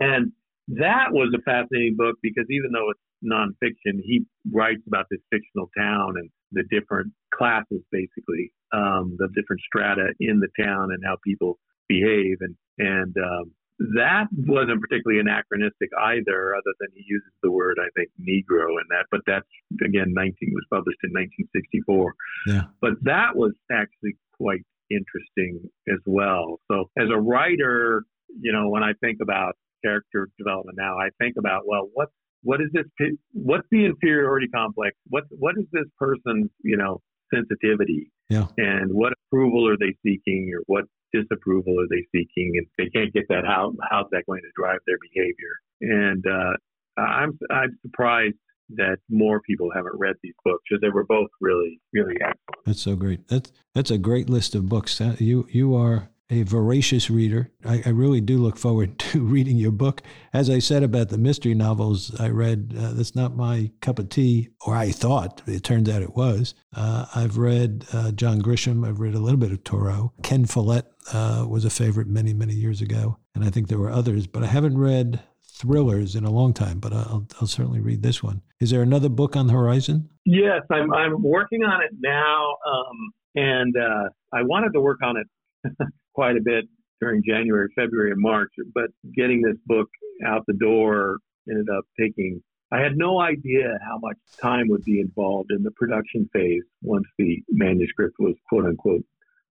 And 0.00 0.32
that 0.68 1.12
was 1.12 1.34
a 1.36 1.42
fascinating 1.42 1.96
book 1.96 2.16
because 2.22 2.46
even 2.50 2.72
though 2.72 2.90
it's 2.90 3.00
nonfiction, 3.24 4.00
he 4.02 4.24
writes 4.52 4.82
about 4.86 5.06
this 5.10 5.20
fictional 5.30 5.70
town 5.76 6.14
and 6.16 6.30
the 6.52 6.64
different 6.70 7.12
classes, 7.34 7.82
basically, 7.90 8.52
um, 8.72 9.16
the 9.18 9.28
different 9.34 9.60
strata 9.66 10.14
in 10.20 10.40
the 10.40 10.48
town 10.58 10.90
and 10.92 11.02
how 11.04 11.16
people 11.24 11.58
behave. 11.88 12.38
And, 12.40 12.56
and 12.78 13.14
um, 13.18 13.52
that 13.96 14.26
wasn't 14.32 14.80
particularly 14.80 15.20
anachronistic 15.20 15.90
either, 15.98 16.54
other 16.54 16.74
than 16.80 16.88
he 16.94 17.04
uses 17.06 17.32
the 17.42 17.50
word, 17.50 17.78
I 17.80 17.88
think, 17.96 18.10
Negro 18.20 18.70
in 18.80 18.86
that. 18.90 19.06
But 19.10 19.20
that's, 19.26 19.46
again, 19.84 20.14
19 20.14 20.34
was 20.54 20.64
published 20.70 21.00
in 21.02 21.10
1964. 21.10 22.14
Yeah. 22.46 22.62
But 22.80 23.02
that 23.02 23.34
was 23.34 23.52
actually 23.70 24.16
quite 24.36 24.64
interesting 24.94 25.68
as 25.88 26.00
well. 26.06 26.60
So 26.70 26.90
as 26.98 27.08
a 27.12 27.20
writer, 27.20 28.04
you 28.40 28.52
know, 28.52 28.68
when 28.68 28.82
I 28.82 28.92
think 29.00 29.18
about 29.22 29.54
character 29.84 30.28
development 30.38 30.78
now, 30.78 30.96
I 30.98 31.08
think 31.20 31.34
about, 31.38 31.62
well, 31.66 31.88
what 31.92 32.08
what 32.42 32.60
is 32.60 32.68
this? 32.72 32.84
What's 33.32 33.66
the 33.70 33.86
inferiority 33.86 34.48
complex? 34.54 34.96
What 35.08 35.24
what 35.30 35.54
is 35.58 35.64
this 35.72 35.86
person's 35.98 36.50
you 36.62 36.76
know 36.76 37.00
sensitivity? 37.32 38.10
Yeah. 38.30 38.46
And 38.58 38.92
what 38.92 39.12
approval 39.26 39.68
are 39.68 39.76
they 39.76 39.94
seeking, 40.04 40.52
or 40.54 40.62
what 40.66 40.84
disapproval 41.12 41.80
are 41.80 41.88
they 41.88 42.04
seeking? 42.12 42.52
And 42.56 42.66
if 42.66 42.72
they 42.76 42.98
can't 42.98 43.12
get 43.12 43.24
that, 43.28 43.44
how 43.46 43.72
how's 43.90 44.06
that 44.12 44.24
going 44.26 44.42
to 44.42 44.52
drive 44.56 44.80
their 44.86 44.98
behavior? 45.00 45.54
And 45.80 46.24
uh, 46.26 47.00
I'm 47.00 47.38
I'm 47.50 47.78
surprised 47.82 48.36
that 48.70 48.98
more 49.08 49.40
people 49.42 49.70
haven't 49.74 49.98
read 49.98 50.16
these 50.22 50.34
books 50.44 50.62
because 50.68 50.80
they 50.80 50.88
were 50.88 51.04
both 51.04 51.28
really 51.40 51.80
really 51.92 52.16
excellent. 52.16 52.64
That's 52.64 52.80
so 52.80 52.96
great. 52.96 53.28
That's 53.28 53.52
that's 53.74 53.90
a 53.90 53.98
great 53.98 54.28
list 54.28 54.54
of 54.54 54.68
books. 54.68 55.00
You 55.18 55.46
you 55.50 55.74
are 55.74 56.08
a 56.30 56.42
voracious 56.42 57.10
reader. 57.10 57.50
I, 57.64 57.82
I, 57.84 57.90
really 57.90 58.20
do 58.20 58.38
look 58.38 58.56
forward 58.56 58.98
to 59.10 59.20
reading 59.20 59.56
your 59.56 59.70
book. 59.70 60.02
As 60.32 60.48
I 60.48 60.58
said 60.58 60.82
about 60.82 61.10
the 61.10 61.18
mystery 61.18 61.54
novels 61.54 62.18
I 62.18 62.28
read, 62.28 62.74
uh, 62.78 62.92
that's 62.92 63.14
not 63.14 63.36
my 63.36 63.70
cup 63.80 63.98
of 63.98 64.08
tea, 64.08 64.48
or 64.66 64.74
I 64.74 64.90
thought. 64.90 65.42
It 65.46 65.62
turns 65.62 65.88
out 65.88 66.02
it 66.02 66.16
was. 66.16 66.54
Uh, 66.74 67.06
I've 67.14 67.36
read 67.36 67.84
uh, 67.92 68.12
John 68.12 68.40
Grisham. 68.40 68.86
I've 68.88 69.00
read 69.00 69.14
a 69.14 69.20
little 69.20 69.38
bit 69.38 69.52
of 69.52 69.62
Turow. 69.64 70.12
Ken 70.22 70.46
Follett 70.46 70.86
uh, 71.12 71.44
was 71.48 71.64
a 71.64 71.70
favorite 71.70 72.08
many, 72.08 72.32
many 72.32 72.54
years 72.54 72.80
ago. 72.80 73.18
And 73.34 73.44
I 73.44 73.50
think 73.50 73.68
there 73.68 73.78
were 73.78 73.90
others, 73.90 74.26
but 74.26 74.42
I 74.42 74.46
haven't 74.46 74.78
read 74.78 75.20
thrillers 75.46 76.16
in 76.16 76.24
a 76.24 76.30
long 76.30 76.52
time, 76.52 76.80
but 76.80 76.92
I'll, 76.92 77.26
I'll 77.40 77.46
certainly 77.46 77.80
read 77.80 78.02
this 78.02 78.22
one. 78.22 78.42
Is 78.64 78.70
there 78.70 78.80
another 78.80 79.10
book 79.10 79.36
on 79.36 79.46
the 79.46 79.52
horizon? 79.52 80.08
Yes, 80.24 80.62
I'm, 80.70 80.90
I'm 80.90 81.22
working 81.22 81.64
on 81.64 81.82
it 81.82 81.90
now. 82.00 82.56
Um, 82.66 83.12
and 83.34 83.76
uh, 83.76 84.08
I 84.32 84.42
wanted 84.42 84.72
to 84.72 84.80
work 84.80 85.00
on 85.02 85.16
it 85.18 85.76
quite 86.14 86.38
a 86.38 86.40
bit 86.42 86.64
during 86.98 87.22
January, 87.28 87.68
February, 87.76 88.10
and 88.10 88.22
March. 88.22 88.48
But 88.72 88.86
getting 89.14 89.42
this 89.42 89.58
book 89.66 89.86
out 90.26 90.44
the 90.46 90.54
door 90.54 91.18
ended 91.46 91.68
up 91.68 91.84
taking. 92.00 92.42
I 92.72 92.78
had 92.78 92.96
no 92.96 93.20
idea 93.20 93.78
how 93.86 93.98
much 93.98 94.16
time 94.40 94.68
would 94.68 94.84
be 94.86 94.98
involved 94.98 95.50
in 95.50 95.62
the 95.62 95.70
production 95.72 96.26
phase 96.32 96.62
once 96.80 97.04
the 97.18 97.42
manuscript 97.50 98.14
was 98.18 98.34
quote 98.48 98.64
unquote 98.64 99.04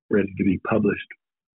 ready 0.09 0.33
to 0.39 0.43
be 0.43 0.59
published. 0.67 1.09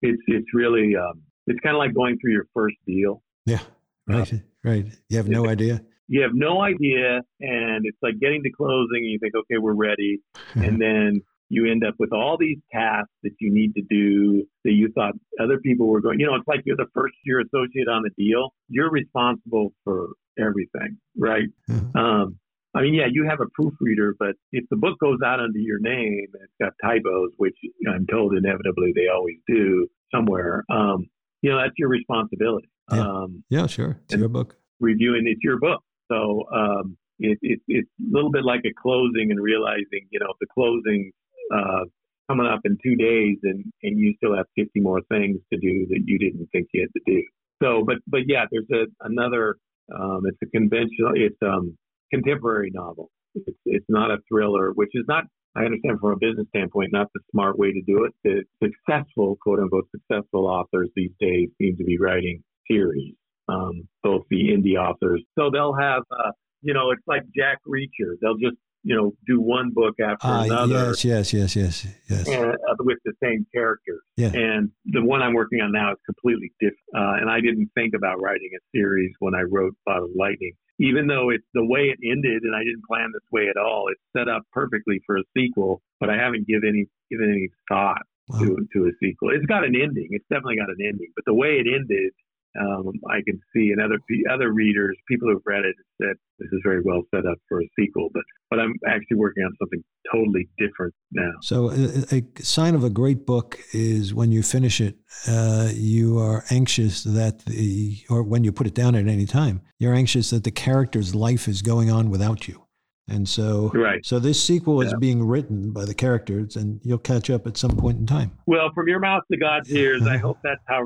It's 0.02 0.22
it's 0.28 0.54
really 0.54 0.94
um, 0.98 1.22
it's 1.48 1.62
kind 1.62 1.74
of 1.74 1.80
like 1.80 1.94
going 1.94 2.18
through 2.20 2.34
your 2.34 2.48
first 2.54 2.76
deal. 2.86 3.24
Yeah, 3.46 3.62
right, 4.08 4.34
uh, 4.34 4.38
right. 4.62 4.86
You 5.08 5.16
have 5.16 5.30
no 5.30 5.48
idea. 5.48 5.82
You 6.08 6.22
have 6.22 6.32
no 6.34 6.62
idea, 6.62 7.22
and 7.40 7.86
it's 7.86 7.98
like 8.02 8.20
getting 8.20 8.44
to 8.44 8.52
closing, 8.52 8.98
and 8.98 9.12
you 9.12 9.20
think, 9.20 9.34
okay, 9.36 9.58
we're 9.60 9.74
ready, 9.74 10.20
and 10.56 10.80
then 10.80 11.22
you 11.50 11.70
end 11.70 11.84
up 11.86 11.96
with 12.00 12.12
all 12.12 12.38
these 12.40 12.58
tasks 12.72 13.12
that 13.24 13.34
you 13.40 13.54
need 13.54 13.74
to 13.76 13.82
do 13.90 14.46
that 14.64 14.72
you 14.72 14.92
thought 14.94 15.14
other 15.40 15.60
people 15.60 15.88
were 15.88 16.02
going. 16.02 16.20
You 16.20 16.28
know, 16.28 16.36
it's 16.36 16.48
like 16.48 16.62
you're 16.66 16.76
the 16.76 16.90
first 16.94 17.16
year 17.24 17.40
associate 17.40 17.88
on 17.88 18.04
the 18.04 18.10
deal. 18.18 18.54
You're 18.68 18.90
responsible 18.90 19.74
for 19.84 20.10
everything, 20.40 20.98
right? 21.18 21.48
Mm-hmm. 21.70 21.98
Um, 21.98 22.40
I 22.76 22.82
mean, 22.82 22.94
yeah, 22.94 23.06
you 23.10 23.26
have 23.30 23.40
a 23.40 23.46
proofreader, 23.54 24.16
but 24.20 24.36
if 24.52 24.66
the 24.70 24.76
book 24.76 25.00
goes 25.00 25.20
out 25.26 25.40
under 25.40 25.60
your 25.60 25.80
name 25.80 26.28
and 26.34 26.44
it's 26.44 26.54
got 26.60 26.74
typos, 26.84 27.30
which 27.38 27.56
I'm 27.88 28.06
told 28.06 28.34
inevitably 28.34 28.92
they 28.94 29.08
always 29.08 29.38
do 29.48 29.88
somewhere, 30.14 30.66
um, 30.70 31.08
you 31.42 31.52
know, 31.52 31.58
that's 31.58 31.76
your 31.78 31.88
responsibility. 31.88 32.68
Yeah, 32.92 33.00
um, 33.00 33.44
yeah 33.50 33.68
sure. 33.68 34.02
It's 34.06 34.16
your 34.16 34.28
book. 34.28 34.58
Reviewing, 34.82 35.24
it's 35.26 35.42
your 35.42 35.58
book. 35.58 35.82
So 36.12 36.46
um, 36.54 36.98
it, 37.20 37.38
it, 37.42 37.60
it's 37.68 37.90
a 38.00 38.14
little 38.14 38.32
bit 38.32 38.44
like 38.44 38.62
a 38.66 38.74
closing 38.82 39.32
and 39.32 39.42
realizing, 39.42 40.08
you 40.10 40.20
know, 40.20 40.34
the 40.40 40.48
closing 40.54 41.12
uh, 41.54 41.86
coming 42.30 42.48
up 42.48 42.62
in 42.66 42.78
two 42.84 42.96
days 42.96 43.38
and, 43.44 43.64
and 43.84 44.00
you 44.00 44.14
still 44.18 44.36
have 44.36 44.46
50 44.56 44.80
more 44.80 45.02
things 45.10 45.38
to 45.54 45.60
do 45.60 45.86
that 45.90 46.02
you 46.06 46.18
didn't 46.18 46.48
think 46.52 46.68
you 46.74 46.82
had 46.82 46.94
to 46.94 47.02
do. 47.06 47.24
So, 47.62 47.84
but, 47.86 47.98
but 48.08 48.22
yeah, 48.28 48.46
there's 48.52 48.68
a, 48.74 48.86
another, 49.06 49.58
um, 49.96 50.24
it's 50.26 50.38
a 50.44 50.48
conventional, 50.48 51.14
it's, 51.14 51.38
um, 51.42 51.78
contemporary 52.12 52.72
novel. 52.74 53.12
It's, 53.36 53.58
it's 53.66 53.86
not 53.90 54.12
a 54.12 54.18
thriller, 54.28 54.72
which 54.72 54.92
is 54.94 55.06
not, 55.08 55.26
I 55.56 55.64
understand 55.64 56.00
from 56.00 56.12
a 56.12 56.18
business 56.18 56.48
standpoint, 56.50 56.92
not 56.92 57.08
the 57.14 57.22
smart 57.32 57.58
way 57.58 57.72
to 57.72 57.82
do 57.82 58.06
it. 58.06 58.14
The 58.24 58.44
successful, 58.62 59.38
quote 59.42 59.60
unquote, 59.60 59.88
successful 59.92 60.48
authors 60.48 60.90
these 60.96 61.12
days 61.20 61.50
seem 61.58 61.78
to 61.78 61.84
be 61.84 61.98
writing 61.98 62.44
series, 62.70 63.16
um, 63.48 63.88
both 64.04 64.24
the 64.30 64.50
indie 64.50 64.78
authors. 64.78 65.24
So 65.38 65.50
they'll 65.52 65.76
have, 65.76 66.04
uh, 66.12 66.32
you 66.62 66.74
know, 66.74 66.92
it's 66.92 67.04
like 67.08 67.24
Jack 67.36 67.60
Reacher. 67.68 68.16
They'll 68.22 68.38
just 68.38 68.58
you 68.86 68.96
know, 68.96 69.12
do 69.26 69.42
one 69.42 69.72
book 69.74 69.96
after 70.00 70.28
uh, 70.28 70.44
another. 70.44 70.90
Yes, 70.90 71.04
yes, 71.04 71.34
yes, 71.34 71.56
yes, 71.56 71.88
yes. 72.08 72.28
And, 72.28 72.54
uh, 72.54 72.76
with 72.82 73.00
the 73.04 73.14
same 73.22 73.46
characters. 73.52 74.02
Yeah. 74.16 74.30
And 74.32 74.70
the 74.86 75.04
one 75.04 75.24
I'm 75.24 75.34
working 75.34 75.60
on 75.60 75.72
now 75.72 75.94
is 75.94 75.98
completely 76.06 76.54
different. 76.60 76.78
Uh, 76.96 77.18
and 77.20 77.28
I 77.28 77.42
didn't 77.42 77.72
think 77.74 77.96
about 77.96 78.22
writing 78.22 78.52
a 78.54 78.62
series 78.78 79.12
when 79.20 79.34
I 79.34 79.42
wrote 79.42 79.74
of 79.88 80.10
Lightning. 80.16 80.54
Even 80.78 81.08
though 81.08 81.32
it's 81.32 81.48
the 81.56 81.66
way 81.66 81.90
it 81.90 81.98
ended, 82.06 82.44
and 82.44 82.56
I 82.56 82.60
didn't 82.60 82.86
plan 82.88 83.10
this 83.12 83.26
way 83.32 83.48
at 83.50 83.58
all, 83.58 83.88
it's 83.90 84.02
set 84.16 84.30
up 84.30 84.44
perfectly 84.54 85.02
for 85.08 85.18
a 85.18 85.24
sequel. 85.36 85.82
But 86.00 86.12
I 86.12 86.18
haven't 86.18 86.46
given 86.46 86.70
any 86.70 86.86
given 87.10 87.32
any 87.32 87.50
thought 87.68 88.06
wow. 88.28 88.40
to 88.40 88.68
to 88.74 88.86
a 88.86 88.92
sequel. 89.02 89.32
It's 89.34 89.48
got 89.48 89.64
an 89.64 89.74
ending. 89.74 90.10
It's 90.12 90.26
definitely 90.30 90.58
got 90.58 90.70
an 90.70 90.78
ending. 90.86 91.10
But 91.16 91.26
the 91.26 91.34
way 91.34 91.58
it 91.58 91.66
ended 91.66 92.14
um, 92.60 92.92
I 93.10 93.22
can 93.26 93.40
see 93.54 93.72
in 93.72 93.80
other 93.80 94.00
other 94.32 94.52
readers, 94.52 94.98
people 95.08 95.30
who've 95.30 95.42
read 95.46 95.66
it, 95.66 95.76
said 96.02 96.16
this 96.40 96.48
is 96.52 96.60
very 96.64 96.82
well 96.84 97.02
set 97.14 97.26
up 97.26 97.38
for 97.48 97.62
a 97.62 97.68
sequel. 97.78 98.10
But 98.14 98.24
but 98.50 98.60
I'm 98.60 98.74
actually 98.88 99.18
working 99.18 99.44
on 99.44 99.52
something 99.60 99.84
totally 100.12 100.48
different 100.58 100.94
now. 101.12 101.32
So 101.42 101.72
a, 101.72 102.18
a 102.18 102.24
sign 102.42 102.76
of 102.76 102.84
a 102.84 102.90
great 102.90 103.26
book 103.26 103.60
is 103.74 104.14
when 104.14 104.32
you 104.32 104.44
finish 104.44 104.80
it, 104.80 104.96
uh, 105.28 105.70
you 105.74 106.20
are 106.20 106.46
anxious 106.50 107.04
that 107.04 107.46
the 107.46 107.98
or 108.10 108.24
when 108.24 108.44
you 108.44 108.52
put 108.52 108.68
it 108.68 108.74
down 108.74 108.96
at 108.96 109.08
any 109.08 109.26
time, 109.26 109.62
you're 109.80 109.94
anxious 109.94 110.30
that 110.30 110.44
the 110.44 110.52
character's 110.52 111.14
life 111.14 111.48
is 111.48 111.62
going 111.62 111.90
on 111.90 112.10
without 112.10 112.48
you. 112.48 112.66
And 113.08 113.30
so, 113.30 113.72
right. 113.76 114.04
so 114.04 114.18
this 114.18 114.44
sequel 114.44 114.84
yeah. 114.84 114.88
is 114.88 114.96
being 115.00 115.24
written 115.24 115.72
by 115.72 115.86
the 115.86 115.94
characters, 115.94 116.56
and 116.56 116.80
you'll 116.84 116.98
catch 116.98 117.30
up 117.30 117.46
at 117.46 117.56
some 117.56 117.78
point 117.78 118.00
in 118.00 118.08
time. 118.08 118.32
Well, 118.48 118.72
from 118.74 118.88
your 118.88 119.00
mouth 119.00 119.22
to 119.32 119.38
God's 119.38 119.72
ears, 119.72 120.08
I 120.08 120.18
hope 120.26 120.40
that's 120.44 120.64
how 120.68 120.82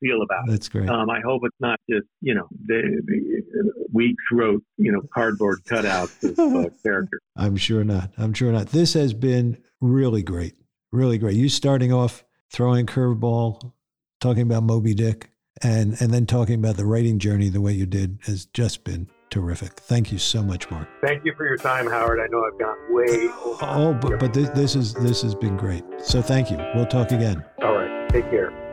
feel 0.00 0.22
about 0.22 0.48
it. 0.48 0.52
That's 0.52 0.68
great. 0.68 0.88
Um, 0.88 1.10
I 1.10 1.20
hope 1.20 1.42
it's 1.44 1.56
not 1.60 1.78
just 1.88 2.06
you 2.20 2.34
know 2.34 2.48
the, 2.66 3.02
the 3.04 3.72
Weeks 3.92 4.24
wrote 4.32 4.62
you 4.76 4.92
know 4.92 5.02
cardboard 5.14 5.64
cutouts 5.64 6.22
of 6.22 6.38
uh, 6.38 6.68
characters. 6.82 7.20
I'm 7.36 7.56
sure 7.56 7.84
not. 7.84 8.12
I'm 8.18 8.34
sure 8.34 8.52
not. 8.52 8.68
This 8.68 8.94
has 8.94 9.14
been 9.14 9.58
really 9.80 10.22
great, 10.22 10.54
really 10.92 11.18
great. 11.18 11.36
You 11.36 11.48
starting 11.48 11.92
off 11.92 12.24
throwing 12.50 12.86
curveball, 12.86 13.72
talking 14.20 14.42
about 14.42 14.62
Moby 14.62 14.94
Dick, 14.94 15.30
and 15.62 15.96
and 16.00 16.12
then 16.12 16.26
talking 16.26 16.56
about 16.56 16.76
the 16.76 16.84
writing 16.84 17.18
journey 17.18 17.48
the 17.48 17.60
way 17.60 17.72
you 17.72 17.86
did 17.86 18.18
has 18.24 18.46
just 18.46 18.84
been 18.84 19.08
terrific. 19.30 19.72
Thank 19.74 20.12
you 20.12 20.18
so 20.18 20.42
much, 20.42 20.70
Mark. 20.70 20.88
Thank 21.04 21.24
you 21.24 21.34
for 21.36 21.46
your 21.46 21.56
time, 21.56 21.86
Howard. 21.86 22.20
I 22.20 22.26
know 22.28 22.44
I've 22.44 22.58
gone 22.58 22.76
way. 22.90 23.28
Oh, 23.62 23.96
but, 24.00 24.18
but 24.18 24.32
this, 24.32 24.48
this 24.50 24.76
is 24.76 24.94
this 24.94 25.22
has 25.22 25.34
been 25.34 25.56
great. 25.56 25.84
So 25.98 26.22
thank 26.22 26.50
you. 26.50 26.58
We'll 26.74 26.86
talk 26.86 27.12
again. 27.12 27.44
All 27.62 27.74
right. 27.74 28.08
Take 28.08 28.30
care. 28.30 28.65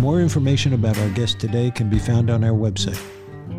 More 0.00 0.22
information 0.22 0.72
about 0.72 0.96
our 0.96 1.10
guest 1.10 1.38
today 1.38 1.70
can 1.70 1.90
be 1.90 1.98
found 1.98 2.30
on 2.30 2.42
our 2.42 2.56
website, 2.56 2.96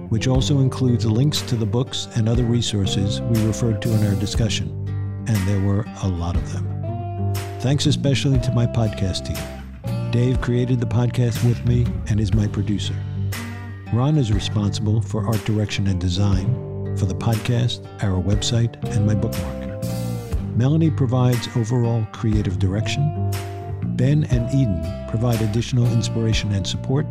which 0.09 0.27
also 0.27 0.57
includes 0.57 1.05
links 1.05 1.43
to 1.43 1.55
the 1.55 1.67
books 1.67 2.07
and 2.15 2.27
other 2.27 2.43
resources 2.43 3.21
we 3.21 3.45
referred 3.45 3.79
to 3.83 3.93
in 3.93 4.07
our 4.07 4.15
discussion, 4.15 4.67
and 5.27 5.37
there 5.47 5.61
were 5.61 5.85
a 6.01 6.07
lot 6.07 6.35
of 6.35 6.51
them. 6.51 7.35
Thanks 7.59 7.85
especially 7.85 8.39
to 8.39 8.51
my 8.53 8.65
podcast 8.65 9.27
team. 9.27 10.09
Dave 10.09 10.41
created 10.41 10.79
the 10.79 10.87
podcast 10.87 11.47
with 11.47 11.63
me 11.67 11.85
and 12.09 12.19
is 12.19 12.33
my 12.33 12.47
producer. 12.47 12.95
Ron 13.93 14.17
is 14.17 14.33
responsible 14.33 14.99
for 14.99 15.27
art 15.27 15.45
direction 15.45 15.85
and 15.85 16.01
design 16.01 16.97
for 16.97 17.05
the 17.05 17.13
podcast, 17.13 17.85
our 18.01 18.19
website, 18.19 18.83
and 18.95 19.05
my 19.05 19.13
bookmark. 19.13 19.61
Melanie 20.57 20.89
provides 20.89 21.47
overall 21.55 22.03
creative 22.11 22.57
direction. 22.57 23.31
Ben 24.01 24.23
and 24.31 24.49
Eden 24.49 24.83
provide 25.09 25.39
additional 25.43 25.85
inspiration 25.93 26.51
and 26.53 26.65
support. 26.65 27.05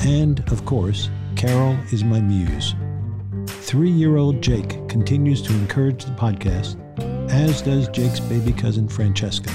And, 0.00 0.40
of 0.50 0.64
course, 0.64 1.10
Carol 1.36 1.78
is 1.92 2.02
my 2.02 2.20
muse. 2.20 2.74
Three 3.46 3.92
year 3.92 4.16
old 4.16 4.42
Jake 4.42 4.88
continues 4.88 5.40
to 5.42 5.52
encourage 5.52 6.04
the 6.04 6.10
podcast, 6.10 6.74
as 7.30 7.62
does 7.62 7.86
Jake's 7.90 8.18
baby 8.18 8.52
cousin 8.52 8.88
Francesca, 8.88 9.54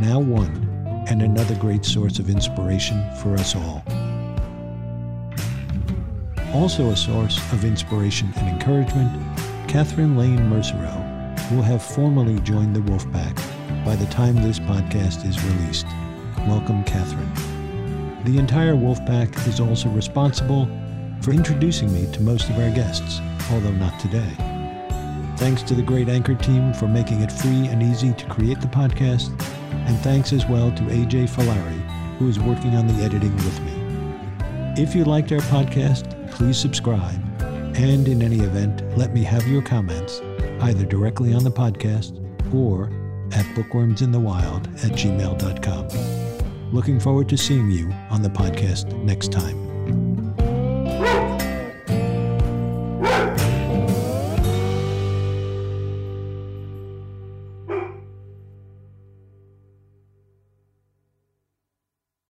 now 0.00 0.18
one, 0.18 1.04
and 1.10 1.20
another 1.20 1.54
great 1.56 1.84
source 1.84 2.18
of 2.18 2.30
inspiration 2.30 3.06
for 3.16 3.34
us 3.34 3.54
all. 3.54 3.84
Also, 6.54 6.88
a 6.88 6.96
source 6.96 7.36
of 7.52 7.66
inspiration 7.66 8.32
and 8.36 8.48
encouragement, 8.48 9.12
Catherine 9.68 10.16
Lane 10.16 10.48
Mercereau 10.48 11.04
will 11.50 11.62
have 11.62 11.82
formally 11.82 12.40
joined 12.40 12.74
the 12.74 12.80
Wolfpack 12.80 13.57
by 13.88 13.96
the 13.96 14.04
time 14.12 14.34
this 14.34 14.58
podcast 14.58 15.26
is 15.26 15.42
released. 15.44 15.86
Welcome, 16.46 16.84
Catherine. 16.84 17.32
The 18.24 18.38
entire 18.38 18.74
Wolfpack 18.74 19.48
is 19.48 19.60
also 19.60 19.88
responsible 19.88 20.68
for 21.22 21.30
introducing 21.30 21.90
me 21.94 22.06
to 22.12 22.20
most 22.20 22.50
of 22.50 22.58
our 22.58 22.68
guests, 22.68 23.18
although 23.50 23.72
not 23.72 23.98
today. 23.98 24.30
Thanks 25.38 25.62
to 25.62 25.74
the 25.74 25.80
great 25.80 26.10
Anchor 26.10 26.34
team 26.34 26.74
for 26.74 26.86
making 26.86 27.22
it 27.22 27.32
free 27.32 27.68
and 27.68 27.82
easy 27.82 28.12
to 28.12 28.26
create 28.26 28.60
the 28.60 28.66
podcast, 28.66 29.30
and 29.86 29.98
thanks 30.00 30.34
as 30.34 30.44
well 30.44 30.70
to 30.70 30.82
AJ 30.82 31.30
Falari, 31.30 32.18
who 32.18 32.28
is 32.28 32.38
working 32.38 32.76
on 32.76 32.86
the 32.88 33.02
editing 33.02 33.34
with 33.36 33.58
me. 33.62 33.72
If 34.76 34.94
you 34.94 35.04
liked 35.04 35.32
our 35.32 35.38
podcast, 35.38 36.30
please 36.32 36.58
subscribe, 36.58 37.22
and 37.74 38.06
in 38.06 38.20
any 38.20 38.40
event, 38.40 38.82
let 38.98 39.14
me 39.14 39.22
have 39.22 39.48
your 39.48 39.62
comments 39.62 40.20
either 40.60 40.84
directly 40.84 41.32
on 41.32 41.42
the 41.42 41.50
podcast 41.50 42.22
or 42.54 42.90
at 43.32 43.44
bookwormsinthewild 43.54 44.84
at 44.84 44.92
gmail.com. 44.92 46.72
Looking 46.72 47.00
forward 47.00 47.28
to 47.30 47.36
seeing 47.38 47.70
you 47.70 47.90
on 48.10 48.22
the 48.22 48.28
podcast 48.28 48.92
next 49.02 49.32
time. 49.32 49.67